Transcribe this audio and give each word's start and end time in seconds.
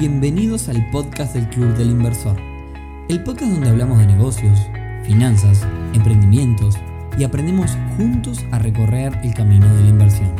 Bienvenidos 0.00 0.70
al 0.70 0.88
podcast 0.90 1.34
del 1.34 1.46
Club 1.50 1.76
del 1.76 1.90
Inversor, 1.90 2.34
el 3.10 3.22
podcast 3.22 3.52
donde 3.52 3.68
hablamos 3.68 3.98
de 3.98 4.06
negocios, 4.06 4.58
finanzas, 5.04 5.68
emprendimientos 5.92 6.76
y 7.18 7.24
aprendemos 7.24 7.72
juntos 7.98 8.38
a 8.50 8.58
recorrer 8.58 9.12
el 9.22 9.34
camino 9.34 9.66
de 9.76 9.82
la 9.82 9.88
inversión. 9.90 10.34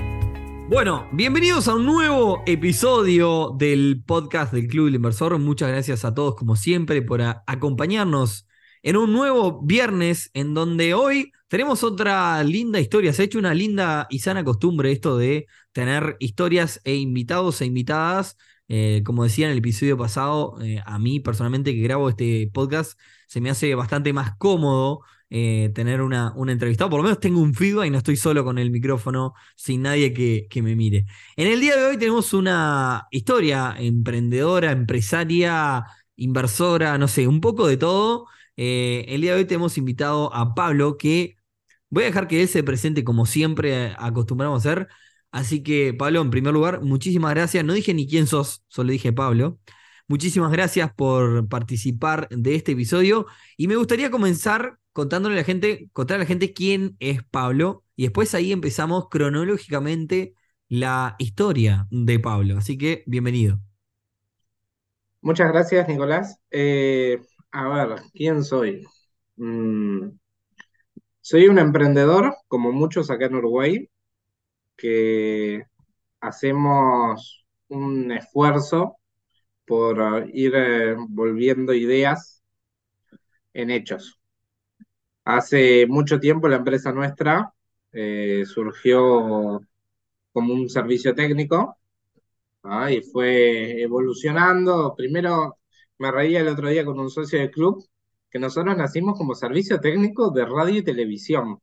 Bueno, 0.71 1.07
bienvenidos 1.12 1.69
a 1.69 1.75
un 1.75 1.85
nuevo 1.85 2.43
episodio 2.46 3.54
del 3.59 4.02
podcast 4.07 4.54
del 4.54 4.66
Club 4.66 4.86
del 4.86 4.95
Inversor. 4.95 5.38
Muchas 5.38 5.68
gracias 5.68 6.06
a 6.06 6.14
todos 6.14 6.36
como 6.36 6.56
siempre 6.56 7.02
por 7.02 7.20
acompañarnos 7.20 8.46
en 8.82 8.96
un 8.96 9.12
nuevo 9.12 9.61
viernes 9.61 10.30
en 10.32 10.54
donde 10.54 10.95
hoy 10.95 11.32
tenemos 11.48 11.84
otra 11.84 12.42
linda 12.45 12.80
historia. 12.80 13.12
Se 13.12 13.20
ha 13.20 13.24
hecho 13.27 13.38
una 13.38 13.52
linda 13.52 14.06
y 14.08 14.20
sana 14.20 14.42
costumbre 14.42 14.90
esto 14.90 15.18
de 15.18 15.48
tener 15.72 16.16
historias 16.18 16.80
e 16.84 16.95
invitados 16.95 17.61
e 17.61 17.66
invitadas 17.66 18.38
eh, 18.73 19.02
como 19.05 19.24
decía 19.24 19.47
en 19.47 19.52
el 19.52 19.59
episodio 19.59 19.98
pasado, 19.98 20.56
eh, 20.62 20.80
a 20.87 20.98
mí 21.01 21.19
personalmente 21.19 21.74
que 21.74 21.80
grabo 21.80 22.09
este 22.09 22.48
podcast, 22.55 22.96
se 23.27 23.41
me 23.41 23.51
hace 23.51 23.74
bastante 23.74 24.12
más 24.12 24.37
cómodo 24.37 25.01
eh, 25.29 25.73
tener 25.74 26.01
una, 26.02 26.33
una. 26.37 26.56
Por 26.56 26.93
lo 26.93 27.02
menos 27.02 27.19
tengo 27.19 27.41
un 27.41 27.52
feedback 27.55 27.87
y 27.87 27.91
no 27.91 27.98
estoy 27.98 28.16
solo 28.16 28.45
con 28.45 28.59
el 28.59 28.70
micrófono, 28.70 29.34
sin 29.56 29.83
nadie 29.83 30.12
que, 30.15 30.46
que 30.48 30.62
me 30.62 30.77
mire. 30.77 31.06
En 31.37 31.48
el 31.48 31.60
día 31.60 31.77
de 31.77 31.84
hoy 31.84 31.96
tenemos 31.98 32.33
una 32.33 33.09
historia 33.10 33.74
emprendedora, 33.77 34.71
empresaria, 34.71 35.84
inversora, 36.15 36.96
no 36.96 37.09
sé, 37.09 37.27
un 37.27 37.41
poco 37.41 37.66
de 37.66 37.77
todo. 37.77 38.27
el 38.57 39.21
día 39.21 39.32
de 39.34 39.38
hoy 39.41 39.46
tenemos 39.46 39.79
invitado 39.79 40.32
a 40.32 40.55
Pablo, 40.55 40.96
que 40.96 41.37
voy 41.88 42.05
a 42.05 42.07
dejar 42.07 42.29
que 42.29 42.43
él 42.43 42.48
se 42.48 42.62
presente 42.62 43.02
como 43.05 43.27
siempre 43.27 43.95
acostumbramos 43.98 44.65
a 44.65 44.71
hacer. 44.71 44.88
Así 45.30 45.62
que, 45.62 45.95
Pablo, 45.95 46.20
en 46.23 46.30
primer 46.30 46.52
lugar, 46.52 46.83
muchísimas 46.83 47.34
gracias. 47.34 47.65
No 47.65 47.73
dije 47.73 47.95
ni 47.95 48.09
quién 48.09 48.27
sos, 48.27 48.65
solo 48.69 48.91
dije 48.91 49.12
Pablo. 49.12 49.59
Muchísimas 50.09 50.51
gracias 50.51 50.93
por 50.93 51.49
participar 51.49 52.29
de 52.30 52.57
este 52.57 52.73
episodio. 52.73 53.27
Y 53.57 53.69
me 53.69 53.77
gustaría 53.77 54.10
comenzar 54.10 54.79
contándole 54.93 55.37
a 55.37 55.38
la 55.38 55.45
gente, 55.45 55.88
contar 55.93 56.16
a 56.16 56.21
la 56.21 56.27
gente 56.27 56.52
quién 56.52 56.96
es 56.99 57.23
Pablo. 57.23 57.85
Y 57.95 58.02
después 58.04 58.35
ahí 58.35 58.51
empezamos 58.51 59.09
cronológicamente 59.09 60.35
la 60.69 61.15
historia 61.19 61.87
de 61.91 62.19
Pablo. 62.19 62.59
Así 62.59 62.76
que, 62.76 63.04
bienvenido. 63.07 63.60
Muchas 65.21 65.53
gracias, 65.53 65.87
Nicolás. 65.87 66.41
Eh, 66.50 67.21
a 67.53 67.69
ver, 67.69 68.00
¿quién 68.12 68.43
soy? 68.43 68.84
Mm, 69.37 70.09
soy 71.21 71.47
un 71.47 71.59
emprendedor, 71.59 72.34
como 72.49 72.72
muchos 72.72 73.10
acá 73.10 73.26
en 73.26 73.37
Uruguay 73.37 73.88
que 74.81 75.64
hacemos 76.20 77.47
un 77.69 78.12
esfuerzo 78.12 78.97
por 79.66 80.28
ir 80.32 80.54
eh, 80.56 80.97
volviendo 81.09 81.75
ideas 81.75 82.42
en 83.53 83.70
hechos. 83.70 84.19
Hace 85.25 85.86
mucho 85.86 86.19
tiempo 86.19 86.48
la 86.48 86.56
empresa 86.56 86.92
nuestra 86.92 87.53
eh, 87.92 88.44
surgió 88.47 89.60
como 90.32 90.54
un 90.54 90.69
servicio 90.69 91.14
técnico 91.14 91.78
¿ah? 92.62 92.91
y 92.91 93.03
fue 93.03 93.82
evolucionando. 93.82 94.94
Primero 94.97 95.58
me 95.98 96.10
reía 96.10 96.41
el 96.41 96.48
otro 96.48 96.69
día 96.69 96.84
con 96.84 96.98
un 96.98 97.10
socio 97.10 97.38
del 97.38 97.50
club 97.50 97.84
que 98.31 98.38
nosotros 98.38 98.76
nacimos 98.76 99.19
como 99.19 99.34
servicio 99.34 99.81
técnico 99.81 100.31
de 100.31 100.47
radio 100.47 100.78
y 100.78 100.84
televisión. 100.84 101.58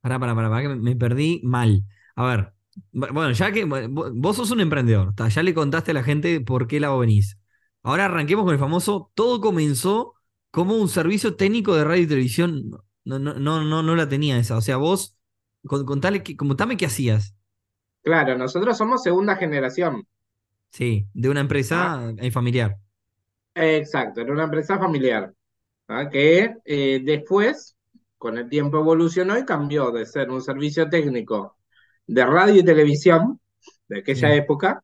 Pará, 0.00 0.18
pará, 0.18 0.34
pará, 0.34 0.62
que 0.62 0.68
me 0.68 0.94
perdí 0.94 1.40
mal. 1.42 1.82
A 2.18 2.26
ver, 2.26 2.52
bueno, 2.90 3.30
ya 3.30 3.52
que 3.52 3.64
vos 3.64 4.36
sos 4.36 4.50
un 4.50 4.60
emprendedor, 4.60 5.14
ya 5.28 5.42
le 5.44 5.54
contaste 5.54 5.92
a 5.92 5.94
la 5.94 6.02
gente 6.02 6.40
por 6.40 6.66
qué 6.66 6.80
lado 6.80 6.98
venís. 6.98 7.38
Ahora 7.84 8.06
arranquemos 8.06 8.44
con 8.44 8.54
el 8.54 8.58
famoso, 8.58 9.12
todo 9.14 9.40
comenzó 9.40 10.14
como 10.50 10.74
un 10.74 10.88
servicio 10.88 11.36
técnico 11.36 11.76
de 11.76 11.84
radio 11.84 12.02
y 12.02 12.06
televisión. 12.08 12.70
No, 13.04 13.20
no, 13.20 13.34
no, 13.34 13.62
no, 13.62 13.84
no 13.84 13.94
la 13.94 14.08
tenía 14.08 14.36
esa. 14.36 14.56
O 14.56 14.60
sea, 14.60 14.78
vos, 14.78 15.16
contale, 15.62 16.24
contame 16.36 16.76
qué 16.76 16.86
hacías. 16.86 17.36
Claro, 18.02 18.36
nosotros 18.36 18.76
somos 18.76 19.04
segunda 19.04 19.36
generación. 19.36 20.04
Sí, 20.72 21.06
de 21.14 21.28
una 21.28 21.42
empresa 21.42 22.00
ah. 22.00 22.14
eh, 22.18 22.32
familiar. 22.32 22.78
Exacto, 23.54 24.22
era 24.22 24.32
una 24.32 24.42
empresa 24.42 24.76
familiar. 24.76 25.32
¿ah? 25.86 26.08
Que 26.10 26.56
eh, 26.64 27.00
después, 27.04 27.76
con 28.16 28.38
el 28.38 28.48
tiempo 28.48 28.78
evolucionó 28.78 29.38
y 29.38 29.44
cambió 29.44 29.92
de 29.92 30.04
ser 30.04 30.30
un 30.30 30.42
servicio 30.42 30.88
técnico 30.88 31.57
de 32.08 32.26
radio 32.26 32.60
y 32.60 32.64
televisión 32.64 33.40
de 33.88 34.00
aquella 34.00 34.34
época 34.34 34.82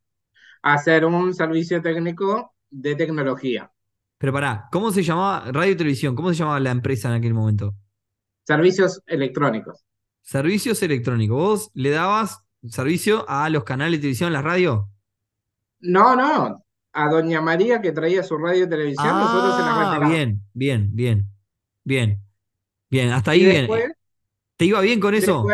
a 0.62 0.74
hacer 0.74 1.04
un 1.04 1.34
servicio 1.34 1.82
técnico 1.82 2.54
de 2.70 2.94
tecnología. 2.94 3.70
Pero 4.18 4.32
pará, 4.32 4.68
¿cómo 4.70 4.92
se 4.92 5.02
llamaba 5.02 5.50
radio 5.52 5.72
y 5.72 5.76
televisión? 5.76 6.14
¿Cómo 6.14 6.30
se 6.30 6.36
llamaba 6.36 6.60
la 6.60 6.70
empresa 6.70 7.08
en 7.08 7.14
aquel 7.14 7.34
momento? 7.34 7.74
Servicios 8.46 9.02
electrónicos. 9.06 9.84
Servicios 10.22 10.82
electrónicos. 10.82 11.36
¿Vos 11.36 11.70
le 11.74 11.90
dabas 11.90 12.44
servicio 12.68 13.28
a 13.28 13.50
los 13.50 13.64
canales 13.64 13.98
de 13.98 14.02
televisión, 14.02 14.32
la 14.32 14.42
radio? 14.42 14.88
No, 15.80 16.16
no. 16.16 16.64
A 16.92 17.08
Doña 17.08 17.40
María 17.40 17.80
que 17.80 17.92
traía 17.92 18.22
su 18.22 18.38
radio 18.38 18.64
y 18.64 18.68
televisión, 18.68 19.08
nosotros 19.08 19.58
en 19.58 19.66
la 19.66 19.94
Ah, 19.96 20.08
bien, 20.08 20.42
bien, 20.52 20.90
bien. 20.94 21.26
Bien. 21.82 22.20
Bien, 22.90 23.10
hasta 23.10 23.32
ahí 23.32 23.44
bien. 23.44 23.68
¿Te 24.56 24.64
iba 24.66 24.80
bien 24.80 25.00
con 25.00 25.14
eso? 25.14 25.44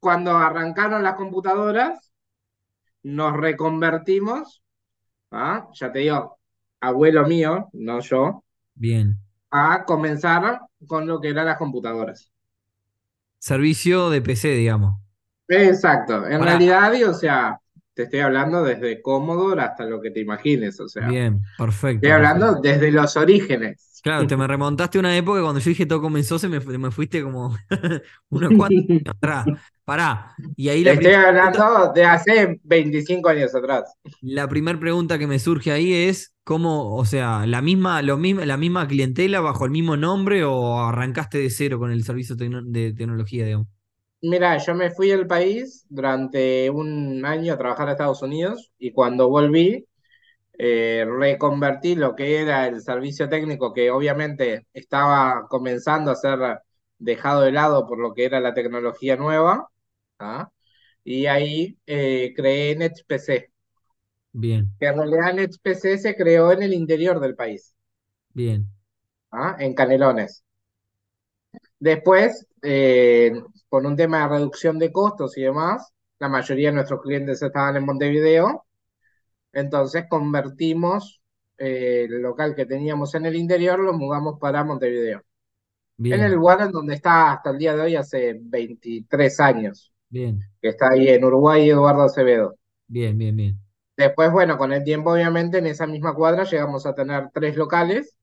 Cuando 0.00 0.36
arrancaron 0.36 1.02
las 1.02 1.14
computadoras, 1.14 2.12
nos 3.02 3.36
reconvertimos, 3.36 4.62
¿ah? 5.30 5.68
ya 5.74 5.92
te 5.92 6.00
digo, 6.00 6.38
abuelo 6.80 7.26
mío, 7.26 7.68
no 7.72 8.00
yo, 8.00 8.44
Bien. 8.74 9.18
a 9.50 9.84
comenzar 9.84 10.60
con 10.86 11.06
lo 11.06 11.20
que 11.20 11.30
eran 11.30 11.46
las 11.46 11.58
computadoras. 11.58 12.32
Servicio 13.38 14.10
de 14.10 14.20
PC, 14.22 14.54
digamos. 14.54 15.00
Exacto, 15.48 16.26
en 16.26 16.42
realidad, 16.42 16.92
o 17.08 17.14
sea, 17.14 17.58
te 17.98 18.04
estoy 18.04 18.20
hablando 18.20 18.62
desde 18.62 19.02
Commodore 19.02 19.60
hasta 19.60 19.84
lo 19.84 20.00
que 20.00 20.12
te 20.12 20.20
imagines, 20.20 20.78
o 20.78 20.88
sea. 20.88 21.08
Bien, 21.08 21.40
perfecto. 21.56 21.96
Estoy 21.96 22.10
hablando 22.12 22.60
desde 22.60 22.92
los 22.92 23.16
orígenes. 23.16 24.00
Claro, 24.04 24.24
te 24.24 24.36
me 24.36 24.46
remontaste 24.46 24.98
a 24.98 25.00
una 25.00 25.16
época 25.16 25.42
cuando 25.42 25.58
yo 25.58 25.68
dije 25.68 25.84
todo 25.84 26.00
comenzó, 26.00 26.38
se 26.38 26.48
me, 26.48 26.60
me 26.60 26.92
fuiste 26.92 27.20
como 27.24 27.56
unos 28.30 28.52
cuantos 28.56 28.84
años 28.88 29.02
atrás. 29.08 29.46
Pará. 29.84 30.36
Y 30.54 30.68
ahí 30.68 30.84
la 30.84 30.92
Estoy 30.92 31.12
hablando 31.12 31.92
de 31.92 32.04
hace 32.04 32.60
25 32.62 33.28
años 33.30 33.52
atrás. 33.52 33.92
La 34.22 34.46
primera 34.46 34.78
pregunta 34.78 35.18
que 35.18 35.26
me 35.26 35.40
surge 35.40 35.72
ahí 35.72 35.92
es: 35.92 36.32
¿cómo, 36.44 36.94
o 36.94 37.04
sea, 37.04 37.46
la 37.46 37.62
misma, 37.62 38.00
lo 38.02 38.16
mismo, 38.16 38.44
la 38.44 38.56
misma 38.56 38.86
clientela 38.86 39.40
bajo 39.40 39.64
el 39.64 39.72
mismo 39.72 39.96
nombre 39.96 40.44
o 40.44 40.78
arrancaste 40.78 41.38
de 41.38 41.50
cero 41.50 41.80
con 41.80 41.90
el 41.90 42.04
servicio 42.04 42.36
de 42.36 42.92
tecnología, 42.92 43.44
digamos? 43.44 43.66
Mira, 44.20 44.58
yo 44.58 44.74
me 44.74 44.90
fui 44.90 45.08
del 45.08 45.26
país 45.26 45.86
durante 45.88 46.70
un 46.70 47.24
año 47.24 47.54
a 47.54 47.58
trabajar 47.58 47.88
a 47.88 47.92
Estados 47.92 48.22
Unidos 48.22 48.72
y 48.78 48.92
cuando 48.92 49.28
volví 49.28 49.86
eh, 50.60 51.06
reconvertí 51.08 51.94
lo 51.94 52.16
que 52.16 52.40
era 52.40 52.66
el 52.66 52.82
servicio 52.82 53.28
técnico, 53.28 53.72
que 53.72 53.92
obviamente 53.92 54.66
estaba 54.72 55.46
comenzando 55.48 56.10
a 56.10 56.16
ser 56.16 56.40
dejado 56.98 57.42
de 57.42 57.52
lado 57.52 57.86
por 57.86 58.00
lo 58.00 58.12
que 58.12 58.24
era 58.24 58.40
la 58.40 58.54
tecnología 58.54 59.16
nueva, 59.16 59.68
¿ah? 60.18 60.50
y 61.04 61.26
ahí 61.26 61.78
eh, 61.86 62.32
creé 62.34 62.74
NetPC. 62.74 63.52
Bien. 64.32 64.72
Que 64.80 64.86
en 64.86 64.96
realidad 64.96 65.34
NetPC 65.34 65.96
se 65.96 66.16
creó 66.16 66.50
en 66.50 66.62
el 66.62 66.74
interior 66.74 67.20
del 67.20 67.36
país. 67.36 67.72
Bien. 68.34 68.66
¿ah? 69.30 69.56
En 69.60 69.74
Canelones. 69.74 70.42
Después, 71.78 72.48
eh, 72.62 73.32
por 73.68 73.86
un 73.86 73.96
tema 73.96 74.22
de 74.22 74.28
reducción 74.28 74.78
de 74.78 74.92
costos 74.92 75.36
y 75.38 75.42
demás, 75.42 75.92
la 76.18 76.28
mayoría 76.28 76.68
de 76.68 76.76
nuestros 76.76 77.02
clientes 77.02 77.42
estaban 77.42 77.76
en 77.76 77.84
Montevideo 77.84 78.64
entonces 79.52 80.06
convertimos 80.08 81.20
eh, 81.56 82.06
el 82.08 82.22
local 82.22 82.54
que 82.54 82.66
teníamos 82.66 83.14
en 83.14 83.26
el 83.26 83.36
interior, 83.36 83.78
lo 83.78 83.92
mudamos 83.92 84.38
para 84.38 84.64
Montevideo. 84.64 85.22
En 85.98 86.20
el 86.20 86.32
lugar 86.32 86.60
en 86.60 86.70
donde 86.70 86.94
está 86.94 87.32
hasta 87.32 87.50
el 87.50 87.58
día 87.58 87.74
de 87.74 87.82
hoy, 87.82 87.96
hace 87.96 88.38
23 88.40 89.40
años. 89.40 89.92
Bien. 90.08 90.38
Que 90.62 90.68
está 90.68 90.90
ahí 90.92 91.08
en 91.08 91.24
Uruguay, 91.24 91.68
Eduardo 91.68 92.02
Acevedo. 92.02 92.54
Bien, 92.86 93.18
bien, 93.18 93.34
bien. 93.34 93.58
Después, 93.96 94.30
bueno, 94.30 94.56
con 94.58 94.72
el 94.72 94.84
tiempo, 94.84 95.12
obviamente, 95.12 95.58
en 95.58 95.66
esa 95.66 95.88
misma 95.88 96.14
cuadra 96.14 96.44
llegamos 96.44 96.86
a 96.86 96.94
tener 96.94 97.30
tres 97.34 97.56
locales 97.56 98.16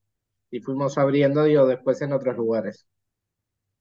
y 0.50 0.62
fuimos 0.62 0.98
abriendo, 0.98 1.44
digo, 1.44 1.68
después 1.68 2.02
en 2.02 2.14
otros 2.14 2.38
lugares. 2.38 2.88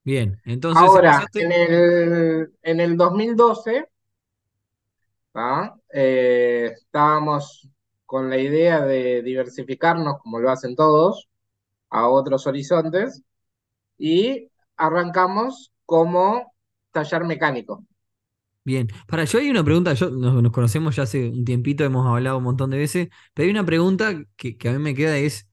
Bien, 0.05 0.41
entonces. 0.45 0.83
Ahora, 0.83 1.27
en, 1.35 1.53
el, 1.53 2.53
en 2.63 2.81
el 2.81 2.97
2012 2.97 3.89
eh, 5.93 6.73
estábamos 6.75 7.69
con 8.07 8.29
la 8.31 8.39
idea 8.39 8.85
de 8.85 9.23
diversificarnos, 9.23 10.21
como 10.21 10.39
lo 10.39 10.51
hacen 10.51 10.77
todos, 10.77 11.29
a 11.91 12.09
otros 12.09 12.47
Bien, 18.65 18.89
para 19.07 19.25
yo 19.25 19.39
hay 19.39 19.51
una 19.51 19.63
pregunta, 19.63 19.93
yo 19.93 20.11
nos, 20.11 20.43
nos 20.43 20.53
conocemos 20.53 20.97
ya 20.97 21.03
hace 21.03 21.29
un 21.29 21.45
tiempito, 21.45 21.85
hemos 21.85 22.07
hablado 22.07 22.39
un 22.39 22.45
montón 22.45 22.71
de 22.71 22.79
veces, 22.79 23.09
pero 23.35 23.45
hay 23.45 23.51
una 23.51 23.67
pregunta 23.67 24.25
que, 24.37 24.57
que 24.57 24.69
a 24.71 24.73
mí 24.73 24.79
me 24.79 24.95
queda 24.95 25.19
es, 25.19 25.49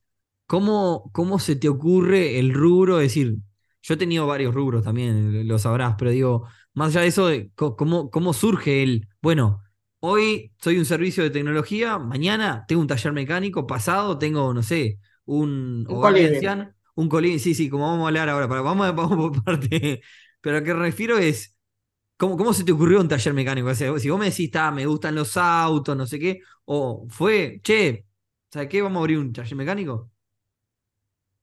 ¿cómo, 0.48 1.10
cómo 1.14 1.40
se 1.40 1.58
te 1.58 1.68
ocurre 1.68 2.40
el 2.40 2.54
rubro? 2.54 3.00
Es 3.02 3.08
decir, 3.08 3.36
yo 3.82 3.94
he 3.96 3.98
tenido 3.98 4.28
varios 4.28 4.54
rubros 4.54 4.84
también, 4.84 5.48
lo 5.48 5.60
sabrás, 5.60 5.96
pero 5.98 6.12
digo, 6.12 6.48
más 6.74 6.90
allá 6.90 7.02
de 7.02 7.08
eso, 7.08 7.28
de 7.28 7.52
¿cómo, 7.56 8.10
cómo 8.12 8.34
surge 8.34 8.84
el, 8.84 9.08
bueno, 9.22 9.64
hoy 10.00 10.54
soy 10.62 10.78
un 10.78 10.86
servicio 10.86 11.24
de 11.24 11.30
tecnología, 11.32 11.98
mañana 12.00 12.66
tengo 12.68 12.82
un 12.82 12.88
taller 12.88 13.14
mecánico, 13.14 13.68
pasado 13.68 14.18
tengo, 14.18 14.54
no 14.54 14.64
sé, 14.64 15.00
un 15.26 15.86
Un 15.88 16.00
ancianos, 16.26 16.70
un 16.96 17.10
colín, 17.10 17.40
sí, 17.40 17.54
sí, 17.56 17.70
como 17.70 17.86
vamos 17.88 18.04
a 18.06 18.08
hablar 18.08 18.30
ahora, 18.30 18.48
pero 18.50 18.64
vamos, 18.64 18.96
vamos 18.96 19.32
por 19.32 19.44
parte, 19.44 20.02
pero 20.42 20.58
a 20.58 20.60
lo 20.60 20.66
que 20.66 20.74
me 20.74 20.80
refiero 20.82 21.18
es... 21.18 21.56
¿Cómo, 22.18 22.38
cómo 22.38 22.54
se 22.54 22.64
te 22.64 22.72
ocurrió 22.72 23.02
un 23.02 23.08
taller 23.08 23.34
mecánico? 23.34 23.68
O 23.70 23.76
sea, 23.76 23.98
si 24.00 24.10
vos 24.10 24.20
me 24.20 24.26
decís, 24.30 24.52
"Ta, 24.52 24.72
me 24.72 24.86
gustan 24.86 25.16
los 25.16 25.36
autos, 25.38 25.98
no 25.98 26.06
sé 26.06 26.20
qué, 26.20 26.42
o 26.66 27.08
fue, 27.10 27.60
che, 27.64 28.06
¿sabes 28.52 28.70
qué? 28.70 28.82
Vamos 28.82 28.98
a 28.98 29.00
abrir 29.02 29.18
un 29.20 29.34
taller 29.34 29.56
mecánico. 29.56 30.12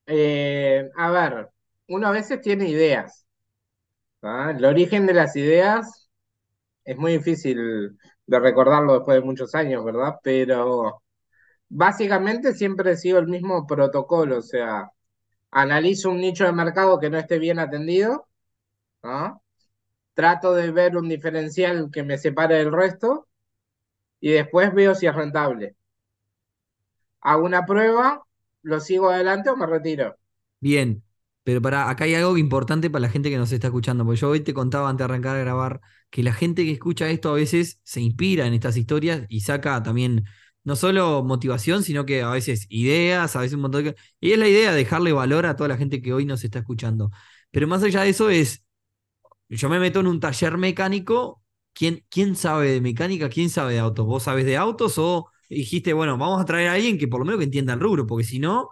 Eh, 0.06 0.90
a 0.96 1.10
ver, 1.10 1.50
uno 1.88 2.06
a 2.08 2.10
veces 2.12 2.40
tiene 2.40 2.68
ideas. 2.68 3.26
El 4.22 4.64
origen 4.64 5.06
de 5.06 5.14
las 5.14 5.36
ideas 5.36 6.08
es 6.84 6.96
muy 6.98 7.12
difícil 7.14 7.98
de 8.26 8.40
recordarlo 8.40 8.94
después 8.94 9.18
de 9.20 9.26
muchos 9.26 9.54
años, 9.54 9.84
¿verdad? 9.84 10.16
Pero 10.22 11.02
básicamente 11.68 12.54
siempre 12.54 12.96
sigo 12.96 13.18
el 13.18 13.28
mismo 13.28 13.66
protocolo, 13.66 14.38
o 14.38 14.42
sea, 14.42 14.90
analizo 15.52 16.10
un 16.10 16.20
nicho 16.20 16.44
de 16.46 16.52
mercado 16.52 17.00
que 17.00 17.10
no 17.10 17.18
esté 17.18 17.38
bien 17.40 17.58
atendido. 17.60 18.28
Trato 20.12 20.52
de 20.52 20.70
ver 20.70 20.98
un 20.98 21.08
diferencial 21.08 21.90
que 21.90 22.02
me 22.02 22.18
separe 22.18 22.56
del 22.56 22.70
resto 22.72 23.26
y 24.20 24.32
después 24.32 24.74
veo 24.74 24.94
si 24.94 25.06
es 25.06 25.14
rentable. 25.14 25.76
Hago 27.20 27.44
una 27.44 27.64
prueba, 27.64 28.24
lo 28.62 28.80
sigo 28.80 29.08
adelante 29.10 29.50
o 29.50 29.56
me 29.56 29.66
retiro. 29.66 30.16
Bien, 30.60 31.02
pero 31.48 31.62
para, 31.62 31.88
acá 31.88 32.04
hay 32.04 32.14
algo 32.14 32.36
importante 32.36 32.90
para 32.90 33.00
la 33.00 33.08
gente 33.08 33.30
que 33.30 33.38
nos 33.38 33.50
está 33.52 33.68
escuchando, 33.68 34.04
porque 34.04 34.20
yo 34.20 34.28
hoy 34.28 34.40
te 34.40 34.52
contaba 34.52 34.90
antes 34.90 34.98
de 34.98 35.04
arrancar 35.04 35.34
a 35.34 35.40
grabar 35.40 35.80
que 36.10 36.22
la 36.22 36.34
gente 36.34 36.62
que 36.62 36.72
escucha 36.72 37.08
esto 37.08 37.30
a 37.30 37.32
veces 37.32 37.80
se 37.84 38.02
inspira 38.02 38.46
en 38.46 38.52
estas 38.52 38.76
historias 38.76 39.24
y 39.30 39.40
saca 39.40 39.82
también 39.82 40.26
no 40.62 40.76
solo 40.76 41.24
motivación, 41.24 41.82
sino 41.82 42.04
que 42.04 42.20
a 42.20 42.28
veces 42.28 42.66
ideas, 42.68 43.34
a 43.34 43.40
veces 43.40 43.54
un 43.54 43.62
montón 43.62 43.84
de... 43.84 43.96
Y 44.20 44.32
es 44.32 44.38
la 44.38 44.46
idea 44.46 44.72
de 44.72 44.76
dejarle 44.76 45.10
valor 45.12 45.46
a 45.46 45.56
toda 45.56 45.68
la 45.68 45.78
gente 45.78 46.02
que 46.02 46.12
hoy 46.12 46.26
nos 46.26 46.44
está 46.44 46.58
escuchando. 46.58 47.10
Pero 47.50 47.66
más 47.66 47.82
allá 47.82 48.02
de 48.02 48.10
eso 48.10 48.28
es, 48.28 48.62
yo 49.48 49.70
me 49.70 49.80
meto 49.80 50.00
en 50.00 50.08
un 50.08 50.20
taller 50.20 50.58
mecánico, 50.58 51.42
¿quién, 51.72 52.04
quién 52.10 52.36
sabe 52.36 52.72
de 52.72 52.82
mecánica? 52.82 53.30
¿Quién 53.30 53.48
sabe 53.48 53.72
de 53.72 53.78
autos? 53.78 54.04
¿Vos 54.04 54.24
sabés 54.24 54.44
de 54.44 54.58
autos 54.58 54.98
o 54.98 55.30
dijiste, 55.48 55.94
bueno, 55.94 56.18
vamos 56.18 56.42
a 56.42 56.44
traer 56.44 56.68
a 56.68 56.74
alguien 56.74 56.98
que 56.98 57.08
por 57.08 57.20
lo 57.20 57.24
menos 57.24 57.38
que 57.38 57.44
entienda 57.44 57.72
el 57.72 57.80
rubro, 57.80 58.06
porque 58.06 58.24
si 58.24 58.38
no... 58.38 58.68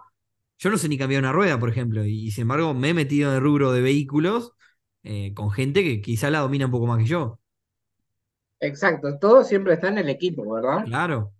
Yo 0.59 0.69
no 0.69 0.77
sé 0.77 0.89
ni 0.89 0.97
cambiar 0.97 1.21
una 1.21 1.31
rueda, 1.31 1.59
por 1.59 1.69
ejemplo, 1.69 2.05
y, 2.05 2.27
y 2.27 2.31
sin 2.31 2.43
embargo 2.43 2.73
me 2.73 2.89
he 2.89 2.93
metido 2.93 3.29
en 3.31 3.35
el 3.37 3.41
rubro 3.43 3.71
de 3.71 3.81
vehículos 3.81 4.53
eh, 5.03 5.33
con 5.33 5.51
gente 5.51 5.83
que 5.83 6.01
quizá 6.01 6.29
la 6.31 6.39
domina 6.39 6.65
un 6.65 6.71
poco 6.71 6.87
más 6.87 6.97
que 6.99 7.05
yo. 7.05 7.39
Exacto, 8.59 9.17
todo 9.19 9.43
siempre 9.43 9.73
está 9.73 9.87
en 9.87 9.97
el 9.97 10.09
equipo, 10.09 10.47
¿verdad? 10.53 10.85
Claro, 10.85 11.33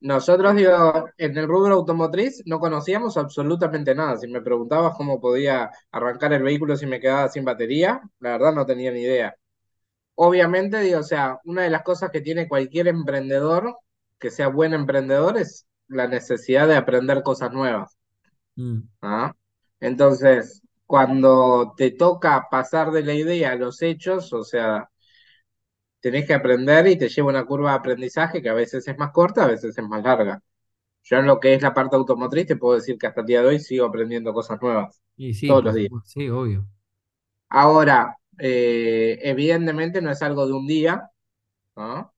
Nosotros, 0.00 0.56
digo, 0.56 1.08
en 1.16 1.38
el 1.38 1.46
rubro 1.46 1.74
automotriz 1.74 2.42
no 2.46 2.58
conocíamos 2.58 3.16
absolutamente 3.16 3.94
nada. 3.94 4.16
Si 4.16 4.26
me 4.26 4.40
preguntabas 4.42 4.96
cómo 4.96 5.20
podía 5.20 5.70
arrancar 5.92 6.32
el 6.32 6.42
vehículo 6.42 6.76
si 6.76 6.86
me 6.86 6.98
quedaba 7.00 7.28
sin 7.28 7.44
batería, 7.44 8.00
la 8.18 8.32
verdad 8.32 8.52
no 8.52 8.66
tenía 8.66 8.90
ni 8.90 9.02
idea. 9.02 9.34
Obviamente, 10.16 10.80
digo, 10.80 11.00
o 11.00 11.02
sea, 11.04 11.38
una 11.44 11.62
de 11.64 11.70
las 11.70 11.82
cosas 11.84 12.10
que 12.10 12.20
tiene 12.22 12.48
cualquier 12.48 12.88
emprendedor, 12.88 13.76
que 14.20 14.30
sea 14.30 14.48
buen 14.48 14.74
emprendedor, 14.74 15.38
es 15.38 15.66
la 15.88 16.08
necesidad 16.08 16.68
de 16.68 16.76
aprender 16.76 17.22
cosas 17.22 17.52
nuevas. 17.52 17.96
Mm, 18.56 18.88
¿ah? 19.02 19.34
Entonces, 19.80 20.62
cuando 20.86 21.74
te 21.76 21.90
toca 21.92 22.48
pasar 22.50 22.90
de 22.90 23.02
la 23.04 23.14
idea 23.14 23.52
a 23.52 23.56
los 23.56 23.82
hechos, 23.82 24.32
o 24.32 24.44
sea, 24.44 24.88
tenés 26.00 26.26
que 26.26 26.34
aprender 26.34 26.86
y 26.88 26.98
te 26.98 27.08
lleva 27.08 27.30
una 27.30 27.44
curva 27.46 27.70
de 27.70 27.76
aprendizaje 27.78 28.42
que 28.42 28.48
a 28.50 28.54
veces 28.54 28.86
es 28.88 28.98
más 28.98 29.10
corta, 29.12 29.44
a 29.44 29.48
veces 29.48 29.76
es 29.78 29.84
más 29.84 30.02
larga. 30.02 30.42
Yo 31.04 31.18
en 31.18 31.26
lo 31.26 31.40
que 31.40 31.54
es 31.54 31.62
la 31.62 31.74
parte 31.74 31.96
automotriz 31.96 32.46
te 32.46 32.56
puedo 32.56 32.76
decir 32.76 32.98
que 32.98 33.06
hasta 33.08 33.22
el 33.22 33.28
día 33.28 33.42
de 33.42 33.48
hoy 33.48 33.60
sigo 33.60 33.86
aprendiendo 33.86 34.32
cosas 34.34 34.60
nuevas, 34.62 35.02
y 35.16 35.34
sí, 35.34 35.48
todos 35.48 35.64
los 35.64 35.74
días. 35.74 35.92
sí, 36.04 36.28
obvio. 36.28 36.66
Ahora, 37.48 38.16
eh, 38.38 39.18
evidentemente 39.22 40.00
no 40.00 40.10
es 40.10 40.22
algo 40.22 40.46
de 40.46 40.52
un 40.54 40.66
día, 40.66 41.10
¿no? 41.76 42.14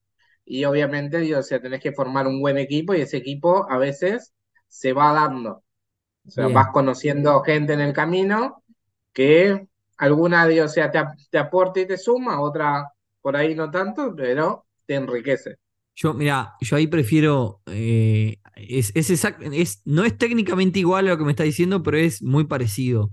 Y 0.47 0.65
obviamente, 0.67 1.37
o 1.37 1.43
sea, 1.45 1.63
tenés 1.63 1.83
que 1.83 1.93
formar 1.93 2.29
un 2.29 2.41
buen 2.43 2.59
equipo 2.59 2.95
y 2.95 3.03
ese 3.03 3.19
equipo 3.19 3.71
a 3.71 3.79
veces 3.79 4.35
se 4.69 4.95
va 4.95 5.15
dando. 5.15 5.64
O 6.27 6.31
sea, 6.31 6.49
vas 6.49 6.69
conociendo 6.73 7.43
gente 7.43 7.73
en 7.75 7.81
el 7.81 7.93
camino 7.93 8.63
que 9.13 9.67
alguna, 9.99 10.47
o 10.65 10.69
sea, 10.69 10.91
te, 10.91 10.99
ap- 10.99 11.17
te 11.31 11.39
aporta 11.39 11.81
y 11.81 11.87
te 11.87 11.99
suma, 11.99 12.41
otra 12.41 12.93
por 13.23 13.37
ahí 13.37 13.55
no 13.55 13.71
tanto, 13.71 14.15
pero 14.17 14.67
te 14.87 14.95
enriquece. 14.97 15.57
Yo, 15.97 16.13
mira, 16.15 16.55
yo 16.61 16.77
ahí 16.77 16.87
prefiero. 16.89 17.63
eh, 17.67 18.39
es, 18.57 18.91
es 18.95 19.11
exact- 19.11 19.41
es, 19.55 19.83
no 19.85 20.05
es 20.05 20.17
técnicamente 20.19 20.79
igual 20.81 21.07
a 21.07 21.11
lo 21.11 21.19
que 21.19 21.25
me 21.25 21.31
está 21.33 21.45
diciendo, 21.45 21.83
pero 21.83 21.99
es 21.99 22.23
muy 22.23 22.45
parecido. 22.45 23.11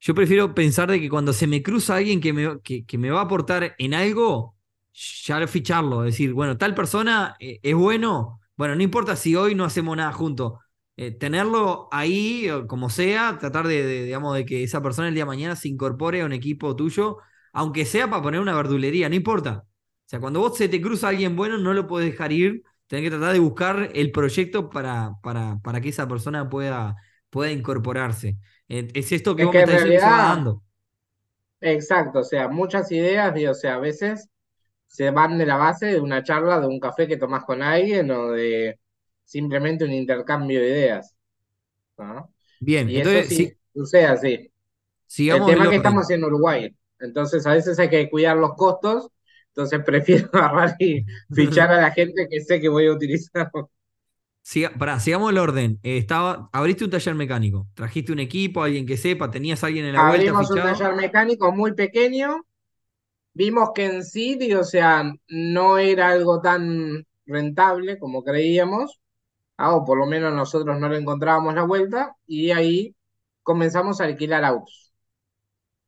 Yo 0.00 0.14
prefiero 0.14 0.54
pensar 0.54 0.90
de 0.90 1.00
que 1.00 1.08
cuando 1.08 1.32
se 1.32 1.46
me 1.46 1.62
cruza 1.62 1.96
alguien 1.96 2.20
que 2.20 2.32
me, 2.32 2.60
que, 2.62 2.84
que 2.84 2.98
me 2.98 3.10
va 3.10 3.20
a 3.20 3.22
aportar 3.24 3.74
en 3.78 3.94
algo, 3.94 4.56
ya 5.24 5.46
ficharlo. 5.46 6.02
Decir, 6.02 6.32
bueno, 6.34 6.58
tal 6.58 6.74
persona 6.74 7.36
eh, 7.40 7.58
es 7.62 7.74
bueno. 7.74 8.40
Bueno, 8.56 8.76
no 8.76 8.82
importa 8.82 9.16
si 9.16 9.34
hoy 9.36 9.54
no 9.54 9.64
hacemos 9.64 9.96
nada 9.96 10.12
juntos. 10.12 10.54
Eh, 10.96 11.10
tenerlo 11.12 11.88
ahí, 11.92 12.48
como 12.68 12.88
sea, 12.90 13.38
tratar 13.38 13.66
de, 13.66 13.84
de, 13.84 14.04
digamos, 14.04 14.34
de 14.36 14.44
que 14.46 14.62
esa 14.62 14.82
persona 14.82 15.08
el 15.08 15.14
día 15.14 15.24
de 15.24 15.26
mañana 15.28 15.56
se 15.56 15.68
incorpore 15.68 16.22
a 16.22 16.26
un 16.26 16.32
equipo 16.32 16.76
tuyo, 16.76 17.18
aunque 17.52 17.84
sea 17.84 18.08
para 18.10 18.22
poner 18.22 18.40
una 18.40 18.54
verdulería, 18.54 19.08
no 19.08 19.14
importa. 19.16 19.64
O 19.66 20.08
sea, 20.08 20.20
cuando 20.20 20.40
vos 20.40 20.56
se 20.56 20.68
te 20.68 20.80
cruza 20.80 21.08
alguien 21.08 21.34
bueno, 21.36 21.58
no 21.58 21.72
lo 21.74 21.86
puedes 21.86 22.10
dejar 22.10 22.32
ir. 22.32 22.62
Tenés 22.86 23.04
que 23.04 23.10
tratar 23.10 23.32
de 23.32 23.38
buscar 23.40 23.90
el 23.94 24.12
proyecto 24.12 24.70
para, 24.70 25.12
para, 25.22 25.58
para 25.62 25.80
que 25.80 25.88
esa 25.88 26.06
persona 26.08 26.48
pueda, 26.48 26.94
pueda 27.30 27.50
incorporarse. 27.50 28.36
Eh, 28.68 28.88
Es 28.94 29.10
esto 29.12 29.34
que 29.36 29.42
Es 29.42 29.46
vos 29.46 29.54
me 29.54 29.60
que 29.60 29.64
en 29.64 29.70
estás 29.70 29.84
diciendo 29.84 30.28
dando. 30.28 30.62
exacto, 31.60 32.20
o 32.20 32.24
sea, 32.24 32.48
muchas 32.48 32.90
ideas, 32.92 33.34
digo, 33.34 33.52
o 33.52 33.54
sea, 33.54 33.74
a 33.76 33.78
veces 33.78 34.28
se 34.88 35.10
van 35.10 35.38
de 35.38 35.46
la 35.46 35.56
base 35.56 35.86
de 35.88 36.00
una 36.00 36.22
charla, 36.22 36.60
de 36.60 36.66
un 36.68 36.80
café 36.80 37.08
que 37.08 37.16
tomás 37.18 37.44
con 37.44 37.62
alguien 37.62 38.10
o 38.10 38.32
de 38.32 38.80
simplemente 39.24 39.84
un 39.84 39.92
intercambio 39.92 40.60
de 40.60 40.68
ideas, 40.68 41.16
¿no? 41.98 42.34
Bien, 42.58 42.88
Y 42.88 42.98
eso 43.00 43.22
entonces 43.22 43.34
sí 43.36 43.48
sí, 43.48 43.56
sucede 43.74 44.06
así. 44.06 44.52
El 45.30 45.44
sigamos 45.46 45.46
tema 45.46 45.64
el 45.64 45.66
es 45.66 45.70
que 45.70 45.76
estamos 45.76 46.10
en 46.10 46.24
Uruguay, 46.24 46.74
entonces 47.00 47.46
a 47.46 47.54
veces 47.54 47.78
hay 47.78 47.90
que 47.90 48.10
cuidar 48.10 48.36
los 48.38 48.54
costos, 48.56 49.10
entonces 49.48 49.82
prefiero 49.86 50.28
agarrar 50.34 50.76
y 50.80 51.04
fichar 51.32 51.72
a 51.72 51.80
la 51.82 51.92
gente 51.92 52.28
que 52.30 52.40
sé 52.42 52.60
que 52.60 52.68
voy 52.70 52.86
a 52.88 52.92
utilizar. 52.94 53.50
Siga- 54.42 54.72
pará, 54.78 55.00
sigamos 55.00 55.30
el 55.30 55.38
orden. 55.38 55.80
Eh, 55.82 55.96
estaba, 55.98 56.50
abriste 56.52 56.84
un 56.84 56.90
taller 56.90 57.14
mecánico, 57.14 57.66
trajiste 57.74 58.12
un 58.12 58.18
equipo, 58.20 58.62
alguien 58.62 58.84
que 58.86 58.96
sepa, 58.98 59.30
tenías 59.30 59.64
a 59.64 59.68
alguien 59.68 59.86
en 59.86 59.94
la 59.94 60.02
vuelta 60.02 60.32
Abrimos 60.32 60.50
un 60.50 60.60
taller 60.62 60.94
mecánico 60.94 61.52
muy 61.52 61.72
pequeño, 61.74 62.44
vimos 63.34 63.70
que 63.74 63.86
en 63.86 64.04
sí, 64.04 64.36
digo, 64.36 64.60
o 64.60 64.64
sea, 64.64 65.04
no 65.28 65.78
era 65.78 66.10
algo 66.10 66.40
tan 66.42 67.06
rentable 67.26 67.98
como 67.98 68.24
creíamos, 68.24 69.00
ah, 69.56 69.74
o 69.74 69.84
por 69.84 69.98
lo 69.98 70.06
menos 70.06 70.32
nosotros 70.32 70.78
no 70.78 70.88
le 70.88 70.98
encontrábamos 70.98 71.54
la 71.54 71.64
vuelta, 71.64 72.16
y 72.26 72.50
ahí 72.50 72.96
comenzamos 73.42 74.00
a 74.00 74.04
alquilar 74.04 74.44
autos. 74.44 74.92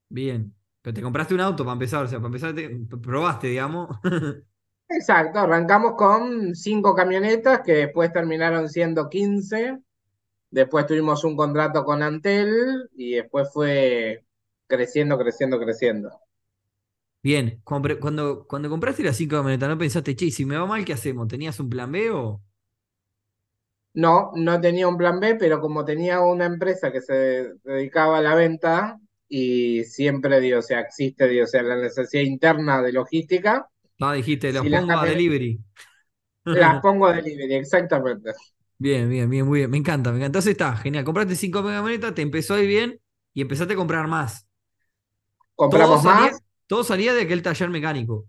Bien. 0.08 0.54
Pero 0.82 0.94
te 0.94 1.02
compraste 1.02 1.34
un 1.34 1.40
auto 1.40 1.64
para 1.64 1.72
empezar, 1.72 2.04
o 2.04 2.08
sea, 2.08 2.18
para 2.18 2.28
empezar 2.28 2.54
te 2.54 2.68
probaste, 2.98 3.48
digamos. 3.48 3.88
Exacto, 4.88 5.40
arrancamos 5.40 5.94
con 5.96 6.54
cinco 6.54 6.94
camionetas 6.94 7.60
que 7.64 7.72
después 7.72 8.12
terminaron 8.12 8.68
siendo 8.68 9.08
15. 9.08 9.80
Después 10.50 10.86
tuvimos 10.86 11.24
un 11.24 11.36
contrato 11.36 11.84
con 11.84 12.02
Antel 12.02 12.88
y 12.96 13.16
después 13.16 13.48
fue 13.52 14.24
creciendo, 14.68 15.18
creciendo, 15.18 15.58
creciendo. 15.58 16.10
Bien, 17.22 17.60
cuando, 17.64 18.46
cuando 18.46 18.68
compraste 18.70 19.02
las 19.02 19.16
cinco 19.16 19.36
camionetas, 19.36 19.68
¿no 19.68 19.76
pensaste, 19.76 20.14
che, 20.14 20.30
si 20.30 20.44
me 20.44 20.56
va 20.56 20.66
mal, 20.66 20.84
¿qué 20.84 20.92
hacemos? 20.92 21.26
¿Tenías 21.26 21.58
un 21.58 21.68
plan 21.68 21.90
B 21.90 22.10
o...? 22.12 22.45
No, 23.96 24.30
no 24.36 24.60
tenía 24.60 24.88
un 24.88 24.96
plan 24.98 25.20
B, 25.20 25.36
pero 25.36 25.60
como 25.60 25.84
tenía 25.84 26.20
una 26.22 26.46
empresa 26.46 26.92
que 26.92 27.00
se 27.02 27.54
dedicaba 27.64 28.18
a 28.18 28.22
la 28.22 28.34
venta 28.36 28.98
y 29.28 29.84
siempre, 29.84 30.40
digo, 30.40 30.58
o 30.60 30.62
sea, 30.62 30.80
existe, 30.80 31.28
digo, 31.28 31.44
o 31.44 31.46
sea, 31.48 31.62
la 31.62 31.76
necesidad 31.76 32.22
interna 32.24 32.82
de 32.82 32.92
logística, 32.92 33.68
No, 33.98 34.12
dijiste, 34.12 34.52
los 34.52 34.64
si 34.64 34.70
las 34.70 34.84
pongo 34.86 34.98
a 34.98 35.06
delivery. 35.06 35.60
las 36.50 36.80
pongo 36.82 37.06
a 37.06 37.12
delivery, 37.12 37.54
exactamente. 37.54 38.32
Bien, 38.78 39.08
bien, 39.08 39.28
bien, 39.30 39.46
muy 39.46 39.60
bien. 39.60 39.70
Me 39.70 39.78
encanta, 39.78 40.10
me 40.10 40.16
encanta. 40.18 40.26
Entonces 40.26 40.52
está, 40.52 40.76
genial. 40.76 41.04
Compraste 41.04 41.34
cinco 41.36 41.62
camionetas, 41.62 42.14
te 42.14 42.22
empezó 42.22 42.54
a 42.54 42.60
ir 42.60 42.68
bien 42.68 43.00
y 43.32 43.40
empezaste 43.42 43.72
a 43.74 43.76
comprar 43.76 44.06
más. 44.08 44.46
Todo 45.68 45.96
Compramos 45.96 45.96
salía, 45.96 46.30
más, 46.30 46.42
todo 46.66 46.82
salía 46.84 47.14
de 47.14 47.22
aquel 47.22 47.42
taller 47.42 47.70
mecánico. 47.70 48.28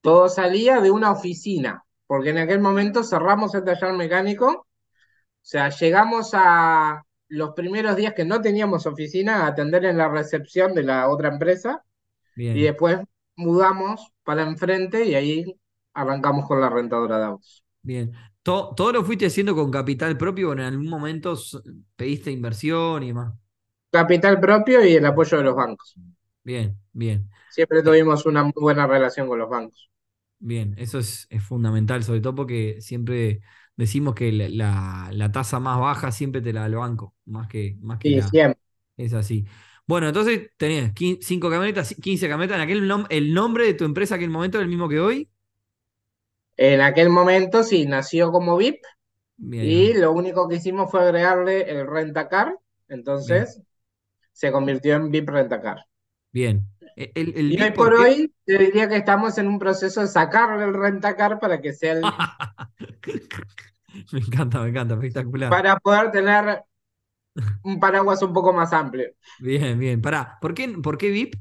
todo 0.00 0.28
salía 0.28 0.80
de 0.80 0.90
una 0.90 1.10
oficina, 1.12 1.84
porque 2.06 2.30
en 2.30 2.38
aquel 2.38 2.60
momento 2.60 3.04
cerramos 3.04 3.54
el 3.54 3.64
taller 3.64 3.92
mecánico, 3.94 4.48
o 4.48 4.66
sea, 5.40 5.70
llegamos 5.70 6.30
a 6.34 7.02
los 7.28 7.52
primeros 7.54 7.96
días 7.96 8.14
que 8.14 8.24
no 8.24 8.40
teníamos 8.40 8.86
oficina 8.86 9.44
a 9.44 9.48
atender 9.48 9.84
en 9.86 9.98
la 9.98 10.08
recepción 10.08 10.74
de 10.74 10.82
la 10.82 11.08
otra 11.08 11.28
empresa 11.28 11.82
Bien. 12.36 12.56
y 12.56 12.62
después 12.62 12.98
mudamos 13.36 14.12
para 14.22 14.42
enfrente 14.42 15.04
y 15.04 15.14
ahí 15.14 15.60
arrancamos 15.94 16.46
con 16.46 16.60
la 16.60 16.68
rentadora 16.68 17.18
de 17.18 17.24
autos. 17.24 17.64
Bien. 17.82 18.12
¿Todo, 18.42 18.74
todo 18.74 18.92
lo 18.92 19.04
fuiste 19.04 19.26
haciendo 19.26 19.54
con 19.54 19.70
capital 19.70 20.16
propio 20.18 20.50
o 20.50 20.52
en 20.52 20.60
algún 20.60 20.88
momento 20.88 21.36
pediste 21.96 22.30
inversión 22.30 23.02
y 23.02 23.08
demás? 23.08 23.32
Capital 23.90 24.40
propio 24.40 24.84
y 24.84 24.94
el 24.94 25.06
apoyo 25.06 25.38
de 25.38 25.44
los 25.44 25.54
bancos. 25.54 25.94
Bien, 26.42 26.76
bien, 26.92 27.28
Siempre 27.50 27.82
tuvimos 27.82 28.26
una 28.26 28.42
muy 28.42 28.54
buena 28.56 28.86
relación 28.86 29.28
con 29.28 29.38
los 29.38 29.48
bancos. 29.48 29.90
Bien. 30.42 30.74
Eso 30.78 30.98
es, 30.98 31.26
es 31.30 31.42
fundamental, 31.44 32.04
sobre 32.04 32.20
todo 32.20 32.34
porque 32.34 32.80
siempre 32.80 33.40
decimos 33.76 34.14
que 34.14 34.32
la, 34.32 34.48
la- 34.48 35.10
la 35.12 35.32
tasa 35.32 35.60
más 35.60 35.78
baja 35.80 36.12
siempre 36.12 36.40
te 36.42 36.52
la 36.52 36.60
da 36.62 36.66
el 36.66 36.74
banco, 36.76 37.14
más 37.26 37.48
que, 37.48 37.76
más 37.80 37.98
que 38.00 38.10
Sí, 38.10 38.22
la. 38.22 38.30
siempre. 38.30 38.60
Es 38.96 39.14
así. 39.14 39.46
Bueno, 39.86 40.08
entonces 40.08 40.50
tenías 40.58 40.92
5 41.22 41.50
camionetas, 41.50 41.94
15 42.02 42.28
camionetas. 42.28 42.56
¿En 42.58 42.62
aquel 42.64 42.84
nom- 42.90 43.06
el 43.10 43.34
nombre 43.34 43.66
de 43.66 43.74
tu 43.74 43.84
empresa 43.86 44.16
en 44.16 44.20
aquel 44.22 44.30
momento 44.30 44.58
es 44.58 44.62
el 44.64 44.68
mismo 44.70 44.88
que 44.88 45.00
hoy? 45.00 45.30
En 46.56 46.80
aquel 46.80 47.08
momento 47.10 47.62
sí, 47.62 47.84
nació 47.86 48.32
como 48.32 48.56
VIP 48.56 48.88
Bien, 49.38 49.92
y 49.92 49.94
lo 49.94 50.12
único 50.12 50.48
que 50.48 50.56
hicimos 50.56 50.90
fue 50.90 51.02
agregarle 51.02 51.70
el 51.70 51.86
rentacar, 51.86 52.58
entonces 52.88 53.62
se 54.32 54.52
convirtió 54.52 54.96
en 54.96 55.10
VIP 55.10 55.32
Rentacar. 55.32 55.86
bien. 56.32 56.71
E- 56.96 57.12
El, 57.14 57.34
el 57.36 57.48
Y 57.48 57.62
hoy 57.62 57.70
por 57.72 57.94
hoy 57.94 58.32
te 58.44 58.58
diría 58.58 58.88
que 58.88 58.96
estamos 58.96 59.38
en 59.38 59.46
un 59.48 59.58
proceso 59.58 60.00
de 60.00 60.08
sacarle 60.08 60.64
el 60.64 60.74
rentacar 60.74 61.38
para 61.38 61.60
que 61.60 61.72
sea 61.72 61.92
el, 61.92 62.20
Me 64.12 64.20
encanta, 64.20 64.60
me 64.60 64.68
encanta, 64.70 64.94
espectacular. 64.94 65.62
para 65.62 65.78
poder 65.78 66.10
tener 66.10 66.64
un 67.62 67.80
paraguas 67.80 68.22
un 68.22 68.32
poco 68.32 68.52
más 68.52 68.72
amplio. 68.72 69.10
Bien, 69.38 69.78
bien. 69.78 70.00
Pará, 70.00 70.38
¿por 70.40 70.54
qué, 70.54 70.68
por 70.68 70.98
qué 70.98 71.10
VIP? 71.10 71.38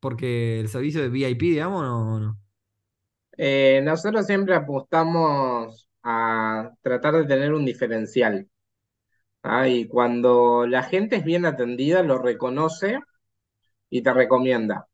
Porque 0.00 0.60
el 0.60 0.68
servicio 0.68 1.02
de 1.02 1.08
VIP, 1.08 1.46
digamos, 1.46 1.82
no, 1.84 2.20
no. 2.20 2.40
Eh, 3.36 3.80
nosotros 3.84 4.26
siempre 4.26 4.54
apostamos 4.54 5.88
a 6.02 6.70
tratar 6.82 7.14
de 7.16 7.24
tener 7.26 7.52
un 7.54 7.64
diferencial. 7.64 8.48
¿ah? 9.42 9.68
Y 9.68 9.88
cuando 9.88 10.66
la 10.66 10.82
gente 10.84 11.16
es 11.16 11.24
bien 11.24 11.46
atendida, 11.46 12.02
lo 12.02 12.18
reconoce 12.18 13.00
y 13.92 14.02
te 14.02 14.12
recomienda. 14.14 14.88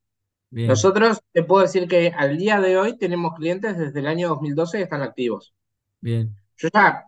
Bien, 0.50 0.82
Nosotros 0.82 1.20
te 1.32 1.44
puedo 1.44 1.62
decir 1.62 1.88
que 1.88 2.12
al 2.16 2.38
día 2.38 2.60
de 2.60 2.78
hoy 2.78 2.98
tenemos 2.98 3.34
clientes 3.36 3.78
desde 3.78 4.00
el 4.00 4.06
año 4.08 4.28
2012 4.30 4.78
que 4.78 4.84
están 4.84 5.02
activos. 5.02 5.54
bien. 6.00 6.36
Yo 6.56 6.68
ya 6.74 7.04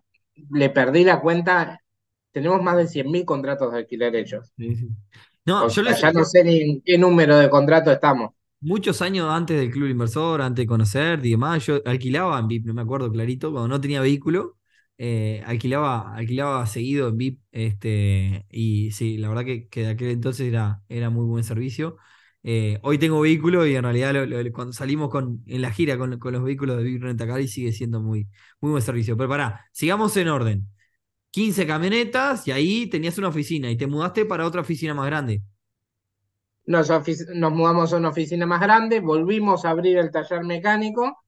le 0.51 0.71
perdí 0.71 1.05
la 1.05 1.21
cuenta, 1.21 1.81
tenemos 2.33 2.63
más 2.63 2.77
de 2.77 2.87
100.000 2.89 3.25
contratos 3.25 3.73
de 3.73 3.79
alquiler 3.79 4.15
hechos. 4.17 4.53
Sí, 4.57 4.77
sí. 4.77 4.89
No, 5.47 5.67
O 5.67 5.69
yo 5.69 5.83
sea, 5.83 5.83
les, 5.83 6.01
ya 6.01 6.13
no 6.13 6.25
sé 6.25 6.45
ni 6.45 6.61
en 6.63 6.83
qué 6.83 6.99
número 6.99 7.39
de 7.39 7.51
contrato 7.51 7.93
estamos. 7.93 8.33
muchos 8.61 9.03
años 9.03 9.29
antes 9.31 9.59
del 9.59 9.71
Club 9.71 9.89
Inversor, 9.89 10.43
antes 10.43 10.63
de 10.65 10.67
conocer 10.67 11.25
y 11.25 11.31
demás, 11.33 11.65
yo 11.67 11.81
alquilaba 11.85 12.39
en 12.39 12.49
VIP, 12.49 12.67
no 12.69 12.75
me 12.75 12.83
acuerdo 12.83 13.11
clarito, 13.11 13.51
cuando 13.53 13.69
no 13.69 13.81
tenía 13.81 14.01
vehículo, 14.01 14.59
eh, 15.03 15.43
alquilaba, 15.47 16.15
alquilaba 16.15 16.67
seguido 16.67 17.09
en 17.09 17.17
VIP, 17.17 17.41
este, 17.53 18.47
y 18.51 18.91
sí, 18.93 19.17
la 19.19 19.29
verdad 19.31 19.45
que, 19.47 19.69
que 19.69 19.83
de 19.83 19.89
aquel 19.91 20.11
entonces 20.11 20.47
era, 20.49 20.83
era 20.91 21.11
muy 21.11 21.25
buen 21.27 21.45
servicio. 21.45 21.97
Eh, 22.43 22.79
hoy 22.83 22.99
tengo 22.99 23.21
vehículo 23.21 23.67
y 23.67 23.75
en 23.77 23.83
realidad 23.85 24.15
cuando 24.53 24.73
salimos 24.75 25.11
con, 25.11 25.43
en 25.47 25.63
la 25.63 25.71
gira 25.73 25.99
con, 25.99 26.19
con 26.19 26.33
los 26.35 26.43
vehículos 26.43 26.77
de 26.79 26.85
VIP 26.85 27.03
Rentacar 27.03 27.41
y 27.41 27.49
sigue 27.49 27.73
siendo 27.73 28.01
muy, 28.01 28.29
muy 28.61 28.71
buen 28.73 28.83
servicio. 28.83 29.17
Pero 29.17 29.29
pará, 29.31 29.67
sigamos 29.73 30.17
en 30.19 30.29
orden. 30.29 30.69
15 31.33 31.67
camionetas 31.67 32.47
y 32.49 32.53
ahí 32.53 32.89
tenías 32.89 33.19
una 33.19 33.29
oficina 33.29 33.71
y 33.71 33.77
te 33.79 33.87
mudaste 33.89 34.25
para 34.27 34.47
otra 34.47 34.63
oficina 34.63 34.95
más 34.95 35.07
grande. 35.07 35.43
Nos, 36.67 36.89
nos 37.35 37.53
mudamos 37.53 37.93
a 37.93 37.97
una 37.99 38.09
oficina 38.11 38.47
más 38.47 38.61
grande, 38.63 39.01
volvimos 39.01 39.65
a 39.65 39.71
abrir 39.71 39.99
el 39.99 40.11
taller 40.11 40.43
mecánico. 40.45 41.19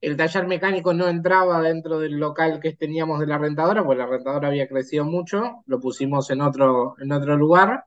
El 0.00 0.16
taller 0.16 0.46
mecánico 0.46 0.92
no 0.92 1.08
entraba 1.08 1.60
dentro 1.62 1.98
del 1.98 2.18
local 2.18 2.60
que 2.60 2.74
teníamos 2.74 3.20
de 3.20 3.26
la 3.26 3.38
rentadora, 3.38 3.82
porque 3.82 3.98
la 3.98 4.06
rentadora 4.06 4.48
había 4.48 4.68
crecido 4.68 5.04
mucho, 5.04 5.62
lo 5.66 5.80
pusimos 5.80 6.30
en 6.30 6.42
otro, 6.42 6.94
en 6.98 7.12
otro 7.12 7.36
lugar. 7.36 7.86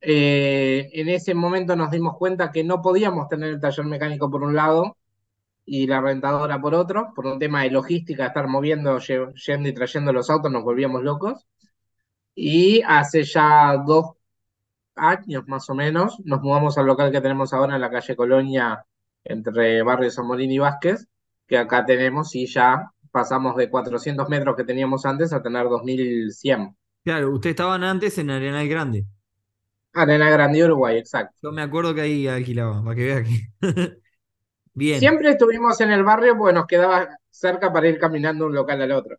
Eh, 0.00 0.88
en 0.92 1.08
ese 1.08 1.34
momento 1.34 1.76
nos 1.76 1.90
dimos 1.90 2.16
cuenta 2.16 2.52
que 2.52 2.64
no 2.64 2.80
podíamos 2.82 3.28
tener 3.28 3.50
el 3.50 3.60
taller 3.60 3.86
mecánico 3.86 4.30
por 4.30 4.42
un 4.42 4.54
lado 4.54 4.96
y 5.66 5.86
la 5.86 6.00
rentadora 6.00 6.60
por 6.60 6.74
otro, 6.74 7.12
por 7.14 7.26
un 7.26 7.38
tema 7.38 7.62
de 7.62 7.70
logística, 7.70 8.26
estar 8.26 8.46
moviendo, 8.48 8.98
yendo 8.98 9.68
y 9.68 9.74
trayendo 9.74 10.12
los 10.12 10.30
autos, 10.30 10.50
nos 10.52 10.62
volvíamos 10.62 11.02
locos. 11.02 11.46
Y 12.34 12.82
hace 12.82 13.24
ya 13.24 13.76
dos 13.84 14.12
años 14.94 15.44
más 15.48 15.68
o 15.70 15.74
menos, 15.74 16.20
nos 16.24 16.40
mudamos 16.42 16.78
al 16.78 16.86
local 16.86 17.10
que 17.12 17.20
tenemos 17.20 17.52
ahora 17.52 17.74
en 17.76 17.80
la 17.80 17.90
calle 17.90 18.16
Colonia, 18.16 18.84
entre 19.24 19.82
Barrio 19.82 20.10
San 20.10 20.26
Morín 20.26 20.52
y 20.52 20.58
Vázquez, 20.58 21.08
que 21.46 21.58
acá 21.58 21.84
tenemos 21.86 22.34
y 22.34 22.46
ya 22.46 22.90
pasamos 23.10 23.56
de 23.56 23.70
400 23.70 24.28
metros 24.28 24.56
que 24.56 24.64
teníamos 24.64 25.06
antes 25.06 25.32
a 25.32 25.42
tener 25.42 25.64
2100. 25.68 26.76
Claro, 27.04 27.30
ustedes 27.32 27.52
estaban 27.54 27.84
antes 27.84 28.18
en 28.18 28.28
Arenal 28.30 28.68
Grande. 28.68 29.06
Arena 29.94 30.30
Grande, 30.30 30.62
Uruguay, 30.64 30.96
exacto. 30.96 31.36
Yo 31.42 31.52
me 31.52 31.62
acuerdo 31.62 31.94
que 31.94 32.00
ahí 32.02 32.26
alquilaba, 32.28 32.82
para 32.82 32.96
que 32.96 33.04
vea 33.04 33.24
que. 33.24 33.52
Bien, 34.74 35.10
Siempre 35.10 35.30
estuvimos 35.30 35.80
en 35.80 35.92
el 35.92 36.02
barrio 36.02 36.36
porque 36.36 36.52
nos 36.52 36.66
quedaba 36.66 37.08
cerca 37.30 37.72
para 37.72 37.86
ir 37.88 38.00
caminando 38.00 38.44
de 38.46 38.48
un 38.50 38.56
local 38.56 38.82
al 38.82 38.90
otro. 38.92 39.16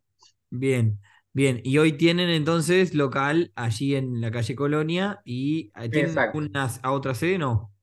bien, 0.49 0.99
bien. 1.33 1.61
Y 1.63 1.77
hoy 1.77 1.93
tienen 1.93 2.29
entonces 2.29 2.93
local 2.93 3.51
allí 3.55 3.95
en 3.95 4.21
la 4.21 4.31
calle 4.31 4.55
Colonia 4.55 5.21
y 5.25 5.71
eh, 5.75 5.89
tienen 5.89 6.11
Exacto. 6.11 6.31
unas 6.31 6.79
a 6.83 6.91
otra 6.91 7.15
sede, 7.15 7.37
¿no? 7.37 7.73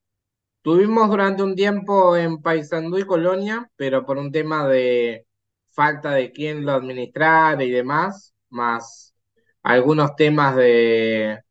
Tuvimos 0.64 1.10
durante 1.10 1.42
un 1.42 1.54
tiempo 1.54 2.16
en 2.16 2.40
Paysandú 2.40 2.96
y 2.98 3.04
Colonia, 3.04 3.70
pero 3.76 4.06
por 4.06 4.16
un 4.16 4.32
tema 4.32 4.66
de 4.66 5.26
falta 5.70 6.12
de 6.12 6.32
quién 6.32 6.64
lo 6.64 6.72
administrara 6.72 7.62
y 7.62 7.70
demás, 7.70 8.34
más 8.48 9.14
algunos 9.62 10.16
temas 10.16 10.56
de, 10.56 11.42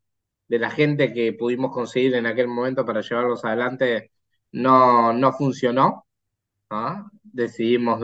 de 0.48 0.60
la 0.60 0.72
gente 0.72 1.14
que 1.14 1.34
pudimos 1.34 1.72
conseguir 1.72 2.16
en 2.16 2.26
aquel 2.26 2.48
momento 2.48 2.86
para 2.86 3.02
llevarlos 3.02 3.46
adelante, 3.46 4.12
no, 4.52 5.14
no 5.14 5.32
funcionó. 5.34 6.08
Decidimos, 7.22 8.02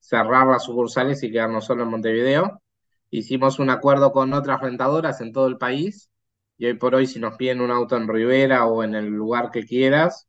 cerrar 0.00 0.46
las 0.48 0.64
sucursales 0.64 1.22
y 1.22 1.30
quedarnos 1.30 1.66
solo 1.66 1.84
en 1.84 1.90
Montevideo. 1.90 2.62
Hicimos 3.10 3.60
un 3.60 3.70
acuerdo 3.70 4.12
con 4.12 4.32
otras 4.32 4.60
rentadoras 4.60 5.20
en 5.20 5.32
todo 5.32 5.46
el 5.46 5.58
país 5.58 6.10
y 6.58 6.66
hoy 6.66 6.74
por 6.74 6.94
hoy 6.94 7.06
si 7.06 7.18
nos 7.18 7.36
piden 7.36 7.60
un 7.60 7.70
auto 7.70 7.96
en 7.96 8.08
Rivera 8.08 8.66
o 8.66 8.82
en 8.82 8.94
el 8.94 9.06
lugar 9.06 9.50
que 9.50 9.64
quieras, 9.64 10.28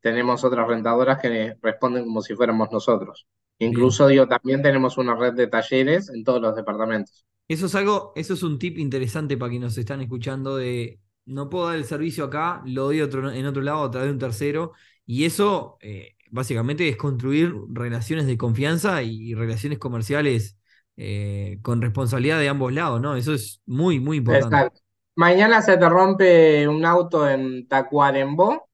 tenemos 0.00 0.44
otras 0.44 0.68
rentadoras 0.68 1.20
que 1.20 1.56
responden 1.60 2.04
como 2.04 2.22
si 2.22 2.34
fuéramos 2.34 2.70
nosotros. 2.70 3.26
Incluso, 3.58 4.06
digo, 4.06 4.28
también 4.28 4.62
tenemos 4.62 4.98
una 4.98 5.14
red 5.14 5.32
de 5.32 5.46
talleres 5.46 6.10
en 6.10 6.22
todos 6.24 6.40
los 6.40 6.54
departamentos. 6.54 7.24
Eso 7.48 7.66
es 7.66 7.74
algo, 7.74 8.12
eso 8.16 8.34
es 8.34 8.42
un 8.42 8.58
tip 8.58 8.78
interesante 8.78 9.36
para 9.36 9.50
quienes 9.50 9.70
nos 9.70 9.78
están 9.78 10.02
escuchando 10.02 10.56
de 10.56 11.00
no 11.24 11.48
puedo 11.48 11.66
dar 11.66 11.76
el 11.76 11.84
servicio 11.84 12.24
acá, 12.24 12.62
lo 12.66 12.84
doy 12.84 13.00
otro, 13.00 13.32
en 13.32 13.46
otro 13.46 13.62
lado 13.62 13.84
a 13.84 13.90
través 13.90 14.08
de 14.08 14.12
un 14.12 14.18
tercero. 14.18 14.72
Y 15.06 15.24
eso 15.24 15.78
eh, 15.80 16.16
básicamente 16.30 16.88
es 16.88 16.96
construir 16.96 17.52
relaciones 17.68 18.26
de 18.26 18.36
confianza 18.36 19.02
y, 19.02 19.34
relaciones 19.34 19.78
comerciales 19.78 20.58
eh, 20.96 21.58
con 21.62 21.80
responsabilidad 21.80 22.38
de 22.38 22.48
ambos 22.48 22.72
lados, 22.72 23.00
¿no? 23.00 23.16
Eso 23.16 23.34
es 23.34 23.60
muy, 23.66 24.00
muy 24.00 24.18
importante. 24.18 24.56
Exacto. 24.56 24.85
Mañana 25.16 25.62
se 25.62 25.76
te 25.78 25.88
rompe 25.88 26.68
un 26.68 26.84
auto 26.84 27.28
en 27.28 27.66
Tacuarembó. 27.68 28.68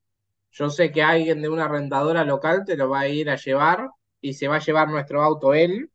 Yo 0.53 0.71
sé 0.71 0.93
que 0.93 1.03
alguien 1.03 1.43
de 1.43 1.49
una 1.51 1.69
rentadora 1.69 2.25
local 2.25 2.65
te 2.67 2.77
lo 2.77 2.91
va 2.91 3.01
a 3.03 3.09
ir 3.09 3.31
a 3.31 3.37
llevar 3.37 3.91
y 4.21 4.35
se 4.35 4.49
va 4.49 4.57
a 4.57 4.61
llevar 4.61 4.89
nuestro 4.91 5.23
auto 5.23 5.55
él 5.55 5.91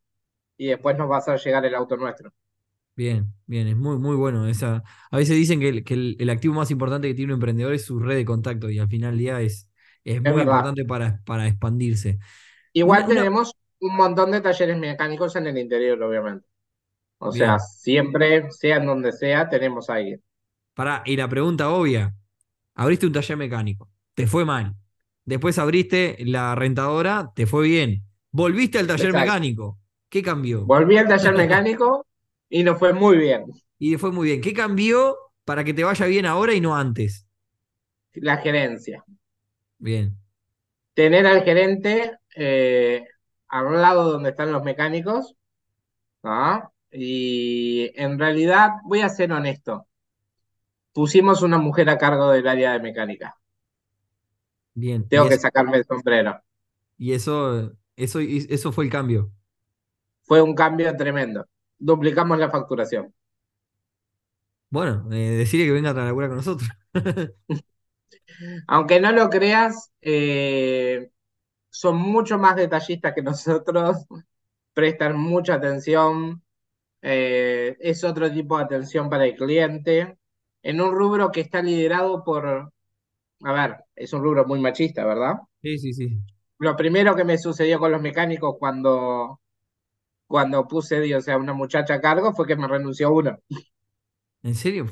y 0.58 0.68
después 0.68 0.96
nos 0.98 1.10
va 1.10 1.16
a 1.16 1.18
hacer 1.20 1.40
llegar 1.40 1.66
el 1.66 1.74
auto 1.76 1.96
nuestro. 1.98 2.32
Bien, 2.96 3.32
bien, 3.46 3.68
es 3.68 3.76
muy, 3.76 3.96
muy 3.98 4.16
bueno. 4.16 4.48
Esa, 4.48 4.82
a 5.10 5.16
veces 5.16 5.36
dicen 5.36 5.60
que, 5.60 5.68
el, 5.68 5.84
que 5.84 5.94
el, 5.94 6.16
el 6.18 6.30
activo 6.30 6.54
más 6.54 6.70
importante 6.72 7.06
que 7.06 7.14
tiene 7.14 7.32
un 7.32 7.36
emprendedor 7.36 7.72
es 7.72 7.84
su 7.84 8.00
red 8.00 8.16
de 8.16 8.24
contacto 8.24 8.68
y 8.70 8.78
al 8.80 8.88
final 8.88 9.12
del 9.12 9.18
día 9.20 9.40
es, 9.40 9.70
es 10.02 10.20
muy 10.20 10.42
verdad. 10.42 10.42
importante 10.42 10.84
para, 10.84 11.22
para 11.24 11.46
expandirse. 11.46 12.18
Igual 12.72 13.04
Una- 13.04 13.08
una- 13.08 13.26
tenemos 13.26 13.52
un 13.80 13.96
montón 13.96 14.30
de 14.30 14.40
talleres 14.40 14.76
mecánicos 14.78 15.36
en 15.36 15.46
el 15.48 15.58
interior, 15.58 16.02
obviamente. 16.02 16.46
O 17.18 17.32
Bien. 17.32 17.56
sea, 17.56 17.58
siempre, 17.60 18.50
sea 18.52 18.76
en 18.78 18.86
donde 18.86 19.12
sea, 19.12 19.48
tenemos 19.50 19.90
a 19.90 19.94
alguien. 19.96 20.22
Pará, 20.78 21.02
y 21.04 21.16
la 21.16 21.28
pregunta 21.28 21.70
obvia, 21.70 22.14
abriste 22.76 23.04
un 23.04 23.12
taller 23.12 23.36
mecánico, 23.36 23.90
te 24.14 24.28
fue 24.28 24.44
mal. 24.44 24.76
Después 25.24 25.58
abriste 25.58 26.16
la 26.20 26.54
rentadora, 26.54 27.32
te 27.34 27.46
fue 27.46 27.66
bien. 27.66 28.04
Volviste 28.30 28.78
al 28.78 28.86
taller 28.86 29.06
Exacto. 29.06 29.26
mecánico, 29.26 29.78
¿qué 30.08 30.22
cambió? 30.22 30.64
Volví 30.66 30.96
al 30.96 31.08
taller 31.08 31.34
mecánico 31.34 32.06
y 32.48 32.62
nos 32.62 32.78
fue 32.78 32.92
muy 32.92 33.18
bien. 33.18 33.46
Y 33.80 33.96
fue 33.96 34.12
muy 34.12 34.28
bien. 34.28 34.40
¿Qué 34.40 34.52
cambió 34.52 35.16
para 35.44 35.64
que 35.64 35.74
te 35.74 35.82
vaya 35.82 36.06
bien 36.06 36.26
ahora 36.26 36.54
y 36.54 36.60
no 36.60 36.76
antes? 36.76 37.26
La 38.14 38.36
gerencia. 38.36 39.04
Bien, 39.80 40.16
tener 40.94 41.26
al 41.26 41.42
gerente 41.42 42.18
eh, 42.36 43.04
al 43.48 43.82
lado 43.82 44.12
donde 44.12 44.30
están 44.30 44.52
los 44.52 44.62
mecánicos. 44.62 45.34
Y 46.92 47.90
en 47.96 48.16
realidad, 48.16 48.74
voy 48.84 49.00
a 49.00 49.08
ser 49.08 49.32
honesto, 49.32 49.87
pusimos 50.98 51.42
una 51.42 51.58
mujer 51.58 51.88
a 51.90 51.96
cargo 51.96 52.28
del 52.32 52.48
área 52.48 52.72
de 52.72 52.80
mecánica. 52.80 53.38
Bien. 54.74 55.08
Tengo 55.08 55.28
que 55.28 55.38
sacarme 55.38 55.76
el 55.76 55.84
sombrero. 55.84 56.42
y 56.96 57.12
eso, 57.12 57.72
eso, 57.94 58.18
eso 58.18 58.72
fue 58.72 58.86
el 58.86 58.90
cambio. 58.90 59.30
Fue 60.24 60.42
un 60.42 60.56
cambio 60.56 60.96
tremendo. 60.96 61.46
Duplicamos 61.78 62.36
la 62.36 62.50
facturación. 62.50 63.14
Bueno, 64.70 65.06
eh, 65.12 65.36
decirle 65.36 65.66
que 65.66 65.72
venga 65.72 65.90
a 65.90 65.94
laburar 65.94 66.30
con 66.30 66.38
nosotros. 66.38 66.68
Aunque 68.66 68.98
no 68.98 69.12
lo 69.12 69.30
creas, 69.30 69.92
eh, 70.00 71.12
son 71.70 71.96
mucho 71.96 72.38
más 72.38 72.56
detallistas 72.56 73.14
que 73.14 73.22
nosotros, 73.22 73.98
prestan 74.74 75.16
mucha 75.16 75.54
atención, 75.54 76.42
eh, 77.02 77.76
es 77.78 78.02
otro 78.02 78.32
tipo 78.32 78.58
de 78.58 78.64
atención 78.64 79.08
para 79.08 79.26
el 79.26 79.36
cliente, 79.36 80.18
en 80.62 80.80
un 80.80 80.92
rubro 80.92 81.30
que 81.30 81.40
está 81.40 81.62
liderado 81.62 82.24
por, 82.24 82.46
a 83.44 83.52
ver, 83.52 83.76
es 83.96 84.12
un 84.12 84.22
rubro 84.22 84.46
muy 84.46 84.60
machista, 84.60 85.04
¿verdad? 85.04 85.34
Sí, 85.62 85.78
sí, 85.78 85.92
sí. 85.92 86.08
Lo 86.58 86.76
primero 86.76 87.14
que 87.16 87.24
me 87.24 87.38
sucedió 87.38 87.78
con 87.78 87.92
los 87.92 88.00
mecánicos 88.02 88.56
cuando, 88.58 89.40
cuando 90.26 90.68
puse, 90.68 91.14
o 91.16 91.20
sea, 91.20 91.38
una 91.38 91.54
muchacha 91.54 91.94
a 91.94 92.00
cargo 92.00 92.34
fue 92.34 92.46
que 92.46 92.56
me 92.56 92.68
renunció 92.68 93.12
uno. 93.12 93.38
¿En 94.42 94.54
serio? 94.54 94.86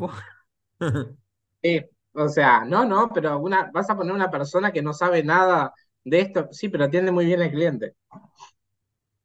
Sí, 1.62 1.80
o 2.12 2.28
sea, 2.28 2.64
no, 2.64 2.84
no, 2.84 3.10
pero 3.12 3.38
una, 3.38 3.70
vas 3.72 3.90
a 3.90 3.96
poner 3.96 4.14
una 4.14 4.30
persona 4.30 4.72
que 4.72 4.82
no 4.82 4.92
sabe 4.92 5.22
nada 5.24 5.72
de 6.04 6.20
esto, 6.20 6.48
sí, 6.52 6.68
pero 6.68 6.84
atiende 6.84 7.12
muy 7.12 7.26
bien 7.26 7.42
al 7.42 7.50
cliente. 7.50 7.94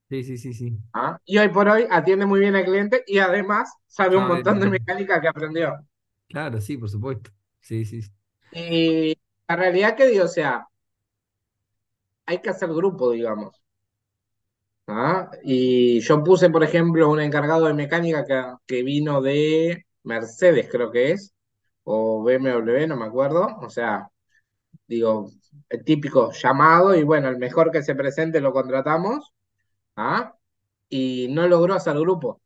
Sí, 0.09 0.23
sí, 0.23 0.37
sí, 0.37 0.53
sí. 0.53 0.77
¿ah? 0.93 1.19
Y 1.25 1.37
hoy 1.37 1.49
por 1.49 1.67
hoy 1.69 1.87
atiende 1.89 2.25
muy 2.25 2.39
bien 2.39 2.55
al 2.55 2.65
cliente 2.65 3.03
y 3.07 3.19
además 3.19 3.71
sabe 3.87 4.17
un 4.17 4.27
montón 4.27 4.59
de 4.59 4.69
mecánica 4.69 5.21
que 5.21 5.27
aprendió. 5.27 5.75
Claro, 6.31 6.59
sí, 6.61 6.77
por 6.77 6.89
supuesto. 6.89 7.31
Sí, 7.59 7.85
sí. 7.85 8.01
Y 8.51 9.13
la 9.47 9.55
realidad 9.57 9.95
que 9.97 10.07
digo, 10.07 10.23
o 10.25 10.27
sea, 10.29 10.65
hay 12.25 12.39
que 12.41 12.49
hacer 12.49 12.69
grupo, 12.69 13.11
digamos. 13.11 13.61
¿ah? 14.87 15.29
Y 15.43 15.99
yo 16.01 16.23
puse, 16.23 16.49
por 16.49 16.63
ejemplo, 16.63 17.09
un 17.09 17.21
encargado 17.21 17.65
de 17.67 17.73
mecánica 17.73 18.25
que, 18.25 18.43
que 18.67 18.83
vino 18.83 19.21
de 19.21 19.85
Mercedes, 20.03 20.67
creo 20.71 20.91
que 20.91 21.11
es, 21.11 21.33
o 21.83 22.23
BMW, 22.23 22.87
no 22.87 22.97
me 22.97 23.05
acuerdo. 23.05 23.47
O 23.61 23.69
sea, 23.69 24.09
digo, 24.87 25.29
el 25.69 25.83
típico 25.85 26.31
llamado 26.33 26.95
y 26.95 27.03
bueno, 27.03 27.29
el 27.29 27.37
mejor 27.37 27.71
que 27.71 27.83
se 27.83 27.95
presente 27.95 28.41
lo 28.41 28.53
contratamos, 28.53 29.33
¿ah? 29.97 30.35
Y 30.89 31.27
no 31.31 31.47
logró 31.47 31.75
hacer 31.75 31.97
grupo. 31.99 32.40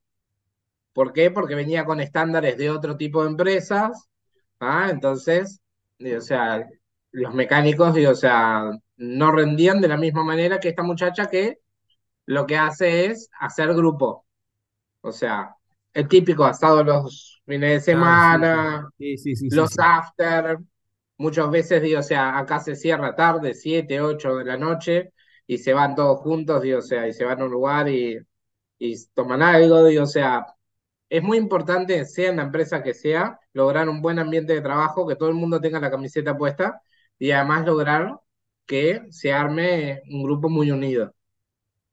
¿Por 0.95 1.13
qué? 1.13 1.31
Porque 1.31 1.55
venía 1.55 1.85
con 1.85 2.01
estándares 2.01 2.57
de 2.57 2.71
otro 2.71 2.97
tipo 2.97 3.23
de 3.23 3.29
empresas, 3.31 4.09
¿ah? 4.61 4.89
Entonces, 4.91 5.61
o 6.17 6.21
sea, 6.21 6.65
los 7.13 7.35
mecánicos, 7.35 7.97
o 7.97 8.15
sea, 8.15 8.71
no 8.97 9.31
rendían 9.33 9.81
de 9.81 9.89
la 9.89 9.97
misma 9.97 10.25
manera 10.25 10.59
que 10.61 10.69
esta 10.69 10.83
muchacha 10.83 11.27
que 11.29 11.59
lo 12.27 12.45
que 12.47 12.57
hace 12.57 13.07
es 13.07 13.29
hacer 13.39 13.73
grupo. 13.75 14.25
O 15.01 15.11
sea, 15.11 15.55
el 15.93 16.07
típico 16.07 16.45
asado 16.45 16.83
los 16.83 17.41
fines 17.45 17.71
de 17.71 17.79
sí. 17.87 17.93
semana, 17.93 18.89
Sí, 18.97 19.17
sí, 19.17 19.35
sí, 19.35 19.51
sí, 19.51 19.67
los 19.67 19.77
after, 19.79 20.59
muchas 21.17 21.49
veces, 21.51 21.81
digo, 21.81 21.99
o 21.99 22.03
sea, 22.03 22.37
acá 22.39 22.59
se 22.59 22.75
cierra 22.75 23.15
tarde, 23.15 23.53
7, 23.53 24.01
8 24.01 24.37
de 24.37 24.45
la 24.45 24.57
noche, 24.57 25.13
y 25.47 25.57
se 25.59 25.73
van 25.73 25.95
todos 25.95 26.19
juntos, 26.21 26.61
digo, 26.61 26.79
o 26.79 26.81
sea, 26.81 27.07
y 27.07 27.13
se 27.13 27.25
van 27.25 27.41
a 27.41 27.45
un 27.45 27.51
lugar 27.51 27.89
y, 27.89 28.17
y 28.79 28.95
toman 29.13 29.41
algo, 29.43 29.85
digo, 29.85 30.03
o 30.03 30.07
sea, 30.07 30.45
es 31.17 31.23
muy 31.23 31.37
importante, 31.37 32.05
sea 32.05 32.29
en 32.31 32.37
la 32.37 32.43
empresa 32.43 32.83
que 32.83 32.93
sea, 32.93 33.39
lograr 33.53 33.89
un 33.89 34.01
buen 34.01 34.19
ambiente 34.19 34.53
de 34.53 34.61
trabajo, 34.61 35.07
que 35.07 35.15
todo 35.15 35.29
el 35.29 35.35
mundo 35.35 35.61
tenga 35.61 35.79
la 35.79 35.91
camiseta 35.91 36.37
puesta, 36.37 36.81
y 37.19 37.31
además 37.31 37.65
lograr 37.65 38.19
que 38.65 39.01
se 39.11 39.33
arme 39.33 40.01
un 40.11 40.23
grupo 40.23 40.49
muy 40.49 40.71
unido. 40.71 41.13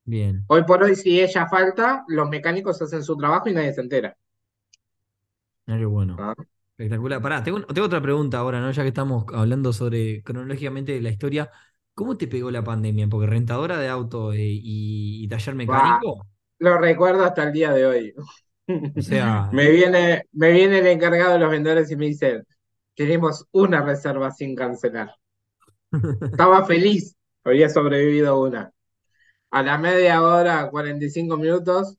Bien. 0.04 0.46
Hoy 0.46 0.62
por 0.62 0.80
hoy, 0.84 0.94
si 0.94 1.20
ella 1.20 1.48
falta, 1.48 2.04
los 2.06 2.28
mecánicos 2.28 2.80
hacen 2.80 3.02
su 3.02 3.16
trabajo 3.16 3.48
y 3.48 3.54
nadie 3.54 3.72
se 3.72 3.80
entera. 3.80 4.16
Ah, 5.66 5.76
qué 5.78 5.84
bueno. 5.84 6.24
¿ah? 6.24 6.34
Espectacular. 6.78 7.22
Pará, 7.22 7.42
tengo, 7.44 7.62
tengo 7.66 7.86
otra 7.86 8.02
pregunta 8.02 8.38
ahora, 8.38 8.60
¿no? 8.60 8.70
Ya 8.72 8.82
que 8.82 8.88
estamos 8.88 9.24
hablando 9.34 9.72
sobre 9.72 10.22
cronológicamente 10.22 11.00
la 11.00 11.10
historia. 11.10 11.50
¿Cómo 11.94 12.16
te 12.16 12.28
pegó 12.28 12.50
la 12.50 12.64
pandemia? 12.64 13.08
Porque 13.08 13.26
rentadora 13.26 13.78
de 13.78 13.88
auto 13.88 14.32
eh, 14.32 14.40
y, 14.42 15.24
y 15.24 15.28
taller 15.28 15.54
Bah, 15.64 16.00
mecánico. 16.02 16.26
lo 16.58 16.78
recuerdo 16.78 17.24
hasta 17.24 17.44
el 17.44 17.52
día 17.52 17.72
de 17.72 17.86
hoy. 17.86 18.14
O 18.96 19.02
sea, 19.02 19.50
Me 19.50 19.70
viene, 19.70 20.24
me 20.32 20.50
viene 20.52 20.78
el 20.80 20.86
encargado 20.88 21.34
de 21.34 21.38
los 21.38 21.50
vendedores 21.50 21.90
y 21.90 21.96
me 21.96 22.06
dice, 22.06 22.42
tenemos 22.96 23.46
una 23.52 23.82
reserva 23.82 24.30
sin 24.32 24.54
cancelar. 24.56 25.14
Estaba 26.32 26.64
feliz, 26.66 27.16
había 27.44 27.68
sobrevivido 27.68 28.40
una. 28.40 28.72
A 29.50 29.62
la 29.62 29.78
media 29.78 30.22
hora, 30.22 30.70
45 30.70 31.36
minutos, 31.38 31.98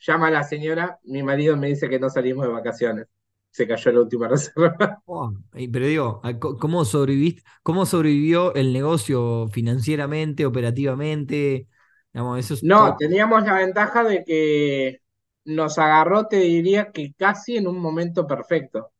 llama 0.00 0.28
a 0.28 0.32
la 0.32 0.44
señora, 0.44 1.00
mi 1.04 1.22
marido 1.22 1.56
me 1.56 1.68
dice 1.68 1.88
que 1.90 2.00
no 2.00 2.10
salimos 2.10 2.46
de 2.46 2.52
vacaciones. 2.52 3.08
Se 3.50 3.68
cayó 3.68 3.92
la 3.92 4.00
última 4.02 4.28
reserva. 4.30 5.02
oh, 5.04 5.32
pero 5.72 5.86
digo, 5.86 6.22
¿cómo 6.60 6.84
sobreviviste, 6.84 7.42
cómo 7.62 7.86
sobrevivió 7.86 8.54
el 8.54 8.72
negocio 8.72 9.48
financieramente, 9.52 10.46
operativamente? 10.46 11.68
Digamos, 12.12 12.38
eso 12.40 12.54
es 12.54 12.66
No, 12.70 12.94
todo. 12.94 12.98
teníamos 12.98 13.44
la 13.44 13.54
ventaja 13.54 14.04
de 14.04 14.24
que 14.24 14.99
nos 15.44 15.78
agarró, 15.78 16.26
te 16.26 16.36
diría 16.38 16.92
que 16.92 17.14
casi 17.16 17.56
en 17.56 17.66
un 17.66 17.78
momento 17.78 18.26
perfecto, 18.26 18.92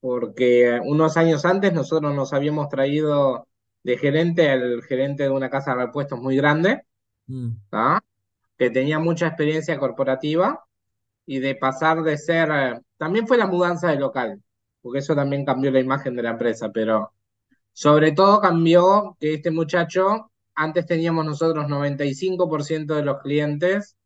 porque 0.00 0.80
unos 0.84 1.16
años 1.16 1.44
antes 1.44 1.72
nosotros 1.72 2.14
nos 2.14 2.32
habíamos 2.32 2.68
traído 2.68 3.48
de 3.82 3.98
gerente 3.98 4.50
al 4.50 4.82
gerente 4.82 5.24
de 5.24 5.30
una 5.30 5.50
casa 5.50 5.72
de 5.74 5.86
repuestos 5.86 6.20
muy 6.20 6.36
grande, 6.36 6.84
Mm, 7.30 7.50
que 8.58 8.70
tenía 8.70 8.98
mucha 8.98 9.28
experiencia 9.28 9.78
corporativa 9.78 10.64
y 11.26 11.38
de 11.38 11.54
pasar 11.54 12.02
de 12.02 12.18
ser, 12.18 12.50
eh, 12.52 12.80
también 12.98 13.26
fue 13.28 13.38
la 13.38 13.46
mudanza 13.46 13.88
de 13.90 13.96
local, 14.00 14.42
porque 14.82 14.98
eso 14.98 15.14
también 15.14 15.44
cambió 15.44 15.70
la 15.70 15.80
imagen 15.80 16.16
de 16.16 16.22
la 16.24 16.30
empresa, 16.30 16.70
pero 16.72 17.12
sobre 17.72 18.12
todo 18.12 18.40
cambió 18.40 19.16
que 19.20 19.34
este 19.34 19.50
muchacho, 19.52 20.32
antes 20.54 20.86
teníamos 20.86 21.24
nosotros 21.24 21.68
95% 21.68 22.96
de 22.96 23.04
los 23.04 23.20
clientes, 23.22 23.96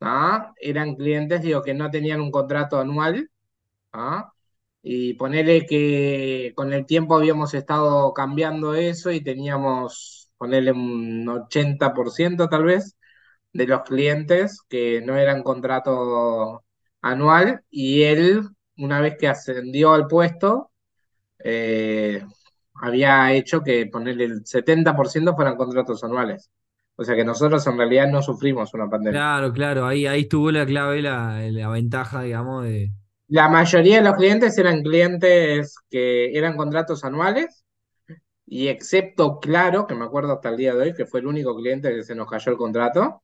¿ah? 0.00 0.52
eran 0.60 0.94
clientes, 0.96 1.42
digo, 1.42 1.62
que 1.62 1.74
no 1.74 1.90
tenían 1.90 2.20
un 2.20 2.30
contrato 2.30 2.78
anual, 2.80 3.30
¿ah? 3.92 4.32
Y 4.82 5.14
ponele 5.14 5.66
que 5.66 6.52
con 6.56 6.72
el 6.72 6.86
tiempo 6.86 7.16
habíamos 7.16 7.54
estado 7.54 8.12
cambiando 8.14 8.74
eso 8.74 9.10
y 9.12 9.22
teníamos, 9.22 10.30
ponele 10.38 10.72
un 10.72 11.28
80% 11.28 12.48
tal 12.48 12.64
vez 12.64 12.96
de 13.52 13.66
los 13.66 13.82
clientes 13.82 14.60
que 14.68 15.00
no 15.02 15.16
eran 15.16 15.42
contrato 15.42 16.64
anual 17.02 17.64
y 17.70 18.02
él, 18.04 18.42
una 18.78 19.00
vez 19.00 19.16
que 19.18 19.28
ascendió 19.28 19.92
al 19.94 20.06
puesto, 20.08 20.72
eh, 21.44 22.24
había 22.74 23.32
hecho 23.32 23.62
que 23.62 23.86
ponerle 23.86 24.24
el 24.26 24.46
70% 24.46 25.34
fueran 25.36 25.56
contratos 25.56 26.04
anuales. 26.04 26.50
O 26.96 27.04
sea 27.04 27.14
que 27.14 27.24
nosotros 27.24 27.66
en 27.66 27.76
realidad 27.76 28.08
no 28.08 28.22
sufrimos 28.22 28.72
una 28.72 28.88
pandemia. 28.88 29.20
Claro, 29.20 29.52
claro, 29.52 29.86
ahí, 29.86 30.06
ahí 30.06 30.22
estuvo 30.22 30.50
la 30.50 30.64
clave, 30.64 31.02
la, 31.02 31.40
la 31.50 31.68
ventaja, 31.68 32.22
digamos, 32.22 32.64
de. 32.64 32.90
La 33.28 33.48
mayoría 33.48 33.96
de 33.96 34.08
los 34.08 34.14
clientes 34.14 34.56
eran 34.56 34.82
clientes 34.82 35.74
que 35.90 36.36
eran 36.36 36.56
contratos 36.56 37.04
anuales 37.04 37.64
y 38.46 38.68
excepto 38.68 39.40
Claro, 39.40 39.86
que 39.86 39.94
me 39.94 40.04
acuerdo 40.04 40.32
hasta 40.34 40.50
el 40.50 40.56
día 40.56 40.74
de 40.74 40.82
hoy, 40.82 40.94
que 40.94 41.06
fue 41.06 41.20
el 41.20 41.26
único 41.26 41.54
cliente 41.56 41.92
que 41.94 42.04
se 42.04 42.14
nos 42.14 42.28
cayó 42.30 42.52
el 42.52 42.58
contrato, 42.58 43.22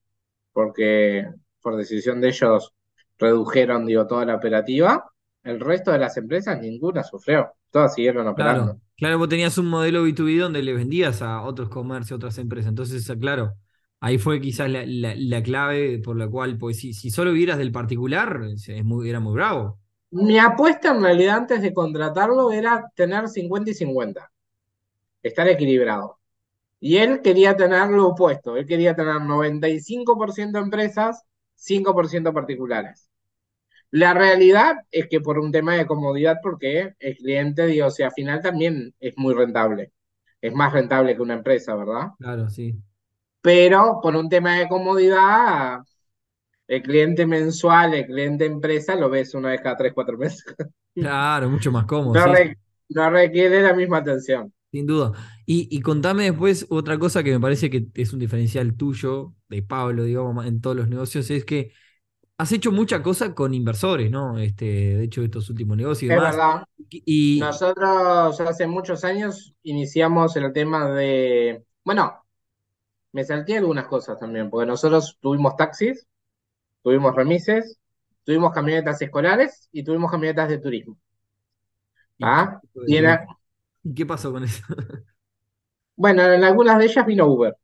porque 0.52 1.26
por 1.62 1.76
decisión 1.76 2.20
de 2.20 2.28
ellos 2.28 2.72
redujeron, 3.18 3.86
digo, 3.86 4.06
toda 4.06 4.24
la 4.26 4.34
operativa. 4.34 5.08
El 5.44 5.60
resto 5.60 5.92
de 5.92 5.98
las 5.98 6.16
empresas, 6.16 6.60
ninguna 6.60 7.04
sufrió. 7.04 7.52
Todas 7.70 7.94
siguieron 7.94 8.26
operando. 8.26 8.64
Claro, 8.64 8.80
claro, 8.96 9.18
vos 9.18 9.28
tenías 9.28 9.56
un 9.58 9.66
modelo 9.66 10.04
B2B 10.04 10.40
donde 10.40 10.62
le 10.62 10.74
vendías 10.74 11.22
a 11.22 11.42
otros 11.42 11.68
comercios, 11.68 12.16
otras 12.16 12.36
empresas. 12.38 12.70
Entonces, 12.70 13.10
claro, 13.18 13.54
ahí 14.02 14.18
fue 14.18 14.40
quizás 14.42 14.70
la, 14.70 14.84
la- 14.86 15.14
la 15.16 15.42
clave 15.44 15.98
por 16.00 16.16
la 16.18 16.28
cual, 16.28 16.58
pues 16.58 16.78
si, 16.80 16.94
si 16.94 17.10
solo 17.10 17.32
vieras 17.32 17.58
del 17.58 17.72
particular, 17.72 18.42
es 18.54 18.68
es 18.68 18.84
muy, 18.84 19.08
era 19.10 19.20
muy 19.20 19.34
bravo. 19.34 19.80
Mi 20.10 20.38
apuesta 20.38 20.90
en 20.92 21.02
realidad 21.02 21.36
antes 21.38 21.62
de 21.62 21.72
contratarlo 21.74 22.52
era 22.52 22.90
tener 22.94 23.28
50 23.28 23.70
y 23.70 23.74
50, 23.74 24.30
estar 25.22 25.48
equilibrado. 25.48 26.18
Y 26.80 26.98
él 26.98 27.22
quería 27.22 27.56
tener 27.56 27.88
lo 27.90 28.08
opuesto, 28.08 28.56
él 28.56 28.66
quería 28.66 28.96
tener 28.96 29.20
95% 29.22 30.58
empresas, 30.60 31.24
5% 31.56 32.32
particulares. 32.34 33.10
La 33.90 34.14
realidad 34.14 34.76
es 34.92 35.08
que 35.08 35.20
por 35.20 35.38
un 35.40 35.52
tema 35.52 35.76
de 35.76 35.86
comodidad, 35.86 36.38
porque 36.42 36.94
el 37.00 37.16
cliente, 37.16 37.66
digo, 37.66 37.86
o 37.88 37.90
sea, 37.92 38.08
al 38.08 38.12
final 38.14 38.42
también 38.42 38.94
es 39.00 39.14
muy 39.18 39.34
rentable. 39.34 39.92
es 40.42 40.54
más 40.54 40.72
rentable 40.74 41.16
que 41.16 41.22
una 41.22 41.34
empresa, 41.34 41.74
¿verdad? 41.76 42.08
Claro, 42.18 42.48
sí. 42.48 42.82
Pero 43.42 44.00
por 44.02 44.16
un 44.16 44.28
tema 44.28 44.58
de 44.58 44.68
comodidad, 44.68 45.80
el 46.68 46.82
cliente 46.82 47.26
mensual, 47.26 47.94
el 47.94 48.06
cliente 48.06 48.46
empresa, 48.46 48.96
lo 48.96 49.10
ves 49.10 49.34
una 49.34 49.50
vez 49.50 49.60
cada 49.62 49.76
tres, 49.78 49.92
cuatro 49.94 50.18
meses. 50.18 50.44
Claro, 50.98 51.50
mucho 51.50 51.70
más 51.72 51.84
cómodo, 51.86 52.16
No, 52.16 52.20
sí, 52.20 52.30
re- 52.32 52.58
no 52.90 53.10
requiere 53.10 53.60
la 53.62 53.74
misma 53.74 53.98
atención. 53.98 54.52
sin 54.70 54.86
duda. 54.86 55.12
Y, 55.46 55.68
y 55.76 55.80
contame 55.82 56.24
después 56.24 56.66
otra 56.70 56.98
cosa 56.98 57.22
que 57.22 57.32
me 57.32 57.40
parece 57.40 57.68
que 57.70 57.88
es 57.94 58.12
un 58.12 58.18
diferencial 58.20 58.76
tuyo, 58.76 59.34
de 59.48 59.62
Pablo, 59.62 60.04
digamos, 60.04 60.46
en 60.46 60.60
todos 60.60 60.76
los 60.76 60.88
negocios, 60.88 61.30
es 61.30 61.44
que 61.44 61.72
has 62.38 62.52
hecho 62.52 62.72
mucha 62.72 63.02
cosa 63.02 63.34
con 63.34 63.54
inversores, 63.54 64.10
¿no? 64.10 64.38
Este, 64.38 64.66
de 64.66 65.04
hecho, 65.04 65.22
estos 65.22 65.50
últimos 65.50 65.76
negocios 65.76 66.04
y 66.04 66.06
Es 66.06 66.16
demás. 66.16 66.40
verdad. 66.40 66.64
Y, 66.90 67.56
Nosotros 67.56 68.40
hace 68.40 68.66
muchos 68.66 69.04
años 69.04 69.54
iniciamos 69.62 70.36
el 70.36 70.52
tema 70.52 70.90
de, 70.92 71.64
bueno, 71.84 72.21
me 73.12 73.24
salté 73.24 73.58
algunas 73.58 73.86
cosas 73.86 74.18
también, 74.18 74.50
porque 74.50 74.66
nosotros 74.66 75.18
tuvimos 75.20 75.56
taxis, 75.56 76.06
tuvimos 76.82 77.14
remises, 77.16 77.78
tuvimos 78.24 78.52
camionetas 78.54 79.02
escolares 79.02 79.68
y 79.72 79.84
tuvimos 79.84 80.10
camionetas 80.10 80.48
de 80.50 80.58
turismo. 80.58 80.98
¿ah? 82.20 82.60
y- 82.86 82.94
Y 82.94 82.96
era- 82.96 83.26
¿y 83.84 83.94
qué 83.94 84.06
pasó 84.06 84.32
con 84.32 84.44
eso? 84.44 84.62
bueno, 85.96 86.22
en 86.32 86.44
algunas 86.44 86.78
de 86.78 86.86
ellas 86.86 87.06
vino 87.06 87.26
Uber. 87.26 87.56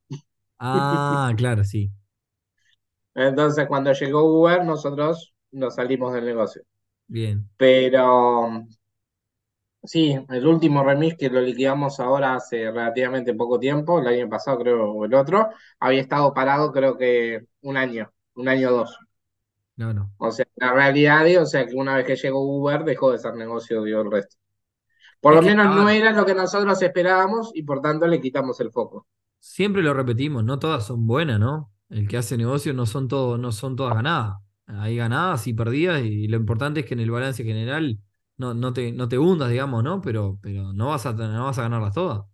Ah, 0.60 1.32
claro, 1.36 1.64
sí. 1.64 1.90
Entonces, 3.14 3.66
cuando 3.68 3.92
llegó 3.92 4.24
Uber, 4.24 4.64
nosotros 4.64 5.34
nos 5.50 5.74
salimos 5.74 6.12
del 6.14 6.24
negocio. 6.26 6.62
Bien. 7.08 7.48
Pero 7.56 8.66
sí, 9.84 10.16
el 10.28 10.46
último 10.46 10.82
remis 10.84 11.16
que 11.16 11.30
lo 11.30 11.40
liquidamos 11.40 12.00
ahora 12.00 12.34
hace 12.34 12.70
relativamente 12.70 13.34
poco 13.34 13.58
tiempo, 13.58 14.00
el 14.00 14.06
año 14.08 14.28
pasado 14.28 14.58
creo, 14.58 14.92
o 14.92 15.04
el 15.04 15.14
otro, 15.14 15.48
había 15.80 16.00
estado 16.00 16.34
parado 16.34 16.72
creo 16.72 16.96
que 16.96 17.46
un 17.62 17.76
año, 17.76 18.12
un 18.34 18.48
año 18.48 18.68
o 18.70 18.72
dos. 18.72 18.98
No, 19.76 19.92
no. 19.94 20.10
O 20.16 20.30
sea, 20.30 20.46
la 20.56 20.72
realidad 20.72 21.26
es, 21.26 21.38
o 21.38 21.46
sea, 21.46 21.66
que 21.66 21.74
una 21.74 21.96
vez 21.96 22.06
que 22.06 22.14
llegó 22.16 22.40
Uber 22.40 22.84
dejó 22.84 23.10
de 23.12 23.18
ser 23.18 23.34
negocio, 23.34 23.82
dio 23.82 24.00
el 24.02 24.10
resto. 24.10 24.36
Por 25.20 25.34
Es 25.34 25.40
lo 25.40 25.42
menos 25.42 25.74
no 25.76 25.88
era 25.90 26.12
lo 26.12 26.26
que 26.26 26.34
nosotros 26.34 26.82
esperábamos 26.82 27.50
y 27.54 27.62
por 27.64 27.80
tanto 27.82 28.06
le 28.08 28.20
quitamos 28.20 28.60
el 28.60 28.72
foco. 28.72 29.06
Siempre 29.40 29.82
lo 29.82 29.94
repetimos, 29.94 30.44
no 30.44 30.58
todas 30.58 30.86
son 30.86 31.06
buenas, 31.06 31.38
¿no? 31.40 31.72
El 31.88 32.08
que 32.08 32.16
hace 32.18 32.36
negocio 32.36 32.74
no 32.74 32.86
son 32.86 33.08
todo, 33.08 33.38
no 33.38 33.52
son 33.52 33.76
todas 33.76 33.94
ganadas. 33.94 34.36
Hay 34.66 34.96
ganadas 34.96 35.46
y 35.46 35.54
perdidas, 35.54 36.02
y 36.02 36.28
lo 36.28 36.36
importante 36.36 36.80
es 36.80 36.86
que 36.86 36.94
en 36.94 37.00
el 37.00 37.10
balance 37.10 37.44
general 37.44 37.98
no, 38.38 38.54
no 38.54 38.72
te, 38.72 38.92
no 38.92 39.08
te 39.08 39.18
hundas, 39.18 39.50
digamos, 39.50 39.82
¿no? 39.84 40.00
Pero, 40.00 40.38
pero 40.40 40.72
no 40.72 40.88
vas 40.88 41.06
a, 41.06 41.12
no 41.12 41.44
vas 41.44 41.58
a 41.58 41.62
ganarlas 41.62 41.94
todas. 41.94 42.24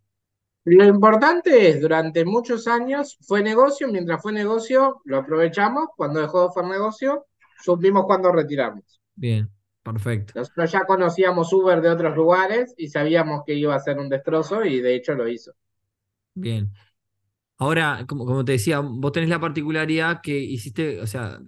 Lo 0.67 0.85
importante 0.85 1.69
es, 1.69 1.81
durante 1.81 2.25
muchos 2.25 2.67
años 2.67 3.19
fue 3.21 3.43
negocio, 3.43 3.89
mientras 3.89 4.23
fue 4.23 4.33
negocio 4.33 5.03
lo 5.05 5.19
aprovechamos, 5.19 5.89
cuando 5.97 6.21
dejó 6.21 6.49
de 6.49 6.55
ser 6.55 6.65
negocio, 6.65 7.27
supimos 7.63 8.05
cuándo 8.07 8.33
retirarnos. 8.33 9.01
Bien, 9.15 9.51
perfecto. 9.83 10.33
Nosotros 10.37 10.73
ya 10.73 10.87
conocíamos 10.87 11.53
Uber 11.53 11.83
de 11.83 11.91
otros 11.91 12.17
lugares 12.17 12.75
y 12.79 12.89
sabíamos 12.89 13.43
que 13.45 13.55
iba 13.55 13.75
a 13.75 13.81
ser 13.81 13.99
un 13.99 14.09
destrozo 14.09 14.65
y 14.65 14.81
de 14.81 14.95
hecho 14.95 15.15
lo 15.15 15.29
hizo. 15.29 15.53
Bien. 16.35 16.73
Ahora, 17.59 18.05
como, 18.09 18.25
como 18.27 18.45
te 18.45 18.53
decía, 18.53 18.81
vos 18.81 19.13
tenés 19.13 19.29
la 19.29 19.41
particularidad 19.41 20.21
que 20.23 20.37
hiciste, 20.37 21.01
o 21.01 21.07
sea, 21.07 21.39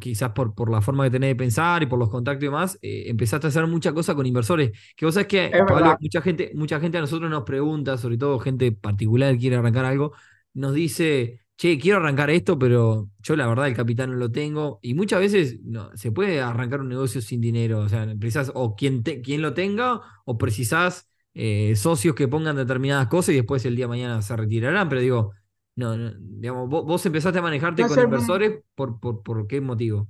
quizás 0.00 0.30
por, 0.32 0.54
por 0.54 0.70
la 0.70 0.80
forma 0.80 1.04
que 1.04 1.10
tenés 1.10 1.30
de 1.30 1.36
pensar 1.36 1.82
y 1.82 1.86
por 1.86 1.98
los 1.98 2.08
contactos 2.10 2.42
y 2.44 2.46
demás, 2.46 2.78
eh, 2.82 3.04
empezaste 3.08 3.46
a 3.46 3.50
hacer 3.50 3.66
mucha 3.66 3.92
cosa 3.92 4.14
con 4.14 4.26
inversores. 4.26 4.72
Que 4.96 5.06
vos 5.06 5.14
sabés 5.14 5.28
que, 5.28 5.60
Pablo, 5.66 5.96
mucha 6.00 6.20
gente, 6.22 6.52
mucha 6.54 6.80
gente 6.80 6.98
a 6.98 7.00
nosotros 7.00 7.30
nos 7.30 7.44
pregunta, 7.44 7.96
sobre 7.98 8.18
todo 8.18 8.38
gente 8.38 8.72
particular 8.72 9.32
que 9.34 9.38
quiere 9.40 9.56
arrancar 9.56 9.84
algo, 9.84 10.12
nos 10.54 10.74
dice, 10.74 11.40
che, 11.56 11.78
quiero 11.78 11.98
arrancar 11.98 12.30
esto, 12.30 12.58
pero 12.58 13.08
yo 13.22 13.36
la 13.36 13.46
verdad 13.46 13.68
el 13.68 13.74
capital 13.76 14.10
no 14.10 14.16
lo 14.16 14.30
tengo. 14.30 14.78
Y 14.82 14.94
muchas 14.94 15.20
veces 15.20 15.60
no, 15.62 15.90
se 15.96 16.12
puede 16.12 16.40
arrancar 16.40 16.80
un 16.80 16.88
negocio 16.88 17.20
sin 17.20 17.40
dinero. 17.40 17.80
O 17.80 17.88
sea, 17.88 18.06
precisás 18.18 18.50
o 18.54 18.74
quien, 18.76 19.02
te- 19.02 19.20
quien 19.22 19.42
lo 19.42 19.54
tenga 19.54 20.00
o 20.24 20.38
precisás 20.38 21.08
eh, 21.34 21.74
socios 21.76 22.14
que 22.14 22.28
pongan 22.28 22.56
determinadas 22.56 23.08
cosas 23.08 23.30
y 23.34 23.36
después 23.36 23.64
el 23.64 23.76
día 23.76 23.84
de 23.84 23.88
mañana 23.90 24.22
se 24.22 24.36
retirarán. 24.36 24.88
Pero 24.88 25.00
digo, 25.00 25.32
no, 25.80 25.96
no, 25.96 26.12
digamos, 26.18 26.68
vos, 26.68 26.84
vos 26.86 27.06
empezaste 27.06 27.38
a 27.38 27.42
manejarte 27.42 27.82
Yo 27.82 27.88
con 27.88 27.98
inversores 27.98 28.62
por, 28.74 29.00
por, 29.00 29.22
por 29.22 29.46
qué 29.46 29.60
motivo. 29.60 30.08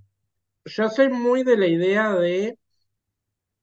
yo 0.64 0.88
soy 0.88 1.08
muy 1.10 1.42
de 1.44 1.56
la 1.56 1.66
idea 1.66 2.14
de, 2.14 2.58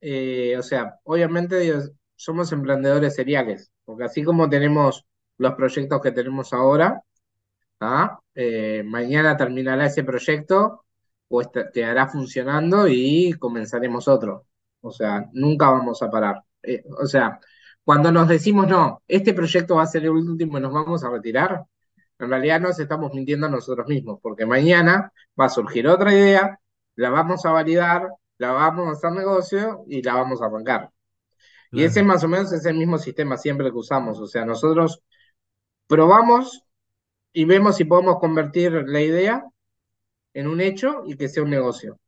eh, 0.02 0.56
o 0.58 0.64
sea, 0.64 1.00
obviamente 1.04 1.60
Dios, 1.60 1.92
somos 2.16 2.52
emprendedores 2.52 3.16
seriales, 3.16 3.72
porque 3.86 4.06
así 4.06 4.24
como 4.24 4.50
tenemos 4.50 5.06
los 5.38 5.54
proyectos 5.56 6.02
que 6.02 6.12
tenemos 6.12 6.54
ahora, 6.54 7.02
¿ah? 7.80 8.20
Eh, 8.36 8.84
mañana 8.86 9.38
terminará 9.38 9.86
ese 9.88 10.04
proyecto 10.04 10.86
o 11.30 11.42
quedará 11.74 12.08
funcionando 12.08 12.88
y 12.88 13.34
comenzaremos 13.40 14.08
otro. 14.08 14.48
O 14.82 14.92
sea, 14.92 15.30
nunca 15.34 15.70
vamos 15.70 16.02
a 16.02 16.10
parar. 16.10 16.44
Eh, 16.64 16.84
o 17.00 17.06
sea, 17.08 17.40
cuando 17.84 18.12
nos 18.12 18.28
decimos, 18.28 18.68
no, 18.68 19.04
este 19.08 19.34
proyecto 19.34 19.76
va 19.78 19.84
a 19.84 19.88
ser 19.88 20.04
el 20.04 20.12
último 20.12 20.58
y 20.58 20.62
nos 20.62 20.74
vamos 20.74 21.04
a 21.04 21.10
retirar, 21.10 21.66
en 22.20 22.30
realidad 22.30 22.60
nos 22.60 22.80
estamos 22.80 23.14
mintiendo 23.14 23.48
a 23.48 23.50
nosotros 23.50 23.88
mismos, 23.88 24.20
porque 24.22 24.46
mañana 24.46 25.12
va 25.40 25.46
a 25.46 25.50
surgir 25.50 25.88
otra 25.88 26.14
idea, 26.14 26.60
la 26.96 27.10
vamos 27.10 27.46
a 27.46 27.52
validar, 27.52 28.08
la 28.38 28.52
vamos 28.52 28.88
a 28.88 28.92
hacer 28.92 29.12
negocio 29.12 29.84
y 29.88 30.02
la 30.02 30.16
vamos 30.16 30.42
a 30.42 30.46
arrancar. 30.46 30.92
Y 31.72 31.84
ese 31.84 32.02
más 32.04 32.24
o 32.24 32.28
menos 32.28 32.52
es 32.54 32.66
el 32.66 32.78
mismo 32.78 32.98
sistema 32.98 33.38
siempre 33.38 33.70
que 33.72 33.78
usamos. 33.78 34.20
O 34.20 34.28
sea, 34.28 34.46
nosotros 34.46 35.02
probamos 35.88 36.64
y 37.34 37.46
vemos 37.46 37.76
si 37.76 37.86
podemos 37.86 38.20
convertir 38.20 38.72
la 38.72 39.02
idea 39.02 39.44
en 40.34 40.48
un 40.48 40.62
hecho 40.62 41.04
y 41.06 41.18
que 41.18 41.28
sea 41.28 41.44
un 41.44 41.50
negocio. 41.50 42.00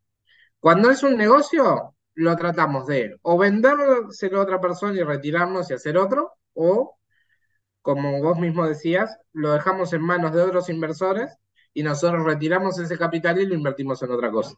Cuando 0.60 0.89
es 0.89 1.04
un 1.04 1.17
negocio, 1.17 1.95
lo 2.15 2.36
tratamos 2.36 2.88
de 2.88 3.17
o 3.22 3.38
vendérselo 3.38 4.39
a 4.39 4.43
otra 4.43 4.62
persona 4.62 4.93
y 5.00 5.04
retirarnos 5.04 5.69
y 5.69 5.74
hacer 5.74 5.98
otro, 5.98 6.34
o, 6.54 6.98
como 7.95 8.21
vos 8.21 8.38
mismo 8.39 8.67
decías, 8.67 9.17
lo 9.34 9.54
dejamos 9.54 9.93
en 9.93 10.02
manos 10.04 10.34
de 10.34 10.41
otros 10.43 10.69
inversores 10.69 11.36
y 11.73 11.84
nosotros 11.84 12.23
retiramos 12.25 12.78
ese 12.80 12.97
capital 12.99 13.39
y 13.39 13.47
lo 13.47 13.56
invertimos 13.56 14.02
en 14.04 14.12
otra 14.12 14.32
cosa. 14.32 14.56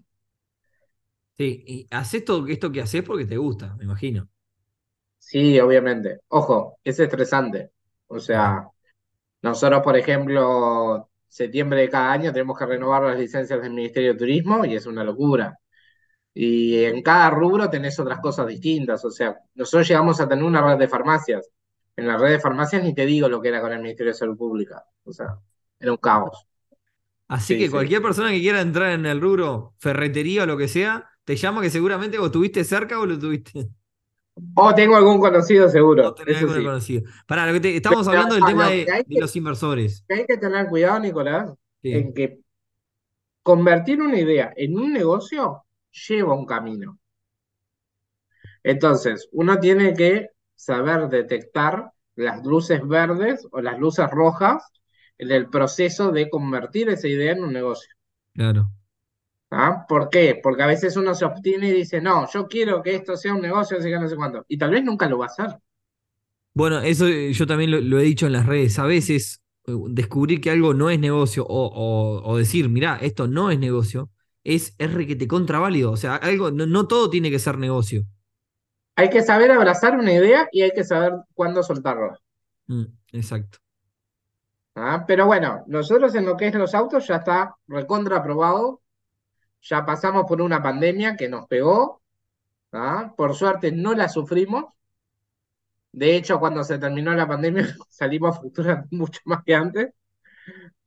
sí, 1.37 1.63
y 1.67 1.87
haces 1.91 2.23
todo 2.25 2.47
esto 2.47 2.71
que 2.71 2.81
haces 2.81 3.03
porque 3.03 3.25
te 3.25 3.37
gusta, 3.37 3.75
me 3.75 3.85
imagino. 3.85 4.29
Sí, 5.17 5.59
obviamente. 5.59 6.19
Ojo, 6.29 6.77
es 6.83 6.99
estresante. 6.99 7.71
O 8.07 8.19
sea, 8.19 8.67
nosotros, 9.41 9.81
por 9.83 9.97
ejemplo, 9.97 11.09
septiembre 11.27 11.81
de 11.81 11.89
cada 11.89 12.11
año 12.13 12.33
tenemos 12.33 12.57
que 12.57 12.65
renovar 12.65 13.03
las 13.03 13.19
licencias 13.19 13.61
del 13.61 13.73
Ministerio 13.73 14.13
de 14.13 14.19
Turismo 14.19 14.65
y 14.65 14.75
es 14.75 14.85
una 14.85 15.03
locura. 15.03 15.57
Y 16.33 16.83
en 16.85 17.03
cada 17.03 17.29
rubro 17.31 17.69
tenés 17.69 17.99
otras 17.99 18.19
cosas 18.19 18.47
distintas. 18.47 19.05
O 19.05 19.11
sea, 19.11 19.37
nosotros 19.55 19.87
llegamos 19.89 20.21
a 20.21 20.27
tener 20.29 20.43
una 20.45 20.61
red 20.65 20.79
de 20.79 20.87
farmacias. 20.89 21.49
En 22.01 22.07
la 22.07 22.17
red 22.17 22.31
de 22.33 22.39
farmacias 22.39 22.83
ni 22.83 22.93
te 22.95 23.05
digo 23.05 23.29
lo 23.29 23.41
que 23.41 23.49
era 23.49 23.61
con 23.61 23.71
el 23.73 23.81
Ministerio 23.81 24.11
de 24.13 24.17
Salud 24.19 24.37
Pública. 24.37 24.83
O 25.05 25.13
sea, 25.13 25.37
era 25.79 25.91
un 25.91 25.97
caos. 25.97 26.47
Así 27.27 27.57
Sí, 27.57 27.57
que 27.57 27.69
sí. 27.69 27.71
cualquier 27.71 28.01
persona 28.01 28.29
que 28.31 28.41
quiera 28.41 28.61
entrar 28.61 28.91
en 28.91 29.05
el 29.05 29.21
rubro, 29.21 29.73
ferretería 29.79 30.43
o 30.43 30.45
lo 30.45 30.57
que 30.57 30.67
sea, 30.67 31.09
te 31.23 31.35
llama 31.37 31.61
que 31.61 31.69
seguramente 31.69 32.19
o 32.19 32.25
estuviste 32.25 32.63
cerca 32.65 32.99
o 32.99 33.05
lo 33.05 33.17
tuviste. 33.17 33.69
O 34.65 34.73
tengo 34.75 34.95
algún 34.95 35.19
conocido 35.19 35.67
O 35.67 35.69
seguro, 35.69 36.13
tenés 36.13 36.37
eso 36.37 36.49
algo 36.49 36.53
sí. 36.55 36.63
conocido. 36.63 37.03
Pará, 37.27 37.45
lo 37.47 37.53
que 37.53 37.59
te- 37.61 37.75
estamos 37.75 38.07
Pero 38.07 38.07
hablando 38.07 38.35
del 38.35 38.45
no, 38.45 38.45
tema 38.45 38.67
de, 38.69 38.93
que 39.07 39.15
los 39.17 39.35
inversores. 39.35 40.05
que 40.07 40.13
hay 40.15 40.25
que 40.25 40.37
tener 40.37 40.67
cuidado, 40.67 40.99
Nicolás, 40.99 41.51
Sí, 41.83 41.89
en 41.89 42.13
que 42.13 42.39
convertir 43.43 44.01
una 44.01 44.19
idea 44.19 44.51
en 44.55 44.75
un 44.79 44.93
negocio 44.93 45.65
lleva 46.07 46.33
un 46.33 46.45
camino. 46.47 46.97
Entonces, 48.63 49.29
uno 49.33 49.59
tiene 49.59 49.93
que 49.93 50.29
saber 50.63 51.09
detectar 51.09 51.91
las 52.15 52.43
luces 52.45 52.85
verdes 52.87 53.47
o 53.51 53.61
las 53.61 53.79
luces 53.79 54.09
rojas 54.11 54.63
en 55.17 55.31
el 55.31 55.49
proceso 55.49 56.11
de 56.11 56.29
convertir 56.29 56.89
esa 56.89 57.07
idea 57.07 57.33
en 57.33 57.43
un 57.43 57.53
negocio. 57.53 57.89
claro. 58.33 58.71
¿ah? 59.51 59.85
¿Por 59.87 60.09
qué? 60.09 60.39
Porque 60.41 60.63
a 60.63 60.67
veces 60.67 60.97
uno 60.97 61.13
se 61.15 61.25
obstiene 61.25 61.67
y 61.69 61.71
dice, 61.73 62.01
no, 62.01 62.27
yo 62.31 62.47
quiero 62.47 62.81
que 62.83 62.95
esto 62.95 63.15
sea 63.17 63.33
un 63.33 63.41
negocio, 63.41 63.77
así 63.77 63.89
que 63.89 63.99
no 63.99 64.07
sé 64.07 64.15
cuánto. 64.15 64.43
Y 64.47 64.57
tal 64.57 64.71
vez 64.71 64.83
nunca 64.83 65.07
lo 65.07 65.19
va 65.19 65.25
a 65.25 65.27
hacer. 65.27 65.57
Bueno, 66.53 66.81
eso 66.81 67.07
eh, 67.07 67.31
yo 67.33 67.47
también 67.47 67.71
lo, 67.71 67.79
lo 67.81 67.99
he 67.99 68.03
dicho 68.03 68.25
en 68.27 68.33
las 68.33 68.45
redes. 68.45 68.77
A 68.79 68.85
veces 68.85 69.41
eh, 69.67 69.73
descubrir 69.89 70.41
que 70.41 70.51
algo 70.51 70.73
no 70.73 70.89
es 70.89 70.99
negocio 70.99 71.45
o, 71.47 71.65
o- 71.67 72.23
o 72.29 72.37
decir, 72.37 72.69
mirá, 72.69 72.97
esto 72.97 73.27
no 73.27 73.51
es 73.51 73.59
negocio, 73.59 74.09
es, 74.43 74.75
es 74.77 74.93
requete 74.93 75.27
contraválido. 75.27 75.91
O 75.91 75.97
sea, 75.97 76.15
algo, 76.15 76.51
no, 76.51 76.65
no 76.65 76.87
todo 76.87 77.09
tiene 77.09 77.31
que 77.31 77.39
ser 77.39 77.57
negocio. 77.57 78.03
Hay 78.95 79.09
que 79.09 79.23
saber 79.23 79.51
abrazar 79.51 79.97
una 79.97 80.11
idea 80.11 80.47
y 80.51 80.61
hay 80.61 80.71
que 80.71 80.83
saber 80.83 81.13
cuándo 81.33 81.63
soltarla. 81.63 82.19
Mm, 82.67 82.85
exacto. 83.13 83.59
¿ah? 84.75 85.03
Pero 85.07 85.25
bueno, 85.25 85.63
nosotros 85.67 86.13
en 86.15 86.25
lo 86.25 86.37
que 86.37 86.47
es 86.47 86.55
los 86.55 86.75
autos 86.75 87.07
ya 87.07 87.17
está 87.17 87.55
recontra 87.67 88.17
aprobado. 88.17 88.81
Ya 89.61 89.85
pasamos 89.85 90.25
por 90.27 90.41
una 90.41 90.61
pandemia 90.61 91.15
que 91.15 91.29
nos 91.29 91.47
pegó. 91.47 92.01
¿ah? 92.71 93.13
Por 93.15 93.35
suerte 93.35 93.71
no 93.71 93.93
la 93.93 94.09
sufrimos. 94.09 94.65
De 95.91 96.15
hecho, 96.15 96.39
cuando 96.39 96.63
se 96.63 96.79
terminó 96.79 97.13
la 97.13 97.27
pandemia, 97.27 97.75
salimos 97.89 98.37
facturando 98.37 98.87
mucho 98.91 99.21
más 99.25 99.43
que 99.43 99.55
antes. 99.55 99.93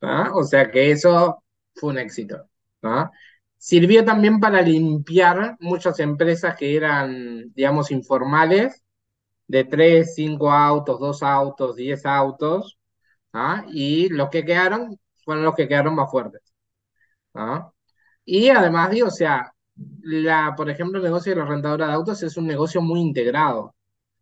¿ah? 0.01 0.31
O 0.33 0.43
sea 0.43 0.69
que 0.71 0.91
eso 0.91 1.43
fue 1.75 1.91
un 1.91 1.99
éxito. 1.99 2.49
Sirvió 3.57 4.05
también 4.05 4.39
para 4.39 4.61
limpiar 4.61 5.57
muchas 5.59 5.99
empresas 5.99 6.55
que 6.55 6.75
eran, 6.75 7.51
digamos, 7.53 7.91
informales, 7.91 8.83
de 9.47 9.63
tres, 9.65 10.15
cinco 10.15 10.51
autos, 10.51 10.99
dos 10.99 11.23
autos, 11.23 11.75
diez 11.75 12.05
autos, 12.05 12.79
¿ah? 13.33 13.65
y 13.69 14.09
los 14.09 14.29
que 14.29 14.45
quedaron 14.45 14.99
fueron 15.23 15.43
los 15.45 15.55
que 15.55 15.67
quedaron 15.67 15.95
más 15.95 16.11
fuertes. 16.11 16.41
¿ah? 17.33 17.71
Y 18.25 18.49
además, 18.49 18.91
digo, 18.91 19.07
o 19.07 19.11
sea, 19.11 19.53
la, 20.01 20.53
por 20.55 20.69
ejemplo, 20.69 20.99
el 20.99 21.05
negocio 21.05 21.33
de 21.33 21.41
la 21.41 21.45
rentadora 21.45 21.87
de 21.87 21.93
autos 21.93 22.23
es 22.23 22.37
un 22.37 22.47
negocio 22.47 22.81
muy 22.81 23.01
integrado. 23.01 23.75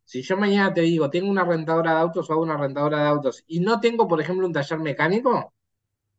Si 0.06 0.22
yo 0.22 0.38
mañana 0.38 0.74
te 0.74 0.82
digo, 0.82 1.10
tengo 1.10 1.30
una 1.30 1.46
rentadora 1.46 1.93
de 1.96 2.00
autos 2.02 2.30
o 2.30 2.34
hago 2.34 2.43
una 2.43 2.58
rentadora 2.58 3.04
de 3.04 3.10
autos 3.10 3.43
y 3.48 3.60
no 3.62 3.80
tengo, 3.80 4.08
por 4.08 4.22
ejemplo, 4.22 4.48
un 4.48 4.54
taller 4.54 4.80
mecánico 4.80 5.54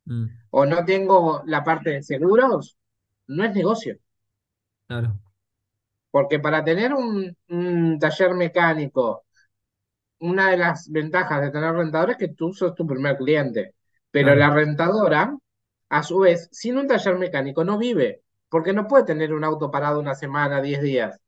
Mm, 0.06 0.26
o 0.50 0.66
no 0.66 0.84
tengo 0.84 1.42
la 1.46 1.64
parte 1.64 1.90
de 1.90 2.02
seguros, 2.02 2.76
no 3.28 3.44
es 3.44 3.54
negocio. 3.54 3.98
claro, 4.86 5.18
Porque 6.10 6.38
para 6.38 6.64
tener 6.64 6.94
un, 6.94 7.36
un 7.48 7.98
taller 7.98 8.34
mecánico, 8.34 9.24
una 10.20 10.50
de 10.50 10.56
las 10.58 10.90
ventajas 10.90 11.42
de 11.42 11.50
tener 11.52 11.74
rentadora 11.74 12.12
es 12.12 12.18
que 12.18 12.28
tú 12.28 12.52
sos 12.54 12.74
tu 12.74 12.86
primer 12.86 13.16
cliente. 13.18 13.74
Pero 14.10 14.34
claro. 14.34 14.36
la 14.36 14.50
rentadora, 14.50 15.36
a 15.90 16.02
su 16.02 16.20
vez, 16.20 16.48
sin 16.52 16.78
un 16.78 16.88
taller 16.88 17.18
mecánico 17.18 17.64
no 17.64 17.78
vive, 17.78 18.22
porque 18.48 18.72
no 18.72 18.88
puede 18.88 19.04
tener 19.04 19.32
un 19.34 19.44
auto 19.44 19.70
parado 19.70 20.00
una 20.00 20.14
semana, 20.14 20.62
10 20.62 20.82
días. 20.82 21.20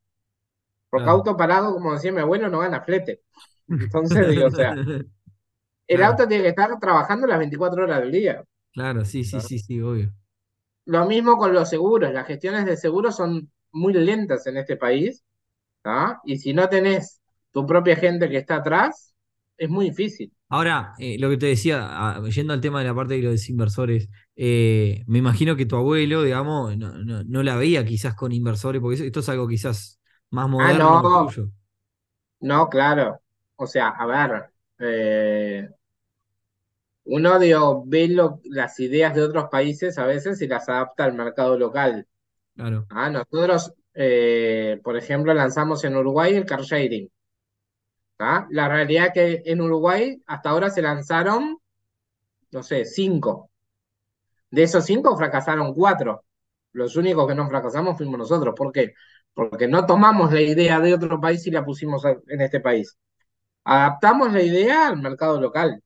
Porque 0.91 1.11
Claro. 1.11 1.17
auto 1.17 1.37
parado, 1.37 1.75
como 1.75 1.93
decía 1.95 2.13
mi 2.13 2.21
abuelo, 2.21 2.49
no 2.49 2.61
gana 2.61 2.83
flete. 2.83 3.23
Entonces, 3.79 4.29
digo, 4.29 4.49
o 4.49 4.51
sea, 4.51 4.81
el 5.89 6.01
Claro, 6.01 6.05
auto 6.05 6.29
tiene 6.29 6.45
que 6.45 6.51
estar 6.51 6.79
trabajando 6.79 7.27
las 7.27 7.39
24 7.41 7.83
horas 7.85 7.99
del 8.01 8.13
día. 8.13 8.45
claro, 8.73 9.05
sí, 9.05 9.25
sí, 9.25 9.41
sí, 9.41 9.59
sí, 9.59 9.81
obvio. 9.81 10.13
Lo 10.87 11.07
mismo 11.07 11.37
con 11.38 11.53
los 11.53 11.68
seguros. 11.68 12.12
Las 12.12 12.27
gestiones 12.27 12.64
de 12.66 12.77
seguros 12.77 13.16
son 13.16 13.53
muy 13.72 13.92
lentas 13.94 14.46
en 14.46 14.57
este 14.59 14.77
país, 14.77 15.25
¿ah? 15.85 16.20
Y 16.25 16.38
si 16.38 16.55
no 16.55 16.68
tenés 16.68 17.22
tu 17.53 17.66
propia 17.66 17.96
gente 17.96 18.29
que 18.31 18.38
está 18.38 18.57
atrás, 18.57 19.14
es 19.59 19.70
muy 19.70 19.87
difícil. 19.90 20.33
Ahora, 20.49 20.94
eh, 20.99 21.16
lo 21.18 21.29
que 21.29 21.37
te 21.38 21.46
decía, 21.46 21.81
ah, 21.90 22.22
yendo 22.31 22.53
al 22.53 22.61
tema 22.61 22.79
de 22.81 22.87
la 22.87 22.94
parte 22.94 23.14
de 23.14 23.22
los 23.22 23.49
inversores, 23.49 24.09
eh, 24.37 25.03
me 25.09 25.18
imagino 25.18 25.57
que 25.57 25.66
tu 25.66 25.75
abuelo, 25.77 26.22
digamos, 26.22 26.77
no, 26.79 26.92
no- 27.05 27.25
no 27.25 27.42
la 27.42 27.57
veía 27.57 27.85
quizás 27.85 28.14
con 28.14 28.31
inversores, 28.33 28.81
porque 28.81 29.07
esto 29.07 29.20
es 29.20 29.29
algo 29.29 29.49
quizás 29.49 30.01
más 30.31 30.49
Ah, 30.59 30.72
moderno 30.72 31.01
no, 31.01 31.03
tuyo. 31.11 31.51
no, 32.40 32.68
claro. 32.68 33.20
O 33.57 33.66
sea, 33.66 33.88
a 33.90 34.07
ver, 34.07 34.51
eh, 34.79 35.68
uno 37.07 37.38
digo, 37.38 37.85
ve 37.87 38.09
lo- 38.09 38.40
las 38.45 38.79
ideas 38.81 39.14
de 39.14 39.23
otros 39.23 39.49
países 39.51 39.99
a 39.99 40.07
veces 40.07 40.40
y 40.42 40.49
las 40.49 40.69
adapta 40.69 41.05
al 41.05 41.14
mercado 41.14 41.59
local. 41.59 42.07
Claro, 42.55 42.88
Ah, 42.90 43.11
nosotros, 43.11 43.73
eh, 43.95 44.81
por 44.85 44.97
ejemplo, 44.97 45.35
lanzamos 45.35 45.85
en 45.85 45.97
Uruguay 45.97 46.35
el 46.37 46.47
car 46.47 46.62
sharing. 46.62 47.11
¿ah? 48.19 48.47
La 48.51 48.69
realidad 48.69 49.07
es 49.09 49.12
que 49.14 49.42
en 49.51 49.61
Uruguay 49.61 50.23
hasta 50.27 50.51
ahora 50.51 50.71
se 50.71 50.83
lanzaron, 50.83 51.59
no 52.53 52.62
sé, 52.64 52.85
cinco. 52.87 53.51
De 54.51 54.62
esos 54.62 54.85
cinco 54.85 55.16
fracasaron 55.16 55.75
cuatro. 55.75 56.25
Los 56.73 56.97
únicos 56.97 57.27
que 57.29 57.35
no 57.35 57.49
fracasamos 57.49 57.97
fuimos 57.97 58.19
nosotros. 58.19 58.55
¿Por 58.57 58.73
qué? 58.73 58.95
Porque 59.35 59.69
no 59.69 59.87
tomamos 59.87 60.33
la 60.33 60.40
idea 60.40 60.81
de 60.81 60.95
otro 60.95 61.21
país 61.21 61.47
y 61.47 61.51
la 61.51 61.64
pusimos 61.64 62.05
en 62.05 62.40
este 62.40 62.61
país. 62.61 62.97
Adaptamos 63.64 64.33
la 64.33 64.42
idea 64.42 64.88
al 64.88 64.99
mercado 65.03 65.40
local. 65.40 65.83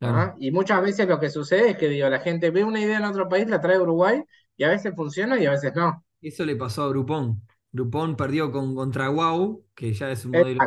Claro. 0.00 0.18
¿ah? 0.18 0.34
Y 0.40 0.50
muchas 0.50 0.82
veces 0.82 1.08
lo 1.08 1.20
que 1.20 1.30
sucede 1.30 1.70
es 1.70 1.76
que 1.76 1.88
digo, 1.88 2.08
la 2.08 2.18
gente 2.18 2.50
ve 2.50 2.64
una 2.64 2.80
idea 2.80 2.98
en 2.98 3.04
otro 3.04 3.28
país, 3.28 3.48
la 3.48 3.60
trae 3.60 3.76
a 3.76 3.82
Uruguay 3.82 4.22
y 4.56 4.64
a 4.64 4.68
veces 4.70 4.92
funciona 4.96 5.38
y 5.38 5.46
a 5.46 5.52
veces 5.52 5.72
no. 5.76 6.04
Eso 6.20 6.44
le 6.44 6.56
pasó 6.56 6.82
a 6.82 6.88
Groupon. 6.88 7.40
Groupon 7.72 8.16
perdió 8.16 8.50
con 8.50 8.74
contra 8.74 9.08
Wow, 9.08 9.64
que 9.74 9.92
ya 9.92 10.10
es 10.10 10.24
un 10.24 10.32
modelo, 10.32 10.60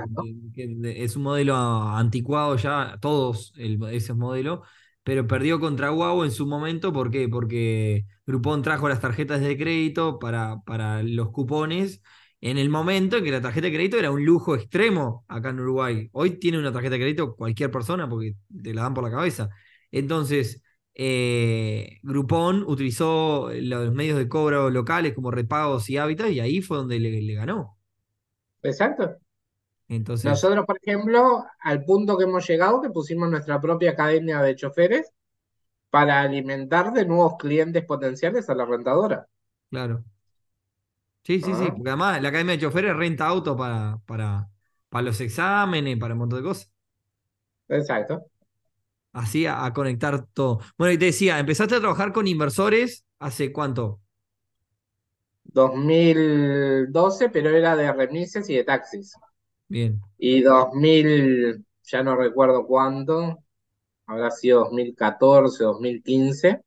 que 0.53 1.03
es 1.03 1.15
un 1.17 1.23
modelo 1.23 1.55
anticuado 1.55 2.55
ya, 2.55 2.97
todos 3.01 3.53
el, 3.57 3.77
ese 3.91 4.13
modelo, 4.13 4.63
pero 5.03 5.27
perdió 5.27 5.59
contra 5.59 5.89
Wow 5.89 6.23
en 6.23 6.31
su 6.31 6.47
momento, 6.47 6.93
¿por 6.93 7.11
qué? 7.11 7.27
Porque 7.27 8.05
Groupon 8.25 8.61
trajo 8.61 8.87
las 8.87 9.01
tarjetas 9.01 9.41
de 9.41 9.57
crédito 9.57 10.17
para, 10.17 10.61
para 10.65 11.03
los 11.03 11.31
cupones 11.31 12.01
en 12.49 12.57
el 12.57 12.69
momento 12.69 13.17
en 13.17 13.23
que 13.23 13.31
la 13.31 13.41
tarjeta 13.41 13.67
de 13.67 13.73
crédito 13.73 13.97
era 13.97 14.11
un 14.11 14.25
lujo 14.25 14.55
extremo 14.55 15.25
acá 15.29 15.49
en 15.49 15.61
Uruguay. 15.61 16.09
Hoy 16.11 16.39
tiene 16.39 16.59
una 16.59 16.73
tarjeta 16.73 16.93
de 16.95 16.99
crédito 17.01 17.35
cualquier 17.37 17.71
persona 17.71 18.09
porque 18.09 18.35
te 18.63 18.73
la 18.73 18.83
dan 18.83 18.93
por 18.93 19.03
la 19.05 19.11
cabeza. 19.11 19.49
Entonces 19.91 20.61
eh, 20.93 21.99
Groupon 22.03 22.63
utilizó 22.67 23.49
los 23.53 23.93
medios 23.93 24.17
de 24.17 24.27
cobro 24.27 24.69
locales 24.69 25.13
como 25.13 25.31
repagos 25.31 25.89
y 25.89 25.97
hábitat 25.97 26.31
y 26.31 26.41
ahí 26.41 26.61
fue 26.61 26.77
donde 26.77 26.99
le, 26.99 27.21
le 27.21 27.33
ganó. 27.33 27.77
Exacto. 28.63 29.19
Entonces, 29.87 30.41
Nosotros, 30.41 30.65
por 30.65 30.77
ejemplo, 30.81 31.45
al 31.59 31.85
punto 31.85 32.17
que 32.17 32.23
hemos 32.23 32.47
llegado, 32.47 32.81
que 32.81 32.89
pusimos 32.89 33.29
nuestra 33.29 33.61
propia 33.61 33.91
academia 33.91 34.41
de 34.41 34.55
choferes 34.55 35.11
para 35.91 36.21
alimentar 36.21 36.93
de 36.93 37.05
nuevos 37.05 37.35
clientes 37.39 37.85
potenciales 37.85 38.49
a 38.49 38.55
la 38.55 38.65
rentadora. 38.65 39.27
claro. 39.69 40.03
Sí, 41.23 41.39
sí, 41.41 41.55
sí, 41.55 41.63
¿ah? 41.63 41.71
porque 41.71 41.89
además 41.89 42.21
la 42.21 42.29
academia 42.29 42.53
de 42.55 42.61
choferes 42.61 42.95
renta 42.95 43.27
auto 43.27 43.55
para, 43.55 43.99
para, 44.05 44.49
para 44.89 45.03
los 45.03 45.21
exámenes, 45.21 45.97
para 45.97 46.13
un 46.13 46.19
montón 46.19 46.39
de 46.39 46.43
cosas. 46.49 46.69
Exacto. 47.67 48.29
Así 49.13 49.45
a, 49.45 49.65
a 49.65 49.73
conectar 49.73 50.25
todo. 50.33 50.59
Bueno, 50.77 50.93
y 50.93 50.97
te 50.97 51.05
decía, 51.05 51.39
empezaste 51.39 51.75
a 51.75 51.79
trabajar 51.79 52.13
con 52.13 52.27
inversores 52.27 53.05
hace 53.19 53.51
cuánto? 53.53 54.01
2012, 55.45 57.29
pero 57.29 57.49
era 57.49 57.75
de 57.75 57.91
remises 57.91 58.49
y 58.49 58.55
de 58.55 58.63
taxis. 58.63 59.13
Bien, 59.69 60.01
Y 60.17 60.41
2000, 60.41 61.65
ya 61.83 62.03
no 62.03 62.15
recuerdo 62.15 62.65
cuánto, 62.67 63.39
habrá 64.07 64.31
sido 64.31 64.61
2014, 64.61 65.63
2015, 65.65 66.61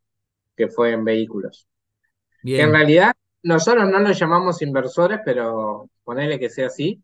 que 0.57 0.69
fue 0.69 0.93
en 0.93 1.05
vehículos. 1.05 1.69
Que 2.55 2.63
en 2.65 2.73
bien, 2.73 2.75
realidad 2.75 3.15
nosotros 3.47 3.89
no 3.91 3.99
los 4.01 4.19
llamamos 4.19 4.63
inversores, 4.63 5.21
pero 5.25 5.91
ponele 6.05 6.39
que 6.39 6.51
sea 6.51 6.67
así. 6.69 7.03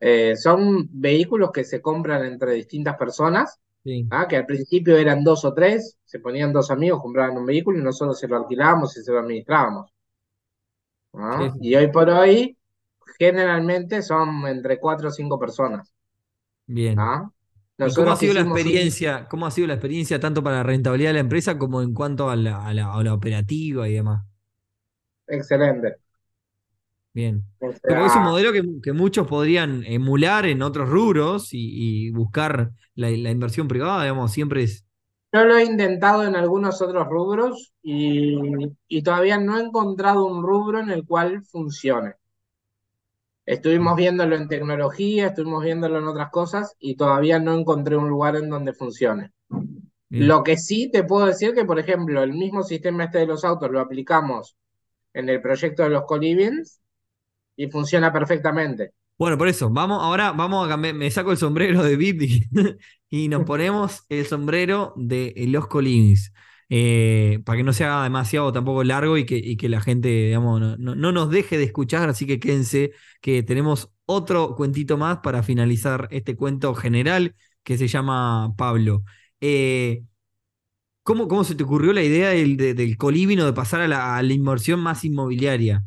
Eh, 0.00 0.36
son 0.36 0.88
vehículos 0.92 1.50
que 1.52 1.64
se 1.64 1.82
compran 1.82 2.24
entre 2.26 2.52
distintas 2.54 2.96
personas, 2.96 3.60
sí, 3.84 4.10
¿ah? 4.10 4.28
que 4.28 4.36
al 4.38 4.46
principio 4.46 4.96
eran 4.98 5.24
dos 5.24 5.44
o 5.44 5.54
tres, 5.54 5.98
se 6.04 6.20
ponían 6.20 6.52
dos 6.52 6.70
amigos, 6.70 7.02
compraban 7.02 7.36
un 7.38 7.46
vehículo 7.46 7.78
y 7.78 7.82
nosotros 7.82 8.18
se 8.20 8.28
lo 8.28 8.36
alquilábamos 8.38 8.96
y 8.98 9.02
se 9.04 9.12
lo 9.12 9.20
administrábamos. 9.20 9.92
sí, 11.30 11.50
¿ah? 11.50 11.50
sí, 11.50 11.58
Y 11.60 11.74
hoy 11.76 11.90
por 11.92 12.08
hoy, 12.10 12.56
generalmente 13.18 14.02
son 14.02 14.46
entre 14.48 14.78
cuatro 14.80 15.08
o 15.08 15.12
cinco 15.12 15.38
personas. 15.38 15.92
bien. 16.66 16.98
¿ah? 16.98 17.30
¿Y 17.78 17.92
cómo 17.94 18.12
ha 18.12 18.16
sido 18.16 18.34
la 18.34 18.42
un... 18.42 18.52
experiencia? 18.52 19.28
¿Cómo 19.28 19.46
ha 19.46 19.52
sido 19.52 19.66
la 19.68 19.74
experiencia 19.74 20.20
tanto 20.20 20.42
para 20.44 20.58
la 20.58 20.62
rentabilidad 20.64 21.10
de 21.10 21.14
la 21.14 21.20
empresa 21.20 21.58
como 21.58 21.82
en 21.82 21.94
cuanto 21.94 22.30
a 22.30 22.36
la, 22.36 22.66
a 22.66 22.74
la, 22.74 22.92
a 22.94 23.04
la 23.04 23.14
operativa 23.14 23.88
y 23.88 23.94
demás? 23.94 24.24
Excelente. 25.30 25.96
Bien. 27.12 27.44
O 27.60 27.72
Sí, 27.72 27.78
Porque 27.86 28.04
es 28.06 28.14
un 28.14 28.22
sea, 28.22 28.24
modelo 28.24 28.52
que, 28.52 28.62
que 28.82 28.92
muchos 28.92 29.26
podrían 29.26 29.84
emular 29.84 30.46
en 30.46 30.62
otros 30.62 30.88
rubros 30.88 31.52
y, 31.52 32.06
y 32.08 32.10
buscar 32.10 32.70
la, 32.94 33.10
la 33.10 33.30
inversión 33.30 33.66
privada, 33.68 34.02
digamos, 34.02 34.32
siempre 34.32 34.62
es. 34.62 34.86
yo 35.32 35.44
lo 35.44 35.56
he 35.56 35.64
intentado 35.64 36.24
en 36.24 36.36
algunos 36.36 36.80
otros 36.82 37.06
rubros 37.08 37.72
y, 37.82 38.36
y 38.88 39.02
todavía 39.02 39.38
no 39.38 39.58
he 39.58 39.62
encontrado 39.62 40.26
un 40.26 40.42
rubro 40.42 40.80
en 40.80 40.90
el 40.90 41.04
cual 41.06 41.44
funcione. 41.44 42.14
Estuvimos 43.44 43.96
viéndolo 43.96 44.34
en 44.34 44.48
tecnología, 44.48 45.26
estuvimos 45.26 45.62
viéndolo 45.62 45.98
en 45.98 46.08
otras 46.08 46.30
cosas 46.30 46.74
y 46.78 46.96
todavía 46.96 47.38
no 47.38 47.52
encontré 47.54 47.96
un 47.96 48.08
lugar 48.08 48.36
en 48.36 48.48
donde 48.48 48.72
funcione. 48.72 49.32
Bien. 50.10 50.28
Lo 50.28 50.44
que 50.44 50.56
sí 50.58 50.90
te 50.92 51.04
puedo 51.04 51.26
decir 51.26 51.54
que, 51.54 51.64
por 51.64 51.78
ejemplo, 51.80 52.22
el 52.22 52.32
mismo 52.34 52.62
sistema 52.64 53.04
este 53.04 53.18
de 53.20 53.26
los 53.26 53.44
autos 53.44 53.70
lo 53.70 53.80
aplicamos 53.80 54.56
en 55.14 55.28
el 55.28 55.40
proyecto 55.40 55.82
de 55.82 55.90
los 55.90 56.04
colivings 56.04 56.80
y 57.56 57.70
funciona 57.70 58.12
perfectamente. 58.12 58.92
Bueno, 59.18 59.36
por 59.36 59.48
eso, 59.48 59.68
vamos, 59.68 60.02
ahora 60.02 60.32
vamos 60.32 60.70
a 60.70 60.76
me 60.78 61.10
saco 61.10 61.30
el 61.30 61.36
sombrero 61.36 61.82
de 61.82 61.96
VIP 61.96 62.48
y, 63.10 63.28
nos 63.28 63.44
ponemos 63.44 64.06
el 64.08 64.24
sombrero 64.24 64.94
de 64.96 65.34
los 65.48 65.66
Collins. 65.66 66.32
eh, 66.70 67.40
para 67.44 67.58
que 67.58 67.62
no 67.62 67.74
sea 67.74 68.02
demasiado 68.04 68.50
tampoco 68.52 68.82
largo 68.82 69.18
y 69.18 69.26
que, 69.26 69.68
la 69.68 69.82
gente, 69.82 70.32
no 70.32 70.96
nos 70.96 71.30
deje 71.30 71.58
de 71.58 71.64
escuchar, 71.64 72.08
así 72.08 72.26
que 72.26 72.40
quédense 72.40 72.92
que 73.20 73.42
tenemos 73.42 73.92
otro 74.06 74.54
cuentito 74.56 74.96
más 74.96 75.18
para 75.18 75.42
finalizar 75.42 76.08
este 76.10 76.34
cuento 76.36 76.74
general 76.74 77.34
que 77.62 77.76
se 77.76 77.88
llama 77.88 78.54
Pablo. 78.56 79.02
Eh, 79.40 80.04
¿cómo, 81.10 81.28
cómo 81.28 81.44
se 81.44 81.54
te 81.56 81.64
ocurrió 81.64 81.92
la 81.92 82.02
idea 82.02 82.28
del, 82.30 82.56
de- 82.56 82.74
del 82.74 82.96
coliving 82.96 83.40
o 83.40 83.46
de 83.46 83.52
pasar 83.52 83.80
a 83.80 83.88
la, 83.88 84.16
a 84.16 84.22
inversión 84.22 84.80
más 84.80 85.04
inmobiliaria? 85.04 85.84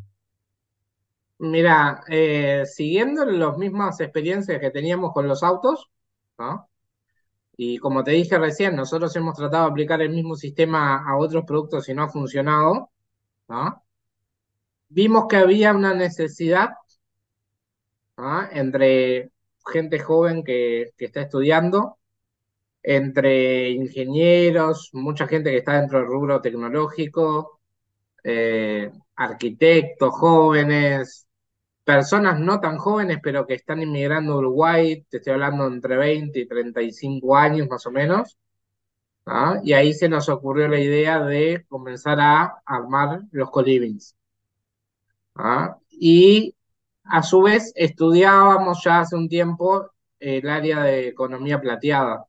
Mira, 1.38 2.02
eh, 2.08 2.64
siguiendo 2.66 3.24
las 3.24 3.56
mismas 3.56 4.00
experiencias 4.00 4.58
que 4.60 4.70
teníamos 4.72 5.12
con 5.12 5.28
los 5.28 5.42
autos. 5.44 5.88
Y 7.56 7.78
como 7.78 8.04
te 8.04 8.12
dije 8.12 8.38
recién, 8.38 8.76
nosotros 8.76 9.14
hemos 9.16 9.34
tratado 9.34 9.64
de 9.64 9.70
aplicar 9.72 10.00
el 10.00 10.10
mismo 10.10 10.36
sistema 10.36 11.04
a 11.04 11.16
otros 11.18 11.44
productos 11.44 11.88
y 11.88 11.94
no 11.94 12.04
ha 12.04 12.08
funcionado. 12.08 12.90
Vimos 14.88 15.26
que 15.28 15.36
había 15.36 15.74
una 15.74 15.92
necesidad 15.92 16.70
entre 18.52 19.30
gente 19.66 19.98
joven 19.98 20.44
que, 20.44 20.90
que 20.96 21.06
está 21.06 21.22
estudiando, 21.22 21.98
entre 22.84 23.70
ingenieros, 23.70 24.90
mucha 24.92 25.26
gente 25.26 25.50
que 25.50 25.58
está 25.58 25.80
dentro 25.80 25.98
del 25.98 26.08
rubro 26.08 26.40
tecnológico, 26.42 27.60
eh, 28.22 28.92
arquitectos 29.16 30.14
jóvenes, 30.14 31.26
personas 31.84 32.38
no 32.40 32.60
tan 32.60 32.78
jóvenes, 32.78 33.18
pero 33.22 33.46
que 33.46 33.54
están 33.54 33.82
inmigrando 33.82 34.34
a 34.34 34.38
Uruguay, 34.38 35.04
te 35.08 35.18
estoy 35.18 35.32
hablando 35.34 35.66
entre 35.66 35.96
20 35.96 36.38
y 36.40 36.46
35 36.46 37.36
años 37.36 37.68
más 37.68 37.86
o 37.86 37.90
menos. 37.90 38.38
Y 39.62 39.72
ahí 39.72 39.94
se 39.94 40.08
nos 40.08 40.28
ocurrió 40.28 40.68
la 40.68 40.78
idea 40.80 41.24
de 41.24 41.64
comenzar 41.68 42.20
a 42.20 42.62
armar 42.66 43.22
los 43.32 43.50
colivings. 43.50 44.14
Y 45.90 46.54
a 47.04 47.22
su 47.22 47.42
vez 47.42 47.72
estudiábamos 47.74 48.82
ya 48.84 49.00
hace 49.00 49.16
un 49.16 49.28
tiempo 49.28 49.90
el 50.20 50.48
área 50.48 50.82
de 50.82 51.08
economía 51.08 51.60
plateada, 51.60 52.26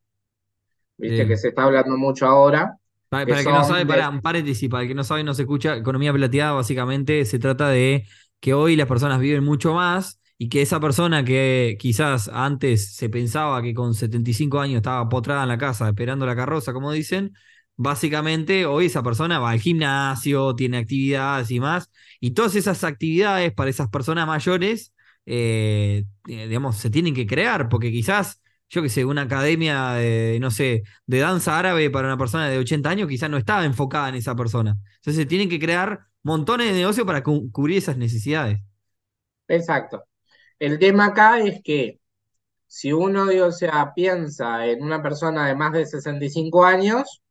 viste 0.98 1.28
que 1.28 1.38
se 1.38 1.50
está 1.50 1.64
hablando 1.64 1.98
mucho 1.98 2.26
ahora. 2.28 2.78
Para, 3.10 3.24
que 3.24 3.28
para 3.28 3.42
el 3.42 3.48
que 3.48 3.54
no 3.54 3.64
sabe, 3.64 3.80
de- 3.82 3.86
para 3.86 4.10
un 4.10 4.22
paréntesis, 4.22 4.70
para 4.70 4.84
el 4.84 4.90
que 4.90 4.96
no 4.96 5.04
sabe, 5.04 5.24
no 5.24 5.34
se 5.34 5.44
escucha, 5.44 5.76
economía 5.78 6.12
plateada 6.14 6.52
básicamente 6.54 7.24
se 7.26 7.40
trata 7.40 7.70
de 7.70 8.06
que 8.40 8.54
hoy 8.54 8.76
las 8.76 8.88
personas 8.88 9.20
viven 9.20 9.44
mucho 9.44 9.74
más 9.74 10.20
y 10.38 10.50
que 10.50 10.62
esa 10.62 10.80
persona 10.80 11.24
que 11.24 11.78
quizás 11.80 12.28
antes 12.34 12.94
se 12.96 13.10
pensaba 13.10 13.62
que 13.62 13.74
con 13.74 13.94
75 13.94 14.60
años 14.60 14.78
estaba 14.78 15.08
potrada 15.08 15.44
en 15.44 15.50
la 15.50 15.58
casa 15.58 15.88
esperando 15.88 16.26
la 16.26 16.36
carroza, 16.36 16.74
como 16.74 16.92
dicen, 16.92 17.34
básicamente 17.78 18.66
hoy 18.66 18.88
esa 18.88 19.04
persona 19.04 19.40
va 19.40 19.52
al 19.52 19.60
gimnasio, 19.60 20.56
tiene 20.56 20.78
actividades 20.78 21.52
y 21.52 21.60
más, 21.60 21.90
y 22.20 22.32
todas 22.32 22.56
esas 22.56 22.84
actividades 22.84 23.54
para 23.54 23.70
esas 23.70 23.90
personas 23.90 24.28
mayores, 24.28 24.94
eh, 25.26 26.04
eh, 26.28 26.48
digamos, 26.48 26.78
se 26.78 26.90
tienen 26.90 27.14
que 27.16 27.28
crear, 27.28 27.70
porque 27.70 27.92
quizás, 27.92 28.42
yo 28.76 28.82
qué 28.84 28.90
sé, 28.90 29.06
una 29.06 29.24
academia 29.24 29.92
de, 29.94 30.38
no 30.42 30.52
sé, 30.52 30.84
de 31.08 31.20
danza 31.20 31.58
árabe 31.60 31.90
para 31.90 32.08
una 32.08 32.18
persona 32.18 32.50
de 32.50 32.58
80 32.60 32.90
años 32.90 33.08
quizás 33.10 33.30
no 33.30 33.38
estaba 33.38 33.66
enfocada 33.66 34.10
en 34.10 34.16
esa 34.16 34.36
persona. 34.36 34.72
Entonces 34.98 35.16
se 35.18 35.26
tienen 35.26 35.50
que 35.50 35.60
crear 35.60 36.02
montones 36.24 36.68
de 36.68 36.74
negocios 36.80 37.06
para 37.08 37.24
cu- 37.24 37.52
cubrir 37.52 37.78
esas 37.78 37.98
necesidades. 37.98 38.60
Exacto. 39.48 40.04
El 40.60 40.80
tema 40.80 41.08
acá 41.08 41.40
es 41.42 41.62
que 41.64 42.00
si 42.68 42.94
uno, 42.94 43.28
o 43.48 43.52
sea, 43.54 43.94
piensa 43.96 44.68
en 44.68 44.84
una 44.84 45.02
persona 45.04 45.48
de 45.48 45.56
más 45.56 45.74
de 45.74 45.86
65 45.88 46.66
años, 46.66 47.22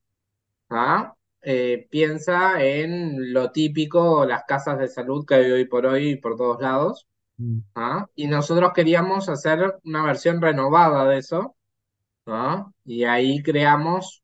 ¿ah? 0.71 1.15
Eh, 1.43 1.89
piensa 1.91 2.63
en 2.65 3.33
lo 3.33 3.53
típico, 3.53 4.27
las 4.27 4.45
casas 4.47 4.79
de 4.79 4.89
salud 4.89 5.25
que 5.27 5.37
hay 5.37 5.51
hoy 5.53 5.67
por 5.67 5.87
hoy 5.87 6.17
por 6.17 6.37
todos 6.37 6.61
lados. 6.63 7.07
¿Ah? 7.75 8.07
Y 8.15 8.27
nosotros 8.27 8.73
queríamos 8.75 9.29
hacer 9.29 9.79
una 9.85 10.05
versión 10.05 10.41
renovada 10.41 11.09
de 11.09 11.19
eso. 11.19 11.57
Y 12.85 13.05
ahí 13.05 13.43
creamos 13.43 14.23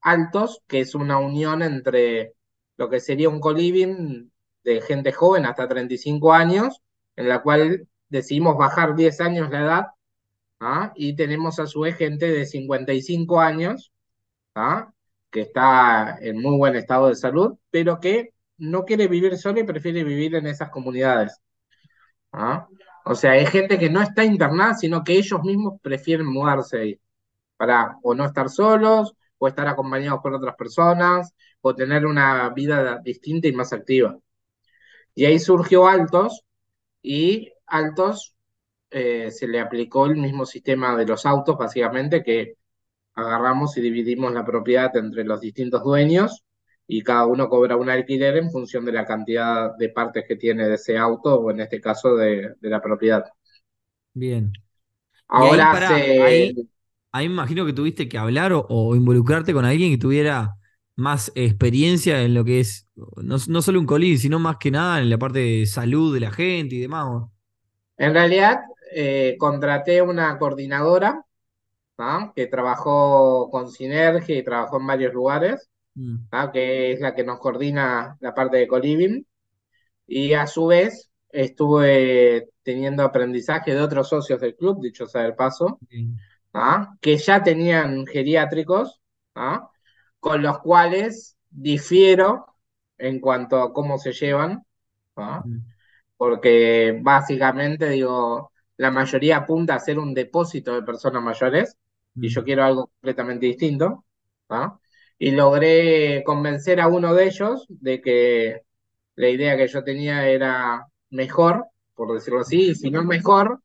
Altos, 0.00 0.62
que 0.66 0.80
es 0.80 0.94
una 0.94 1.18
unión 1.18 1.62
entre 1.62 2.34
lo 2.76 2.88
que 2.90 3.00
sería 3.00 3.28
un 3.28 3.40
co-living 3.40 4.30
de 4.64 4.80
gente 4.82 5.12
joven 5.12 5.46
hasta 5.46 5.68
35 5.68 6.32
años, 6.32 6.82
en 7.16 7.28
la 7.28 7.42
cual 7.42 7.88
decidimos 8.08 8.56
bajar 8.56 8.94
10 8.96 9.20
años 9.20 9.50
la 9.50 9.60
edad, 9.60 9.86
¿ah? 10.60 10.92
Y 10.96 11.16
tenemos 11.16 11.58
a 11.60 11.66
su 11.66 11.80
vez 11.80 11.96
gente 11.96 12.26
de 12.30 12.46
55 12.46 13.40
años, 13.40 13.92
¿ah? 14.54 14.92
que 15.30 15.42
está 15.42 16.18
en 16.20 16.40
muy 16.40 16.56
buen 16.56 16.76
estado 16.76 17.08
de 17.08 17.16
salud, 17.16 17.58
pero 17.70 18.00
que 18.00 18.34
no 18.58 18.84
quiere 18.84 19.08
vivir 19.08 19.36
sola 19.36 19.60
y 19.60 19.64
prefiere 19.64 20.04
vivir 20.04 20.36
en 20.36 20.46
esas 20.46 20.70
comunidades. 20.70 21.40
¿Ah? 22.34 22.68
O 23.04 23.14
sea, 23.14 23.32
hay 23.32 23.46
gente 23.46 23.78
que 23.78 23.90
no 23.90 24.00
está 24.02 24.24
internada, 24.24 24.74
sino 24.74 25.04
que 25.04 25.14
ellos 25.14 25.42
mismos 25.42 25.80
prefieren 25.82 26.26
mudarse 26.26 26.78
ahí, 26.78 27.00
para 27.56 27.98
o 28.02 28.14
no 28.14 28.24
estar 28.24 28.48
solos, 28.50 29.14
o 29.38 29.48
estar 29.48 29.66
acompañados 29.68 30.20
por 30.22 30.34
otras 30.34 30.56
personas, 30.56 31.34
o 31.60 31.74
tener 31.74 32.06
una 32.06 32.48
vida 32.50 33.00
distinta 33.02 33.48
y 33.48 33.52
más 33.52 33.72
activa. 33.72 34.18
Y 35.14 35.26
ahí 35.26 35.38
surgió 35.38 35.86
Altos, 35.86 36.44
y 37.02 37.52
Altos 37.66 38.34
eh, 38.90 39.30
se 39.30 39.48
le 39.48 39.60
aplicó 39.60 40.06
el 40.06 40.16
mismo 40.16 40.46
sistema 40.46 40.96
de 40.96 41.06
los 41.06 41.26
autos, 41.26 41.58
básicamente, 41.58 42.22
que 42.22 42.56
agarramos 43.14 43.76
y 43.76 43.80
dividimos 43.80 44.32
la 44.32 44.44
propiedad 44.44 44.96
entre 44.96 45.24
los 45.24 45.40
distintos 45.40 45.84
dueños 45.84 46.44
y 46.86 47.02
cada 47.02 47.26
uno 47.26 47.48
cobra 47.48 47.76
un 47.76 47.90
alquiler 47.90 48.36
en 48.36 48.50
función 48.50 48.84
de 48.84 48.92
la 48.92 49.06
cantidad 49.06 49.76
de 49.76 49.88
partes 49.90 50.24
que 50.28 50.36
tiene 50.36 50.68
de 50.68 50.74
ese 50.76 50.98
auto 50.98 51.36
o 51.40 51.50
en 51.50 51.60
este 51.60 51.80
caso 51.80 52.16
de, 52.16 52.54
de 52.60 52.68
la 52.70 52.80
propiedad. 52.82 53.24
Bien. 54.12 54.52
Ahí, 55.38 55.58
Ahora 55.58 56.14
ahí, 56.18 56.54
ahí 57.12 57.28
me 57.28 57.34
imagino 57.34 57.66
que 57.66 57.72
tuviste 57.72 58.08
que 58.08 58.18
hablar 58.18 58.52
o, 58.52 58.66
o 58.68 58.96
involucrarte 58.96 59.52
con 59.52 59.64
alguien 59.64 59.92
que 59.92 59.98
tuviera 59.98 60.56
más 60.96 61.32
experiencia 61.34 62.22
en 62.22 62.34
lo 62.34 62.44
que 62.44 62.60
es, 62.60 62.88
no, 63.16 63.36
no 63.48 63.62
solo 63.62 63.80
un 63.80 63.86
coliving, 63.86 64.18
sino 64.18 64.38
más 64.38 64.56
que 64.58 64.70
nada 64.70 65.00
en 65.00 65.10
la 65.10 65.18
parte 65.18 65.40
de 65.40 65.66
salud 65.66 66.14
de 66.14 66.20
la 66.20 66.32
gente 66.32 66.76
y 66.76 66.80
demás. 66.80 67.06
¿o? 67.08 67.32
en 67.96 68.14
realidad 68.14 68.60
eh, 68.92 69.36
contraté 69.38 70.00
una 70.02 70.38
coordinadora 70.38 71.24
que 72.34 72.46
trabajó 72.46 73.50
con 73.50 73.70
Sinergia 73.70 74.36
y 74.38 74.44
trabajó 74.44 74.78
en 74.78 74.86
varios 74.86 75.14
lugares, 75.14 75.70
Mm, 75.94 76.16
¿ah? 76.32 76.50
que 76.52 76.92
es 76.92 77.00
la 77.00 77.14
que 77.14 77.24
nos 77.24 77.38
coordina 77.38 78.16
la 78.20 78.34
parte 78.34 78.56
de 78.56 78.66
coliving 78.66 79.26
y 80.06 80.32
a 80.34 80.46
su 80.46 80.66
vez 80.66 81.10
estuve 81.30 82.48
teniendo 82.62 83.02
aprendizaje 83.02 83.74
de 83.74 83.80
otros 83.80 84.08
socios 84.08 84.40
del 84.40 84.56
club, 84.56 84.80
dicho 84.82 85.06
sea 85.06 85.22
de 85.22 85.32
paso. 85.32 85.78
¿ah? 86.54 86.94
que 87.00 87.16
ya 87.16 87.42
tenían 87.42 88.06
geriátricos, 88.06 89.00
¿ah? 89.34 89.68
con 90.20 90.42
los 90.42 90.60
cuales 90.60 91.36
difiero 91.50 92.46
en 92.96 93.20
cuanto 93.20 93.60
a 93.60 93.72
cómo 93.72 93.98
se 93.98 94.12
llevan. 94.12 94.64
Mm, 95.16 95.58
porque 96.16 96.98
básicamente 97.02 97.90
digo, 97.90 98.52
la 98.76 98.90
mayoría 98.90 99.38
apunta 99.38 99.74
a 99.74 99.76
hacer 99.76 99.98
un 99.98 100.14
depósito 100.14 100.74
de 100.74 100.82
personas 100.82 101.22
mayores 101.22 101.76
y 102.14 102.28
yo 102.28 102.42
mm, 102.42 102.44
quiero 102.44 102.64
algo 102.64 102.86
completamente 102.86 103.46
distinto, 103.46 104.04
¿ah? 104.48 104.78
Y 105.18 105.30
logré 105.30 106.22
convencer 106.24 106.80
a 106.80 106.88
uno 106.88 107.14
de 107.14 107.26
ellos 107.26 107.66
de 107.68 108.00
que 108.00 108.62
la 109.16 109.28
idea 109.28 109.56
que 109.56 109.68
yo 109.68 109.84
tenía 109.84 110.28
era 110.28 110.86
mejor, 111.10 111.66
por 111.94 112.12
decirlo 112.12 112.40
así, 112.40 112.70
y 112.70 112.74
si 112.74 112.90
no 112.90 113.04
mejor, 113.04 113.60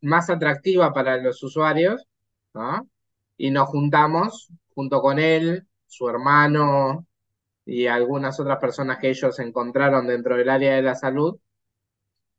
más 0.00 0.30
atractiva 0.30 0.92
para 0.92 1.18
los 1.18 1.42
usuarios, 1.42 2.06
¿no? 2.54 2.88
Y 3.36 3.50
nos 3.50 3.68
juntamos 3.68 4.48
junto 4.74 5.00
con 5.00 5.18
él, 5.18 5.66
su 5.86 6.08
hermano 6.08 7.06
y 7.66 7.86
algunas 7.86 8.38
otras 8.40 8.58
personas 8.58 8.98
que 8.98 9.10
ellos 9.10 9.38
encontraron 9.38 10.06
dentro 10.06 10.36
del 10.36 10.48
área 10.48 10.76
de 10.76 10.82
la 10.82 10.94
salud 10.94 11.38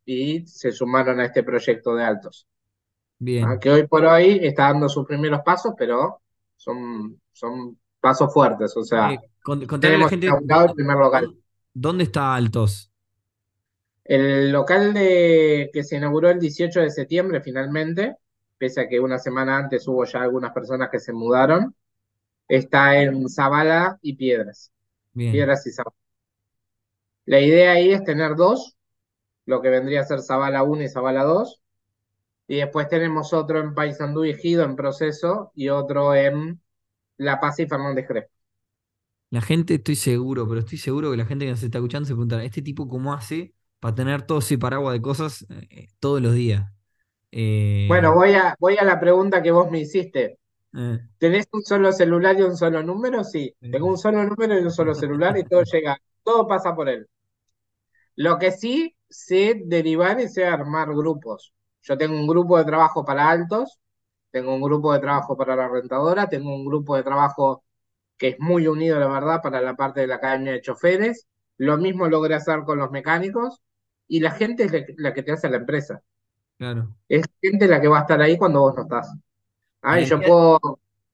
y 0.06 0.46
se 0.48 0.72
sumaron 0.72 1.20
a 1.20 1.26
este 1.26 1.44
proyecto 1.44 1.96
de 1.96 2.04
Altos, 2.04 2.48
¿no? 3.40 3.48
Bien. 3.48 3.60
Que 3.60 3.70
hoy 3.70 3.88
por 3.88 4.06
hoy 4.06 4.40
está 4.42 4.64
dando 4.64 4.90
sus 4.90 5.06
primeros 5.06 5.42
pasos, 5.42 5.74
pero 5.78 6.22
son, 6.56 7.22
son 7.32 7.78
pasos 8.02 8.34
fuertes, 8.34 8.76
o 8.78 8.84
sea, 8.84 9.14
Eh, 9.14 9.20
contale 9.44 9.96
a 9.96 9.98
la 9.98 10.10
gente 10.10 10.28
el 10.28 10.74
primer 10.76 10.98
local. 10.98 11.26
dó- 11.28 11.36
dónde 11.74 12.04
está 12.06 12.36
Altos. 12.36 12.92
El 14.04 14.52
local 14.52 14.94
de, 14.94 15.70
que 15.74 15.84
se 15.84 15.98
inauguró 15.98 16.30
el 16.30 16.40
18 16.40 16.82
de 16.82 16.90
septiembre 16.92 17.42
finalmente, 17.42 18.18
pese 18.58 18.82
a 18.82 18.88
que 18.90 19.00
una 19.00 19.18
semana 19.20 19.58
antes 19.58 19.88
hubo 19.88 20.06
ya 20.06 20.22
algunas 20.22 20.52
personas 20.54 20.90
que 20.92 21.00
se 21.00 21.14
mudaron, 21.14 21.76
está 22.48 23.02
en 23.02 23.30
Zabala 23.30 24.00
y 24.02 24.16
Piedras. 24.16 24.72
Bien, 25.14 25.32
Piedras 25.34 25.66
y 25.68 25.72
Zabala. 25.72 25.96
La 27.26 27.40
idea 27.40 27.72
ahí 27.72 27.92
es 27.92 28.04
tener 28.04 28.36
dos, 28.36 28.78
lo 29.46 29.62
que 29.62 29.70
vendría 29.70 30.02
a 30.02 30.06
ser 30.06 30.22
Zabala 30.22 30.64
1 30.64 30.84
y 30.84 30.90
Zabala 30.90 31.24
2, 31.24 31.62
y 32.48 32.58
después 32.58 32.90
tenemos 32.90 33.34
otro 33.34 33.60
en 33.60 33.76
Paysandú 33.76 34.26
y 34.26 34.32
Ejido 34.32 34.66
en 34.66 34.78
proceso 34.78 35.52
y 35.56 35.70
otro 35.70 36.16
en 36.16 36.61
La 37.22 37.40
Paz 37.40 37.60
y 37.60 37.68
Fernández 37.68 38.06
Crespo. 38.08 38.34
la 39.30 39.42
gente 39.42 39.76
estoy 39.76 39.96
seguro, 39.96 40.48
pero 40.48 40.60
estoy 40.62 40.78
seguro 40.78 41.12
que 41.12 41.18
la 41.18 41.26
gente 41.26 41.46
que 41.46 41.52
nos 41.52 41.64
está 41.64 41.78
escuchando 41.80 42.06
se 42.08 42.14
preguntará, 42.14 42.44
¿este 42.44 42.62
tipo 42.62 42.88
cómo 42.90 43.14
hace 43.14 43.54
para 43.80 43.96
tener 43.96 44.24
todo 44.24 44.40
ese 44.40 44.58
paraguas 44.58 44.94
de 44.94 45.02
cosas 45.02 45.46
eh, 45.50 45.88
todos 46.00 46.22
los 46.22 46.34
días? 46.36 46.72
Eh, 47.32 47.88
Bueno, 47.88 48.14
voy 48.16 48.34
a, 48.34 48.56
voy 48.60 48.78
a 48.78 48.84
la 48.84 49.00
pregunta 49.00 49.42
que 49.44 49.52
vos 49.52 49.70
me 49.70 49.80
hiciste. 49.80 50.40
eh, 50.74 51.00
¿Tenés 51.20 51.48
un 51.54 51.64
solo 51.64 51.92
celular 51.94 52.40
y 52.40 52.44
un 52.44 52.58
solo 52.58 52.84
número? 52.84 53.24
Sí, 53.26 53.56
Sí. 53.62 53.68
tengo 53.70 53.88
un 53.88 53.98
solo 54.00 54.24
número 54.26 54.60
y 54.60 54.64
un 54.64 54.72
solo 54.72 54.96
celular 54.96 55.38
y 55.38 55.46
todo 55.46 55.64
llega, 55.72 55.98
todo 56.24 56.48
pasa 56.48 56.76
por 56.76 56.90
él. 56.90 57.08
Lo 58.16 58.38
que 58.40 58.52
sí, 58.52 58.96
sé 59.10 59.62
derivar 59.66 60.20
y 60.22 60.30
sé 60.30 60.46
armar 60.46 60.90
grupos. 60.96 61.54
Yo 61.82 61.98
tengo 61.98 62.16
un 62.16 62.28
grupo 62.28 62.58
de 62.58 62.66
trabajo 62.66 63.04
para 63.06 63.30
altos, 63.30 63.80
tengo 64.32 64.54
un 64.56 64.62
grupo 64.62 64.94
de 64.94 65.00
trabajo 65.00 65.38
para 65.38 65.56
la 65.56 65.68
rentadora, 65.70 66.30
tengo 66.30 66.54
un 66.56 66.66
grupo 66.66 66.96
de 66.98 67.04
trabajo 67.04 67.64
que 68.18 68.30
es 68.30 68.40
muy 68.40 68.68
unido, 68.68 69.00
la 69.00 69.08
verdad, 69.08 69.42
para 69.44 69.62
la 69.62 69.76
parte 69.76 70.02
de 70.02 70.08
la 70.08 70.16
academia 70.18 70.54
de 70.54 70.62
choferes. 70.62 71.28
Lo 71.58 71.78
mismo 71.78 72.08
logré 72.10 72.36
hacer 72.36 72.64
con 72.66 72.80
los 72.80 72.92
mecánicos 72.92 73.62
y 74.08 74.22
la 74.22 74.32
gente 74.32 74.66
es 74.66 74.74
la 74.98 75.14
que 75.14 75.24
te 75.24 75.32
hace 75.34 75.50
la 75.50 75.58
empresa. 75.58 76.04
Claro. 76.58 76.96
Es 77.08 77.26
gente 77.42 77.68
la 77.68 77.80
que 77.80 77.88
va 77.88 78.00
a 78.00 78.02
estar 78.02 78.20
ahí 78.22 78.38
cuando 78.40 78.62
vos 78.62 78.74
no 78.76 78.82
estás. 78.84 79.14
Ah, 79.84 80.00
En 80.00 80.02
yo 80.02 80.22
día- 80.22 80.24
puedo, 80.24 80.60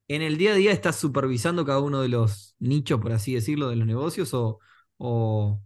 ¿En 0.10 0.22
el 0.22 0.38
día 0.38 0.54
a 0.54 0.56
día 0.56 0.72
estás 0.72 0.98
supervisando 0.98 1.66
cada 1.66 1.82
uno 1.82 2.02
de 2.02 2.10
los 2.10 2.56
nichos, 2.60 3.00
por 3.02 3.12
así 3.14 3.34
decirlo, 3.36 3.70
de 3.70 3.76
los 3.78 3.88
negocios? 3.88 4.34
O, 4.34 4.60
o... 4.98 5.62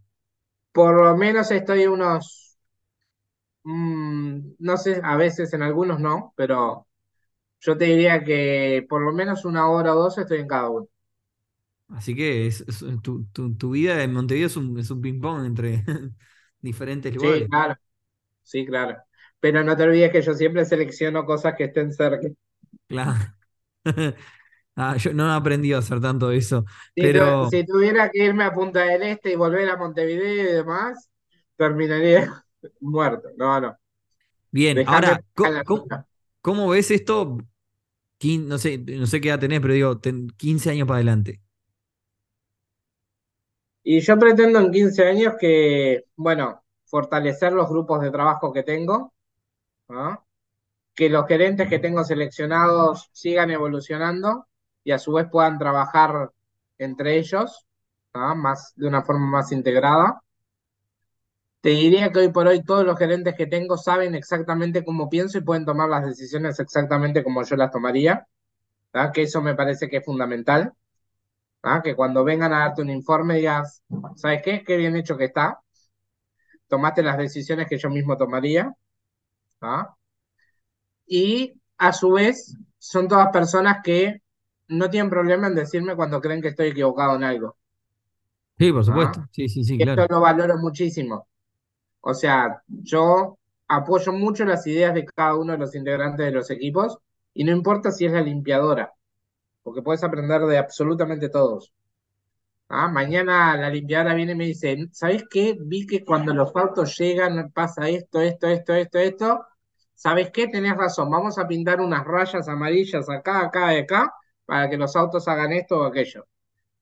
por 0.74 1.02
lo 1.06 1.16
menos 1.18 1.52
estoy 1.52 1.86
unos, 1.88 2.58
mm, 3.64 4.56
no 4.60 4.78
sé, 4.78 5.02
a 5.04 5.16
veces 5.18 5.54
en 5.54 5.62
algunos 5.64 6.00
no, 6.00 6.34
pero 6.36 6.88
yo 7.62 7.78
te 7.78 7.86
diría 7.86 8.24
que 8.26 8.86
por 8.90 9.02
lo 9.04 9.14
menos 9.14 9.46
una 9.46 9.70
hora 9.70 9.96
o 9.96 10.00
dos 10.04 10.20
estoy 10.20 10.40
en 10.42 10.48
cada 10.50 10.70
uno. 10.72 10.88
Así 11.90 12.16
que 12.16 12.48
es, 12.48 12.62
es- 12.62 12.84
tu, 13.04 13.26
tu- 13.34 13.56
tu 13.58 13.72
vida 13.72 14.02
en 14.04 14.14
Montevideo 14.14 14.48
es 14.48 14.56
un, 14.58 14.80
es 14.80 14.90
un 14.92 15.02
ping-pong 15.02 15.46
entre 15.46 15.84
diferentes 16.62 17.14
Sí, 17.16 17.16
lugares. 17.16 17.50
claro, 17.50 17.76
sí, 18.44 18.66
claro. 18.68 19.04
Pero 19.40 19.64
no 19.64 19.78
te 19.78 19.84
olvides 19.84 20.12
que 20.12 20.22
yo 20.24 20.34
siempre 20.36 20.66
selecciono 20.66 21.26
cosas 21.26 21.56
que 21.58 21.66
estén 21.66 21.94
cerca. 21.94 22.30
Claro. 22.88 23.20
Ah, 24.78 24.96
yo 24.98 25.14
no 25.14 25.28
he 25.30 25.36
aprendido 25.36 25.78
a 25.78 25.82
hacer 25.82 26.02
tanto 26.02 26.32
eso. 26.32 26.66
Pero 27.00 27.38
si 27.42 27.66
tuviera 27.66 28.10
que 28.10 28.24
irme 28.26 28.44
a 28.44 28.54
Punta 28.54 28.84
del 28.86 29.04
Este 29.04 29.32
y 29.32 29.36
volver 29.36 29.70
a 29.70 29.78
Montevideo 29.78 30.34
y 30.44 30.54
demás, 30.54 31.10
terminaría 31.58 32.44
muerto. 32.82 33.30
No, 33.38 33.60
no. 33.62 33.78
bien, 34.52 34.84
Déjame 34.84 34.84
ahora, 34.86 35.24
¿cómo, 35.34 35.94
cómo 36.42 36.70
ves 36.70 36.92
esto? 36.92 37.38
No 38.24 38.58
sé, 38.58 38.78
no 38.78 39.08
sé 39.08 39.20
qué 39.22 39.30
edad 39.30 39.40
tenés, 39.40 39.62
pero 39.62 39.74
digo, 39.74 40.00
ten 40.00 40.28
15 40.38 40.70
años 40.70 40.88
para 40.88 40.98
adelante. 40.98 41.42
Y 43.84 44.00
yo 44.02 44.18
pretendo 44.18 44.60
en 44.60 44.72
15 44.72 45.08
años 45.08 45.36
que, 45.40 46.06
bueno, 46.16 46.64
fortalecer 46.86 47.54
los 47.54 47.70
grupos 47.70 48.02
de 48.02 48.12
trabajo 48.12 48.52
que 48.54 48.64
tengo. 48.64 49.14
Que 50.96 51.10
los 51.10 51.28
gerentes 51.28 51.68
que 51.70 51.80
tengo 51.80 52.04
seleccionados 52.04 53.10
sigan 53.12 53.52
evolucionando 53.52 54.48
y 54.86 54.92
a 54.92 55.00
su 55.00 55.14
vez 55.14 55.28
puedan 55.30 55.58
trabajar 55.58 56.32
entre 56.78 57.18
ellos. 57.18 57.66
Más, 58.14 58.74
de 58.76 58.88
una 58.88 59.04
forma 59.04 59.26
más 59.28 59.52
integrada. 59.52 60.22
Te 61.62 61.70
diría 61.70 62.12
que 62.12 62.20
hoy 62.20 62.30
por 62.30 62.48
hoy 62.48 62.64
todos 62.64 62.86
los 62.86 62.98
gerentes 62.98 63.36
que 63.36 63.48
tengo 63.48 63.78
saben 63.78 64.16
exactamente 64.16 64.84
cómo 64.84 65.10
pienso 65.10 65.38
y 65.38 65.42
pueden 65.42 65.66
tomar 65.66 65.90
las 65.90 66.06
decisiones 66.06 66.60
exactamente 66.60 67.24
como 67.24 67.44
yo 67.44 67.56
las 67.56 67.72
tomaría, 67.72 68.28
¿tá? 68.92 69.12
Que 69.12 69.24
eso 69.24 69.42
me 69.42 69.56
parece 69.56 69.88
que 69.90 69.98
es 69.98 70.06
fundamental. 70.06 70.74
¿tá? 71.62 71.82
Que 71.82 71.96
cuando 71.96 72.24
vengan 72.24 72.54
a 72.54 72.60
darte 72.60 72.82
un 72.82 72.90
informe 72.90 73.36
digas, 73.36 73.84
¿sabes 74.16 74.42
qué? 74.44 74.64
Qué 74.64 74.78
bien 74.78 74.96
hecho 74.96 75.18
que 75.18 75.26
está. 75.26 75.60
Tomaste 76.68 77.04
las 77.04 77.18
decisiones 77.18 77.68
que 77.68 77.78
yo 77.78 77.90
mismo 77.90 78.18
tomaría. 78.18 78.76
¿tá? 79.60 79.96
Y 81.06 81.54
a 81.78 81.94
su 81.94 82.12
vez 82.14 82.58
son 82.78 83.08
todas 83.08 83.30
personas 83.30 83.78
que 83.84 84.22
no 84.68 84.90
tienen 84.90 85.10
problema 85.10 85.48
en 85.48 85.56
decirme 85.56 85.96
cuando 85.96 86.22
creen 86.22 86.42
que 86.42 86.50
estoy 86.50 86.70
equivocado 86.70 87.16
en 87.16 87.24
algo. 87.24 87.58
Sí, 88.58 88.72
por 88.72 88.86
supuesto. 88.86 89.28
Sí, 89.32 89.50
sí, 89.50 89.64
sí, 89.64 89.74
esto 89.74 89.94
claro. 89.94 90.08
lo 90.10 90.22
valoro 90.22 90.58
muchísimo. 90.58 91.28
O 92.02 92.14
sea, 92.14 92.64
yo 92.68 93.38
apoyo 93.68 94.12
mucho 94.14 94.46
las 94.46 94.66
ideas 94.68 94.94
de 94.94 95.06
cada 95.06 95.36
uno 95.36 95.54
de 95.54 95.60
los 95.60 95.76
integrantes 95.76 96.26
de 96.26 96.32
los 96.32 96.50
equipos 96.52 96.98
y 97.34 97.44
no 97.44 97.52
importa 97.52 97.92
si 97.92 98.06
es 98.06 98.12
la 98.12 98.22
limpiadora, 98.22 98.94
porque 99.64 99.82
puedes 99.84 100.04
aprender 100.04 100.42
de 100.44 100.58
absolutamente 100.60 101.30
todos. 101.30 101.74
Ah, 102.70 102.88
mañana 102.88 103.58
la 103.58 103.70
limpiadora 103.70 104.14
viene 104.14 104.32
y 104.32 104.36
me 104.36 104.46
dice, 104.46 104.88
¿sabes 104.94 105.26
qué? 105.30 105.58
Vi 105.60 105.86
que 105.86 106.06
cuando 106.06 106.34
los 106.34 106.56
autos 106.56 106.98
llegan 106.98 107.52
pasa 107.52 107.90
esto, 107.90 108.22
esto, 108.22 108.48
esto, 108.48 108.74
esto, 108.74 108.98
esto. 109.00 109.46
¿Sabes 109.94 110.32
qué? 110.32 110.48
Tenés 110.48 110.76
razón, 110.78 111.10
vamos 111.12 111.38
a 111.38 111.48
pintar 111.48 111.82
unas 111.82 112.06
rayas 112.06 112.48
amarillas 112.48 113.10
acá, 113.10 113.42
acá 113.46 113.76
y 113.76 113.80
acá 113.80 114.14
para 114.46 114.70
que 114.70 114.78
los 114.78 114.96
autos 114.96 115.28
hagan 115.28 115.52
esto 115.52 115.80
o 115.82 115.84
aquello. 115.86 116.26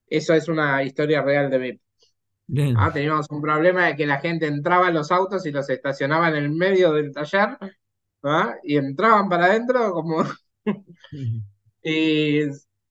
Eso 0.07 0.33
es 0.35 0.49
una 0.49 0.83
historia 0.83 1.21
real 1.23 1.49
de 1.51 1.59
mí. 1.59 1.81
Bien. 2.51 2.75
Ah, 2.75 2.91
teníamos 2.91 3.27
un 3.29 3.43
problema 3.43 3.85
de 3.85 3.95
que 3.95 4.07
la 4.07 4.19
gente 4.19 4.47
entraba 4.47 4.87
en 4.87 4.95
los 4.95 5.11
autos 5.11 5.45
y 5.45 5.51
los 5.51 5.69
estacionaba 5.69 6.29
en 6.29 6.35
el 6.35 6.49
medio 6.49 6.91
del 6.93 7.13
taller, 7.13 7.57
¿ah? 8.23 8.55
Y 8.63 8.77
entraban 8.77 9.29
para 9.29 9.45
adentro 9.45 9.91
como... 9.93 10.23
Y 11.81 12.41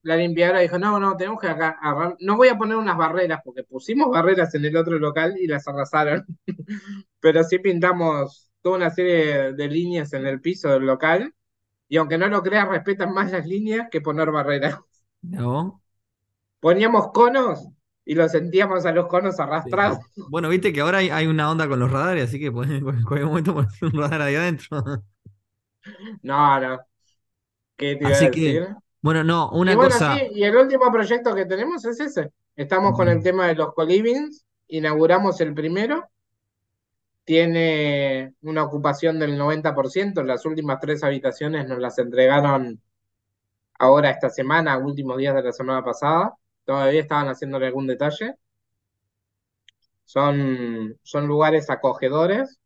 la 0.02 0.16
limpiadora 0.16 0.60
dijo, 0.60 0.78
no, 0.78 0.98
no, 0.98 1.14
tenemos 1.14 1.38
que 1.38 1.48
acá 1.48 1.78
No 2.20 2.38
voy 2.38 2.48
a 2.48 2.56
poner 2.56 2.76
unas 2.78 2.96
barreras, 2.96 3.40
porque 3.44 3.62
pusimos 3.62 4.08
barreras 4.10 4.54
en 4.54 4.64
el 4.64 4.76
otro 4.76 4.98
local 4.98 5.34
y 5.38 5.46
las 5.46 5.68
arrasaron. 5.68 6.24
Pero 7.20 7.44
sí 7.44 7.58
pintamos 7.58 8.50
toda 8.62 8.76
una 8.76 8.90
serie 8.90 9.52
de 9.52 9.68
líneas 9.68 10.14
en 10.14 10.26
el 10.26 10.40
piso 10.40 10.70
del 10.70 10.86
local. 10.86 11.34
Y 11.86 11.98
aunque 11.98 12.16
no 12.16 12.28
lo 12.28 12.42
creas, 12.42 12.66
respetan 12.66 13.12
más 13.12 13.30
las 13.30 13.46
líneas 13.46 13.88
que 13.90 14.00
poner 14.00 14.30
barreras. 14.30 14.78
¿No? 15.20 15.82
Poníamos 16.60 17.12
conos 17.12 17.68
y 18.08 18.16
los 18.16 18.32
sentíamos 18.32 18.86
a 18.86 18.92
los 18.92 19.08
conos 19.08 19.40
Sí. 19.64 19.78
arrastrados. 19.78 20.00
Bueno, 20.26 20.48
viste 20.48 20.72
que 20.72 20.80
ahora 20.80 20.98
hay, 20.98 21.10
hay 21.10 21.26
una 21.26 21.50
onda 21.50 21.68
con 21.68 21.78
los 21.80 21.90
radares, 21.90 22.24
así 22.28 22.38
que 22.38 22.46
en 22.46 22.82
cualquier 22.82 23.26
momento 23.26 23.54
poner 23.54 23.70
un 23.82 23.92
radar 23.92 24.22
ahí 24.22 24.34
adentro. 24.36 24.82
No, 26.22 26.60
no. 26.60 26.78
¿Qué 27.76 27.96
te 27.96 28.06
iba 28.06 28.18
a 28.18 28.20
Así 28.20 28.30
que, 28.30 28.66
bueno, 29.02 29.22
no, 29.24 29.50
Y 29.62 29.72
una 29.72 29.74
bueno, 29.74 30.00
cosa. 30.00 30.20
sí, 30.20 30.30
y 30.32 30.42
el 30.44 30.56
último 30.56 30.90
proyecto 30.90 31.34
que 31.34 31.46
tenemos 31.46 31.84
es 31.84 32.00
ese. 32.00 32.32
Estamos 32.56 32.94
con 32.96 33.08
el 33.08 33.22
tema 33.22 33.46
de 33.48 33.54
los 33.54 33.72
colivings, 33.74 34.44
inauguramos 34.68 35.40
el 35.40 35.54
primero, 35.54 36.08
tiene 37.24 38.34
una 38.42 38.64
ocupación 38.64 39.18
del 39.18 39.36
90%, 39.36 40.22
las 40.24 40.46
últimas 40.46 40.80
tres 40.80 41.04
habitaciones 41.04 41.68
nos 41.68 41.78
las 41.78 41.98
entregaron 41.98 42.80
ahora 43.78 44.10
esta 44.10 44.30
semana, 44.30 44.78
últimos 44.78 45.18
días 45.18 45.34
de 45.34 45.42
la 45.42 45.52
semana 45.52 45.84
pasada, 45.84 46.34
todavía 46.68 47.00
estaban 47.00 47.28
haciéndole 47.28 47.66
algún 47.66 47.86
detalle. 47.86 48.34
Son, 50.04 50.98
son 51.02 51.26
lugares 51.26 51.70
acogedores. 51.70 52.58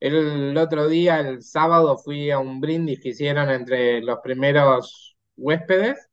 El 0.00 0.56
otro 0.58 0.88
día, 0.88 1.20
el 1.20 1.42
sábado, 1.42 1.98
fui 1.98 2.30
a 2.30 2.38
un 2.38 2.60
brindis 2.60 3.00
que 3.00 3.10
hicieron 3.10 3.50
entre 3.50 4.02
los 4.02 4.18
primeros 4.20 5.16
huéspedes 5.36 6.08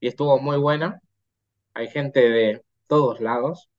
y 0.00 0.08
estuvo 0.08 0.38
muy 0.40 0.58
bueno. 0.58 0.98
Hay 1.74 1.88
gente 1.88 2.20
de 2.30 2.62
todos 2.88 3.20
lados, 3.20 3.70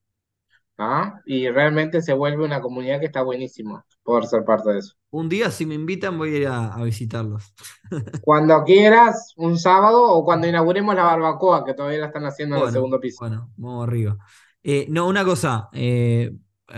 ¿ah? 0.80 1.21
Y 1.25 1.49
realmente 1.49 2.01
se 2.01 2.13
vuelve 2.13 2.45
una 2.45 2.61
comunidad 2.61 2.99
que 2.99 3.07
está 3.07 3.21
buenísima 3.23 3.86
poder 4.03 4.25
ser 4.27 4.43
parte 4.45 4.71
de 4.71 4.80
eso. 4.80 4.95
Un 5.11 5.27
día, 5.30 5.49
si 5.51 5.65
me 5.65 5.75
invitan, 5.75 6.17
voy 6.17 6.36
a 6.36 6.38
ir 6.38 6.47
a, 6.47 6.73
a 6.75 6.84
visitarlos. 6.84 7.53
Cuando 8.21 8.63
quieras, 8.63 9.34
un 9.36 9.59
sábado 9.59 10.01
o 10.13 10.23
cuando 10.23 10.47
inauguremos 10.47 10.95
la 10.95 11.03
barbacoa, 11.03 11.65
que 11.65 11.73
todavía 11.73 11.99
la 11.99 12.05
están 12.07 12.23
haciendo 12.25 12.55
en 12.55 12.61
el 12.63 12.69
segundo 12.69 12.97
piso. 13.01 13.19
bueno, 13.19 13.51
vamos 13.57 13.88
arriba. 13.88 14.17
Eh, 14.63 14.88
no, 14.89 15.07
una 15.07 15.23
cosa, 15.25 15.69
eh, 15.73 16.32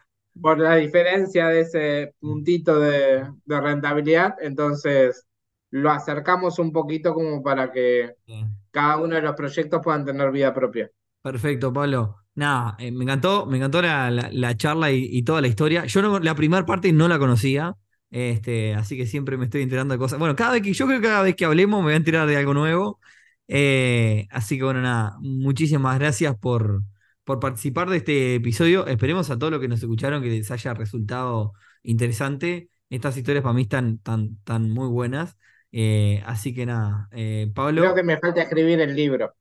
por 0.40 0.58
la 0.58 0.76
diferencia 0.76 1.48
de 1.48 1.60
ese 1.60 2.14
puntito 2.18 2.78
de, 2.80 3.28
de 3.44 3.60
rentabilidad, 3.60 4.34
entonces 4.40 5.26
lo 5.70 5.90
acercamos 5.90 6.58
un 6.58 6.72
poquito 6.72 7.14
como 7.14 7.42
para 7.42 7.70
que 7.70 8.16
Bien. 8.26 8.48
cada 8.70 8.98
uno 8.98 9.14
de 9.14 9.22
los 9.22 9.36
proyectos 9.36 9.80
puedan 9.82 10.04
tener 10.04 10.30
vida 10.30 10.52
propia. 10.52 10.90
Perfecto, 11.22 11.72
Pablo. 11.72 12.16
Nada, 12.34 12.76
eh, 12.78 12.90
me 12.92 13.04
encantó, 13.04 13.44
me 13.46 13.58
encantó 13.58 13.82
la, 13.82 14.10
la- 14.10 14.30
la 14.32 14.56
charla 14.56 14.90
y, 14.90 15.04
y 15.10 15.22
toda 15.22 15.40
la 15.42 15.48
historia. 15.48 15.84
Yo 15.84 16.00
no- 16.02 16.18
la 16.18 16.34
primera 16.34 16.64
parte 16.64 16.92
no 16.92 17.08
la 17.08 17.18
conocía, 17.18 17.74
este, 18.10 18.74
así 18.74 18.96
que 18.96 19.06
siempre 19.06 19.36
me 19.36 19.44
estoy 19.44 19.62
enterando 19.62 19.92
de 19.94 19.98
cosas. 19.98 20.18
Bueno, 20.18 20.34
cada 20.36 20.52
vez 20.52 20.62
que, 20.62 20.72
yo 20.72 20.86
creo 20.86 21.00
que 21.00 21.06
cada 21.08 21.22
vez 21.22 21.36
que 21.36 21.44
hablemos 21.44 21.80
me 21.80 21.84
voy 21.86 21.92
a 21.94 21.96
enterar 21.96 22.26
de 22.26 22.36
algo 22.36 22.54
nuevo. 22.54 23.00
Eh, 23.48 24.26
así 24.30 24.56
que 24.58 24.64
bueno, 24.64 24.80
nada, 24.80 25.16
muchísimas 25.20 25.98
gracias 25.98 26.36
por, 26.38 26.82
por 27.24 27.38
participar 27.40 27.90
de 27.90 27.98
este 27.98 28.34
episodio. 28.36 28.86
Esperemos 28.86 29.28
a 29.30 29.38
todos 29.38 29.50
los 29.52 29.60
que 29.60 29.68
nos 29.68 29.80
escucharon 29.80 30.22
que 30.22 30.28
les 30.30 30.50
haya 30.50 30.72
resultado 30.74 31.52
interesante. 31.82 32.70
Estas 32.88 33.16
historias 33.16 33.42
para 33.42 33.52
mí 33.54 33.62
están 33.62 33.98
tan, 33.98 34.36
tan 34.44 34.70
muy 34.70 34.88
buenas. 34.88 35.36
Eh, 35.72 36.22
así 36.26 36.54
que 36.54 36.64
nada, 36.66 37.08
Pablo. 37.54 37.82
Creo 37.82 37.94
que 37.94 38.02
me 38.02 38.18
falta 38.18 38.42
escribir 38.42 38.80
el 38.80 38.94
libro. 38.96 39.34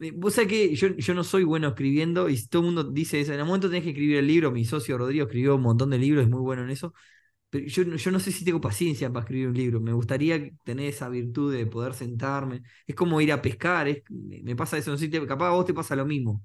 Eh, 0.00 0.12
Vos 0.14 0.34
sabés 0.34 0.50
que 0.50 0.74
yo, 0.76 0.88
yo 0.88 1.14
no 1.14 1.24
soy 1.24 1.44
bueno 1.44 1.68
escribiendo 1.68 2.28
y 2.28 2.46
todo 2.48 2.62
el 2.62 2.66
mundo 2.66 2.84
dice 2.84 3.20
eso. 3.20 3.32
En 3.32 3.40
el 3.40 3.46
momento 3.46 3.68
tenés 3.68 3.84
que 3.84 3.90
escribir 3.90 4.18
el 4.18 4.26
libro. 4.26 4.50
Mi 4.50 4.64
socio 4.64 4.98
Rodrigo 4.98 5.24
escribió 5.26 5.56
un 5.56 5.62
montón 5.62 5.90
de 5.90 5.98
libros, 5.98 6.24
es 6.24 6.30
muy 6.30 6.40
bueno 6.40 6.62
en 6.64 6.70
eso. 6.70 6.92
Pero 7.50 7.66
yo, 7.66 7.84
no- 7.86 7.96
yo 7.96 8.10
no 8.12 8.20
sé 8.20 8.32
si 8.32 8.44
tengo 8.44 8.60
paciencia 8.60 9.10
para 9.12 9.22
escribir 9.24 9.48
un 9.48 9.54
libro. 9.56 9.80
Me 9.80 9.92
gustaría 9.94 10.50
tener 10.64 10.88
esa 10.88 11.08
virtud 11.10 11.54
de 11.54 11.66
poder 11.66 11.94
sentarme. 11.94 12.62
Es 12.86 12.94
como 12.96 13.20
ir 13.20 13.32
a 13.32 13.42
pescar. 13.42 13.88
es- 13.88 14.02
me 14.10 14.56
pasa 14.56 14.78
eso. 14.78 14.90
No 14.92 14.98
sé 14.98 15.06
si 15.06 15.10
te- 15.12 15.26
capaz 15.26 15.48
a 15.48 15.50
vos 15.52 15.66
te 15.66 15.74
pasa 15.74 15.96
lo 15.96 16.06
mismo. 16.06 16.42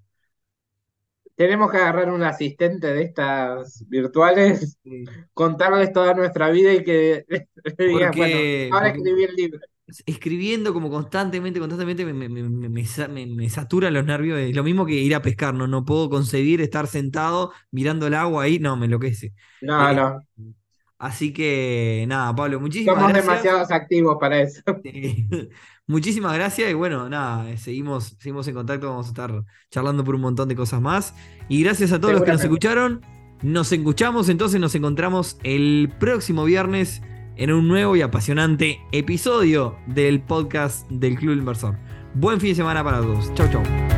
Tenemos 1.36 1.72
que 1.72 1.78
agarrar 1.78 2.12
un 2.12 2.24
asistente 2.24 2.88
de 2.88 3.04
estas 3.04 3.84
virtuales, 3.90 4.78
Sí. 4.84 5.24
contarles 5.34 5.94
toda 5.94 6.14
nuestra 6.14 6.50
vida 6.52 6.74
y 6.74 6.84
que 6.84 7.26
digan, 7.80 8.16
bueno, 8.18 8.50
ahora 8.70 8.90
escribí 8.90 9.24
el 9.26 9.36
libro. 9.36 9.60
Escribiendo 10.06 10.74
como 10.74 10.90
constantemente, 10.90 11.60
constantemente 11.60 12.06
me, 12.06 12.14
me, 12.14 12.30
me, 12.30 12.44
me, 12.50 12.70
me 12.70 12.86
sa- 12.86 13.08
me- 13.08 13.26
me 13.28 13.50
saturan 13.50 13.94
los 13.94 14.06
nervios. 14.06 14.40
Es 14.40 14.56
lo 14.56 14.64
mismo 14.64 14.86
que 14.86 14.94
ir 14.96 15.16
a 15.16 15.22
pescar. 15.22 15.54
No, 15.54 15.68
no 15.68 15.86
puedo 15.86 16.10
concebir 16.10 16.62
estar 16.62 16.88
sentado 16.88 17.52
mirando 17.72 18.08
el 18.08 18.14
agua 18.16 18.44
ahí. 18.44 18.60
No, 18.60 18.76
me 18.78 18.86
enloquece. 18.86 19.34
No, 19.62 19.92
Eh, 19.92 19.96
no, 19.96 20.22
Así 20.98 21.34
que 21.34 22.06
nada, 22.08 22.36
Pablo, 22.36 22.60
muchísimas 22.60 23.04
somos 23.04 23.10
gracias. 23.10 23.26
demasiados 23.26 23.72
activos 23.72 24.18
para 24.20 24.42
eso. 24.42 24.62
Muchísimas 25.88 26.34
gracias 26.34 26.72
y 26.72 26.74
bueno, 26.74 27.10
nada, 27.10 27.50
eh, 27.50 27.58
seguimos, 27.58 28.16
seguimos 28.20 28.48
en 28.48 28.54
contacto, 28.56 28.88
vamos 28.90 29.08
a 29.08 29.10
estar 29.10 29.44
charlando 29.70 30.04
por 30.04 30.16
un 30.16 30.22
montón 30.22 30.48
de 30.48 30.56
cosas 30.56 30.82
más. 30.82 31.14
Y 31.50 31.64
gracias 31.64 31.92
a 31.92 32.00
todos 32.00 32.14
los 32.14 32.24
que 32.24 32.32
nos 32.32 32.44
escucharon. 32.44 33.02
Nos 33.42 33.72
escuchamos, 33.72 34.30
entonces 34.30 34.62
nos 34.62 34.76
encontramos 34.76 35.38
el 35.44 35.92
próximo 36.00 36.44
viernes 36.46 37.02
en 37.42 37.52
un 37.52 37.68
nuevo 37.68 37.96
y 37.96 38.04
apasionante 38.04 38.82
episodio 38.92 39.76
del 39.88 40.22
podcast 40.22 40.88
del 40.92 41.18
Club 41.18 41.38
Inversor. 41.40 41.76
Buen 42.14 42.40
fin 42.40 42.50
de 42.52 42.56
semana 42.58 42.84
para 42.84 43.02
todos. 43.02 43.34
Chau, 43.34 43.50
chau. 43.52 43.91